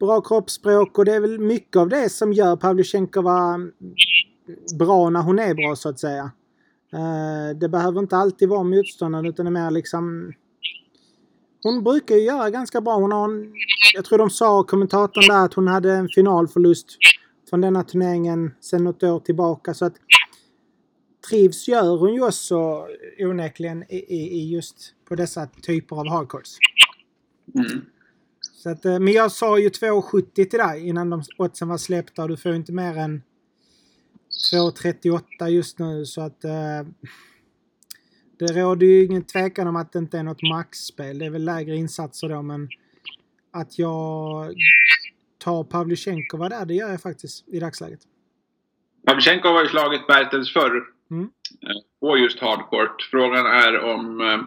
bra 0.06 0.22
kroppsspråk 0.22 0.98
och 0.98 1.06
det 1.06 1.16
är 1.16 1.20
väl 1.20 1.40
mycket 1.40 1.78
av 1.78 1.90
det 1.90 2.10
som 2.10 2.34
gör 2.34 2.56
Pavlyuchenkova 2.56 3.60
bra 4.80 5.10
när 5.10 5.22
hon 5.22 5.40
är 5.40 5.54
bra 5.54 5.76
så 5.76 5.90
att 5.90 6.00
säga. 6.00 6.32
Eh, 6.94 7.58
det 7.58 7.70
behöver 7.70 8.00
inte 8.00 8.18
alltid 8.18 8.50
vara 8.50 8.64
motståndaren 8.64 9.26
utan 9.26 9.46
det 9.46 9.50
är 9.50 9.64
mer 9.64 9.72
liksom... 9.72 10.34
Hon 11.64 11.84
brukar 11.84 12.16
ju 12.16 12.22
göra 12.22 12.50
ganska 12.50 12.82
bra. 12.82 12.96
Hon 12.96 13.12
har 13.12 13.30
en, 13.30 13.54
jag 13.94 14.06
tror 14.06 14.18
de 14.18 14.30
sa, 14.30 14.64
kommentatorn 14.64 15.28
där, 15.28 15.46
att 15.46 15.54
hon 15.54 15.68
hade 15.68 15.94
en 15.94 16.10
finalförlust 16.10 16.88
från 17.50 17.62
denna 17.62 17.84
turneringen 17.84 18.52
sedan 18.62 18.84
något 18.84 19.04
år 19.04 19.20
tillbaka. 19.20 19.74
Så 19.74 19.86
att 19.86 19.94
trivs 21.30 21.68
gör 21.68 21.98
hon 21.98 22.14
ju 22.14 22.28
också 22.28 22.88
onekligen 23.20 23.84
i, 23.90 23.98
i 24.14 24.50
just 24.54 24.94
på 25.08 25.16
dessa 25.16 25.46
typer 25.46 25.96
av 25.96 26.10
hardcourts. 26.10 26.58
Mm. 27.56 27.86
Så 28.64 28.70
att, 28.70 28.86
eh, 28.86 29.00
men 29.00 29.14
jag 29.14 29.32
sa 29.32 29.60
ju 29.60 29.70
2,70 29.70 30.50
till 30.50 30.60
dig 30.60 30.88
innan 30.88 31.10
de 31.10 31.24
oddsen 31.38 31.68
var 31.68 31.78
släppta 31.78 32.24
och 32.24 32.30
du 32.30 32.38
får 32.38 32.56
inte 32.56 32.72
mer 32.72 32.98
än 32.98 33.24
2,38 34.54 35.48
just 35.48 35.80
nu 35.80 36.06
så 36.06 36.22
att 36.22 36.46
uh, 36.46 36.90
det 38.40 38.54
råder 38.62 38.88
ju 38.88 39.06
ingen 39.06 39.24
tvekan 39.24 39.68
om 39.68 39.76
att 39.76 39.94
det 39.94 40.00
inte 40.00 40.18
är 40.20 40.24
något 40.24 40.42
maxspel. 40.44 41.20
Det 41.20 41.26
är 41.26 41.30
väl 41.30 41.46
lägre 41.46 41.76
insatser 41.76 42.30
då 42.30 42.42
men 42.42 42.70
att 43.52 43.80
jag 43.80 44.54
tar 45.38 45.64
Pavlyuchenkova 45.64 46.50
där, 46.50 46.66
det 46.66 46.74
gör 46.74 46.90
jag 46.90 47.02
faktiskt 47.02 47.48
i 47.48 47.60
dagsläget. 47.60 48.00
Pavlyuchenkova 49.06 49.54
har 49.54 49.64
ju 49.64 49.70
slagit 49.70 50.08
Bertels 50.08 50.54
förr. 50.54 50.84
Mm. 51.12 51.24
Eh, 51.24 51.82
på 52.00 52.18
just 52.18 52.40
hardcourt. 52.40 53.02
Frågan 53.12 53.46
är 53.46 53.80
om... 53.80 54.22
Eh, 54.22 54.42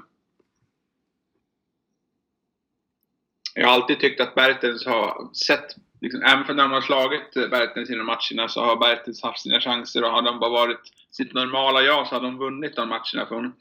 jag 3.55 3.67
har 3.67 3.75
alltid 3.75 4.01
tyckt 4.01 4.21
att 4.21 4.35
Bertels 4.35 4.87
har 4.87 5.35
sett... 5.47 5.77
Liksom, 6.01 6.23
även 6.23 6.45
för 6.45 6.55
när 6.55 6.63
de 6.63 6.73
har 6.73 6.81
slagit 6.81 7.51
Bertels 7.51 7.91
i 7.91 7.95
de 7.95 8.07
matcherna 8.07 8.49
så 8.49 8.65
har 8.65 8.77
Bertels 8.77 9.23
haft 9.23 9.41
sina 9.41 9.61
chanser 9.61 10.05
och 10.05 10.11
har 10.11 10.23
de 10.23 10.39
bara 10.41 10.51
varit 10.51 10.81
sitt 11.11 11.35
normala 11.35 11.83
jag 11.83 12.07
så 12.07 12.15
har 12.15 12.23
de 12.23 12.39
vunnit 12.39 12.77
de 12.77 12.89
matcherna. 12.89 13.27
För 13.29 13.35
hon 13.35 13.53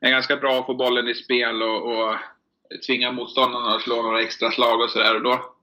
är 0.00 0.10
ganska 0.10 0.36
bra 0.36 0.60
att 0.60 0.66
få 0.66 0.74
bollen 0.74 1.08
i 1.08 1.14
spel 1.14 1.62
och, 1.62 1.92
och 1.92 2.16
tvinga 2.86 3.12
motståndarna 3.12 3.74
att 3.74 3.82
slå 3.82 4.02
några 4.02 4.22
extra 4.22 4.50
slag 4.50 4.80
och 4.80 4.90
sådär. 4.90 5.16
Och 5.16 5.22
då 5.22 5.54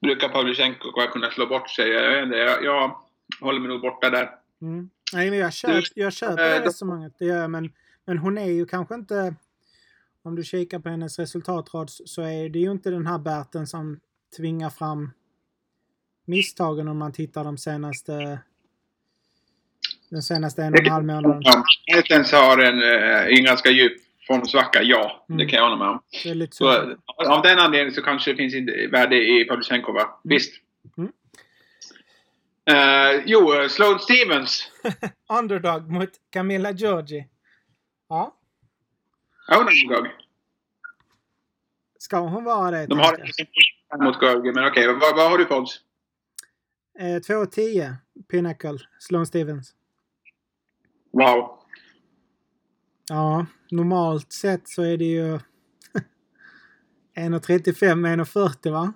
brukar 0.00 0.28
Pavlyuchenko 0.28 0.92
kunna 1.12 1.30
slå 1.30 1.46
bort 1.46 1.70
sig. 1.70 1.88
Jag, 1.88 2.32
jag, 2.38 2.64
jag 2.64 2.96
håller 3.40 3.60
mig 3.60 3.68
nog 3.68 3.80
borta 3.80 4.10
där. 4.10 4.30
Mm. 4.62 4.90
Nej, 5.12 5.30
men 5.30 5.38
jag 5.38 5.52
köper, 5.52 5.84
jag 5.94 6.12
köper 6.12 6.36
det 6.36 6.60
resonemanget. 6.60 7.12
Det 7.18 7.24
gör 7.24 7.40
jag, 7.40 7.50
men, 7.50 7.72
men 8.04 8.18
hon 8.18 8.38
är 8.38 8.50
ju 8.50 8.66
kanske 8.66 8.94
inte... 8.94 9.34
Om 10.26 10.36
du 10.36 10.44
kikar 10.44 10.78
på 10.78 10.88
hennes 10.88 11.18
resultatrad 11.18 11.90
så 11.90 12.22
är 12.22 12.48
det 12.48 12.58
ju 12.58 12.70
inte 12.70 12.90
den 12.90 13.06
här 13.06 13.18
Berten 13.18 13.66
som 13.66 14.00
tvingar 14.36 14.70
fram 14.70 15.10
misstagen 16.24 16.88
om 16.88 16.98
man 16.98 17.12
tittar 17.12 17.44
de 17.44 17.58
senaste... 17.58 18.38
Den 20.10 20.22
senaste 20.22 20.64
en 20.64 20.72
och 20.72 20.80
en 20.80 20.92
halv 20.92 21.04
månaden. 21.04 21.42
Bertens 21.92 22.32
har 22.32 22.58
en, 22.58 22.82
en 23.38 23.44
ganska 23.44 23.70
djup 23.70 23.92
formsvacka, 24.26 24.82
ja. 24.82 25.26
Mm. 25.28 25.38
Det 25.38 25.46
kan 25.46 25.56
jag 25.56 25.64
hålla 25.64 25.76
med 25.76 25.88
om. 25.88 26.00
Så, 26.50 26.68
av 27.16 27.42
den 27.42 27.58
anledningen 27.58 27.94
så 27.94 28.02
kanske 28.02 28.32
det 28.32 28.36
finns 28.36 28.54
värde 28.92 29.16
i 29.16 29.44
Pavlyuchenkova. 29.44 30.00
Mm. 30.00 30.12
Visst. 30.22 30.54
Mm. 30.96 31.12
Uh, 32.70 33.22
jo, 33.26 33.68
Sloane 33.68 33.98
Stevens. 33.98 34.72
underdog 35.40 35.90
mot 35.90 36.10
Camilla 36.30 36.72
Giorgi. 36.72 37.26
Ja. 38.08 38.36
Hon 39.48 39.68
är 39.68 39.84
underdog. 39.84 40.06
Ska 41.98 42.18
hon 42.18 42.44
vara 42.44 42.70
det? 42.70 42.86
De 42.86 42.98
har 42.98 43.16
det 43.16 44.04
mot 44.04 44.22
Giorgi, 44.22 44.52
men 44.52 44.64
okej. 44.66 44.88
Okay. 44.88 45.00
Vad, 45.00 45.16
vad 45.16 45.30
har 45.30 45.38
du 45.38 45.44
på 45.44 45.56
odds? 45.56 45.80
Eh, 46.98 47.04
2,10 47.04 47.94
Pinnacle, 48.30 48.78
Sloane 48.98 49.26
Stevens. 49.26 49.74
Wow. 51.12 51.58
Ja, 53.08 53.46
normalt 53.70 54.32
sett 54.32 54.68
så 54.68 54.82
är 54.82 54.96
det 54.96 55.04
ju 55.04 55.38
1,35, 57.16 58.24
1,40 58.24 58.70
va? 58.70 58.92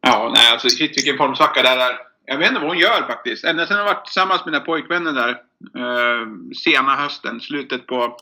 Ja, 0.00 0.32
nej 0.34 0.52
alltså 0.52 0.68
shit 0.68 0.98
vilken 0.98 1.16
formsvacka 1.16 1.62
det 1.62 1.68
är. 1.68 1.98
Jag 2.24 2.38
vet 2.38 2.48
inte 2.48 2.60
vad 2.60 2.68
hon 2.68 2.78
gör 2.78 3.06
faktiskt. 3.06 3.44
Ända 3.44 3.66
sedan 3.66 3.76
hon 3.76 3.86
varit 3.86 4.04
tillsammans 4.04 4.44
med 4.44 4.52
mina 4.52 4.64
pojkvänner 4.64 5.12
där 5.12 5.30
eh, 5.76 6.26
sena 6.64 6.96
hösten, 6.96 7.40
slutet 7.40 7.86
på 7.86 8.16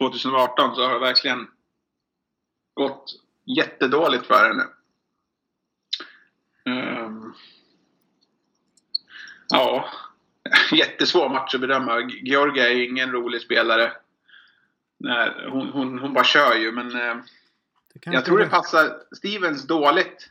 2018 0.00 0.74
så 0.74 0.86
har 0.86 0.92
det 0.92 0.98
verkligen 0.98 1.48
gått 2.74 3.20
jättedåligt 3.44 4.26
för 4.26 4.48
henne. 4.48 4.66
Um, 6.64 7.34
ja, 9.48 9.88
jättesvår 10.72 11.28
match 11.28 11.54
att 11.54 11.60
bedöma. 11.60 12.00
Georgia 12.00 12.68
är 12.68 12.90
ingen 12.90 13.12
rolig 13.12 13.40
spelare. 13.40 13.92
Nej, 14.98 15.48
hon, 15.50 15.68
hon, 15.68 15.98
hon 15.98 16.14
bara 16.14 16.24
kör 16.24 16.56
ju, 16.56 16.72
men 16.72 16.96
eh, 16.96 17.16
jag 18.04 18.24
tror 18.24 18.38
det 18.38 18.48
passar 18.48 19.02
Stevens 19.16 19.66
dåligt 19.66 20.30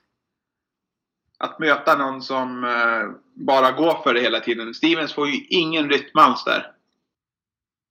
att 1.37 1.59
möta 1.59 1.97
någon 1.97 2.21
som 2.21 2.63
eh, 2.63 3.09
bara 3.33 3.71
går 3.71 4.03
för 4.03 4.13
det 4.13 4.21
hela 4.21 4.39
tiden. 4.39 4.73
Stevens 4.73 5.13
får 5.13 5.27
ju 5.27 5.45
ingen 5.45 5.89
rytm 5.89 6.17
alls 6.17 6.43
där. 6.43 6.71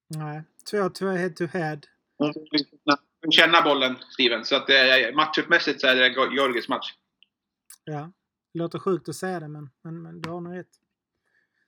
Nej, 0.08 0.42
2-2 0.72 1.16
head 1.16 1.30
to 1.30 1.46
head. 1.46 1.80
Hon 2.18 2.32
får 2.32 3.30
känna 3.30 3.62
bollen, 3.62 3.96
Stevens. 4.10 4.48
Så 4.48 4.56
att 4.56 4.70
eh, 4.70 5.14
matchuppmässigt 5.14 5.80
så 5.80 5.86
är 5.86 5.94
det 5.94 6.08
Georgis 6.08 6.68
match. 6.68 6.92
Ja, 7.84 8.12
det 8.52 8.58
låter 8.58 8.78
sjukt 8.78 9.08
att 9.08 9.14
säga 9.14 9.40
det, 9.40 9.48
men, 9.48 9.70
men, 9.84 10.02
men 10.02 10.20
du 10.20 10.30
har 10.30 10.40
nog 10.40 10.58
rätt. 10.58 10.70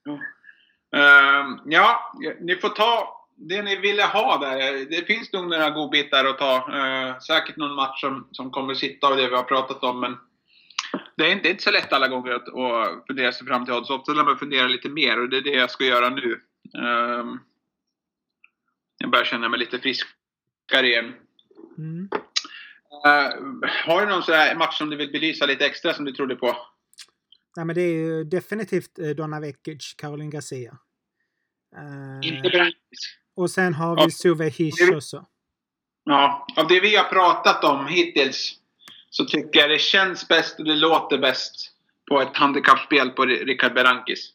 Ja. 0.04 0.12
Uh, 0.96 1.60
ja, 1.66 2.12
ni 2.40 2.56
får 2.56 2.68
ta 2.68 3.20
det 3.40 3.62
ni 3.62 3.76
ville 3.76 4.04
ha 4.04 4.38
där. 4.38 4.90
Det 4.90 5.06
finns 5.06 5.32
nog 5.32 5.48
några 5.48 5.70
godbitar 5.70 6.24
att 6.24 6.38
ta. 6.38 6.56
Uh, 6.56 7.18
säkert 7.18 7.56
någon 7.56 7.74
match 7.74 8.00
som, 8.00 8.28
som 8.32 8.50
kommer 8.50 8.74
sitta 8.74 9.06
av 9.06 9.16
det 9.16 9.28
vi 9.28 9.36
har 9.36 9.42
pratat 9.42 9.84
om. 9.84 10.00
Men 10.00 10.16
det 11.16 11.24
är 11.24 11.32
inte, 11.32 11.48
inte 11.48 11.62
så 11.62 11.70
lätt 11.70 11.92
alla 11.92 12.08
gånger 12.08 12.32
att, 12.32 12.48
att 12.48 13.06
fundera 13.06 13.32
sig 13.32 13.46
fram 13.46 13.64
till 13.64 13.74
odds. 13.74 13.90
Ofta 13.90 14.12
lär 14.12 14.24
man 14.24 14.38
fundera 14.38 14.68
lite 14.68 14.88
mer 14.88 15.20
och 15.20 15.28
det 15.28 15.36
är 15.36 15.42
det 15.42 15.50
jag 15.50 15.70
ska 15.70 15.84
göra 15.84 16.08
nu. 16.10 16.40
Uh, 16.78 17.34
jag 19.00 19.10
börjar 19.10 19.24
känna 19.24 19.48
mig 19.48 19.58
lite 19.60 19.78
friskare 19.78 20.86
igen. 20.86 21.14
Mm. 21.78 22.08
Uh, 23.06 23.68
har 23.86 24.00
du 24.00 24.06
någon 24.06 24.22
sån 24.22 24.58
match 24.58 24.78
som 24.78 24.90
du 24.90 24.96
vill 24.96 25.12
belysa 25.12 25.46
lite 25.46 25.66
extra 25.66 25.94
som 25.94 26.04
du 26.04 26.12
trodde 26.12 26.36
på? 26.36 26.56
Nej, 27.56 27.66
men 27.66 27.74
det 27.74 27.82
är 27.82 27.94
ju 27.94 28.24
definitivt 28.24 28.98
eh, 28.98 29.08
Donna 29.08 29.40
Vekic, 29.40 29.94
Caroline 29.98 30.30
Garcia. 30.30 30.78
Uh, 31.76 32.68
och 33.36 33.50
sen 33.50 33.74
har 33.74 33.96
vi 33.96 34.02
ja. 34.02 34.10
Suve 34.10 34.48
Hish 34.48 34.94
också. 34.94 35.26
Ja, 36.04 36.46
av 36.56 36.68
det 36.68 36.80
vi 36.80 36.96
har 36.96 37.04
pratat 37.04 37.64
om 37.64 37.86
hittills 37.86 38.58
så 39.10 39.24
tycker 39.24 39.60
jag 39.60 39.70
det 39.70 39.78
känns 39.78 40.28
bäst 40.28 40.58
och 40.58 40.64
det 40.64 40.74
låter 40.74 41.18
bäst 41.18 41.54
på 42.08 42.20
ett 42.20 42.36
handikappspel 42.36 43.10
på 43.10 43.24
Rickard 43.24 43.74
Berankis. 43.74 44.32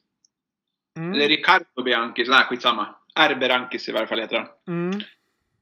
Mm. 0.98 1.14
Eller 1.14 1.28
Ricardo 1.28 1.84
Berankis, 1.84 2.30
nej 2.30 2.44
skitsamma. 2.44 2.96
R. 3.20 3.36
Berankis 3.36 3.90
i 3.90 3.92
varje 3.92 4.08
fall 4.08 4.20
heter 4.20 4.38
han. 4.38 4.48
Mm. 4.68 5.02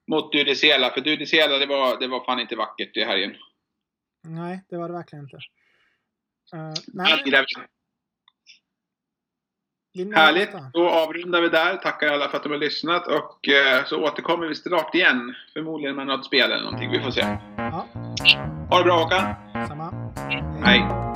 Mot 0.08 0.32
Dudisela, 0.32 0.89
för 0.89 1.01
Dudisela 1.01 1.58
det 1.58 1.66
var, 1.66 1.99
det 1.99 2.08
var 2.08 2.26
fan 2.26 2.39
inte 2.39 2.56
vackert 2.56 2.97
i 2.97 3.04
helgen. 3.04 3.36
Nej, 4.28 4.64
det 4.70 4.78
var 4.78 4.88
det 4.88 4.93
verkligen 4.93 5.24
inte. 5.24 5.36
Uh, 6.56 6.74
nej. 6.93 7.24
Härligt! 10.16 10.49
Då 10.74 10.89
avrundar 10.89 11.41
vi 11.41 11.49
där. 11.49 11.78
Tackar 11.78 12.08
alla 12.08 12.30
för 12.30 12.38
att 12.38 12.43
de 12.43 12.51
har 12.51 12.60
lyssnat 12.60 13.08
och 13.08 13.47
eh, 13.47 13.86
så 13.86 14.04
återkommer 14.04 14.47
vi 14.47 14.56
snart 14.56 14.95
igen. 14.95 15.36
Förmodligen 15.54 15.95
med 15.95 16.08
något 16.08 16.26
spel 16.26 16.51
eller 16.51 16.64
någonting. 16.64 16.91
Vi 16.91 16.99
får 16.99 17.12
se. 17.12 17.38
Ja. 17.58 17.88
Ha 18.70 18.78
det 18.78 18.84
bra 18.84 19.04
Håkan! 19.04 19.36
Samma. 19.68 20.14
Hej. 20.64 21.12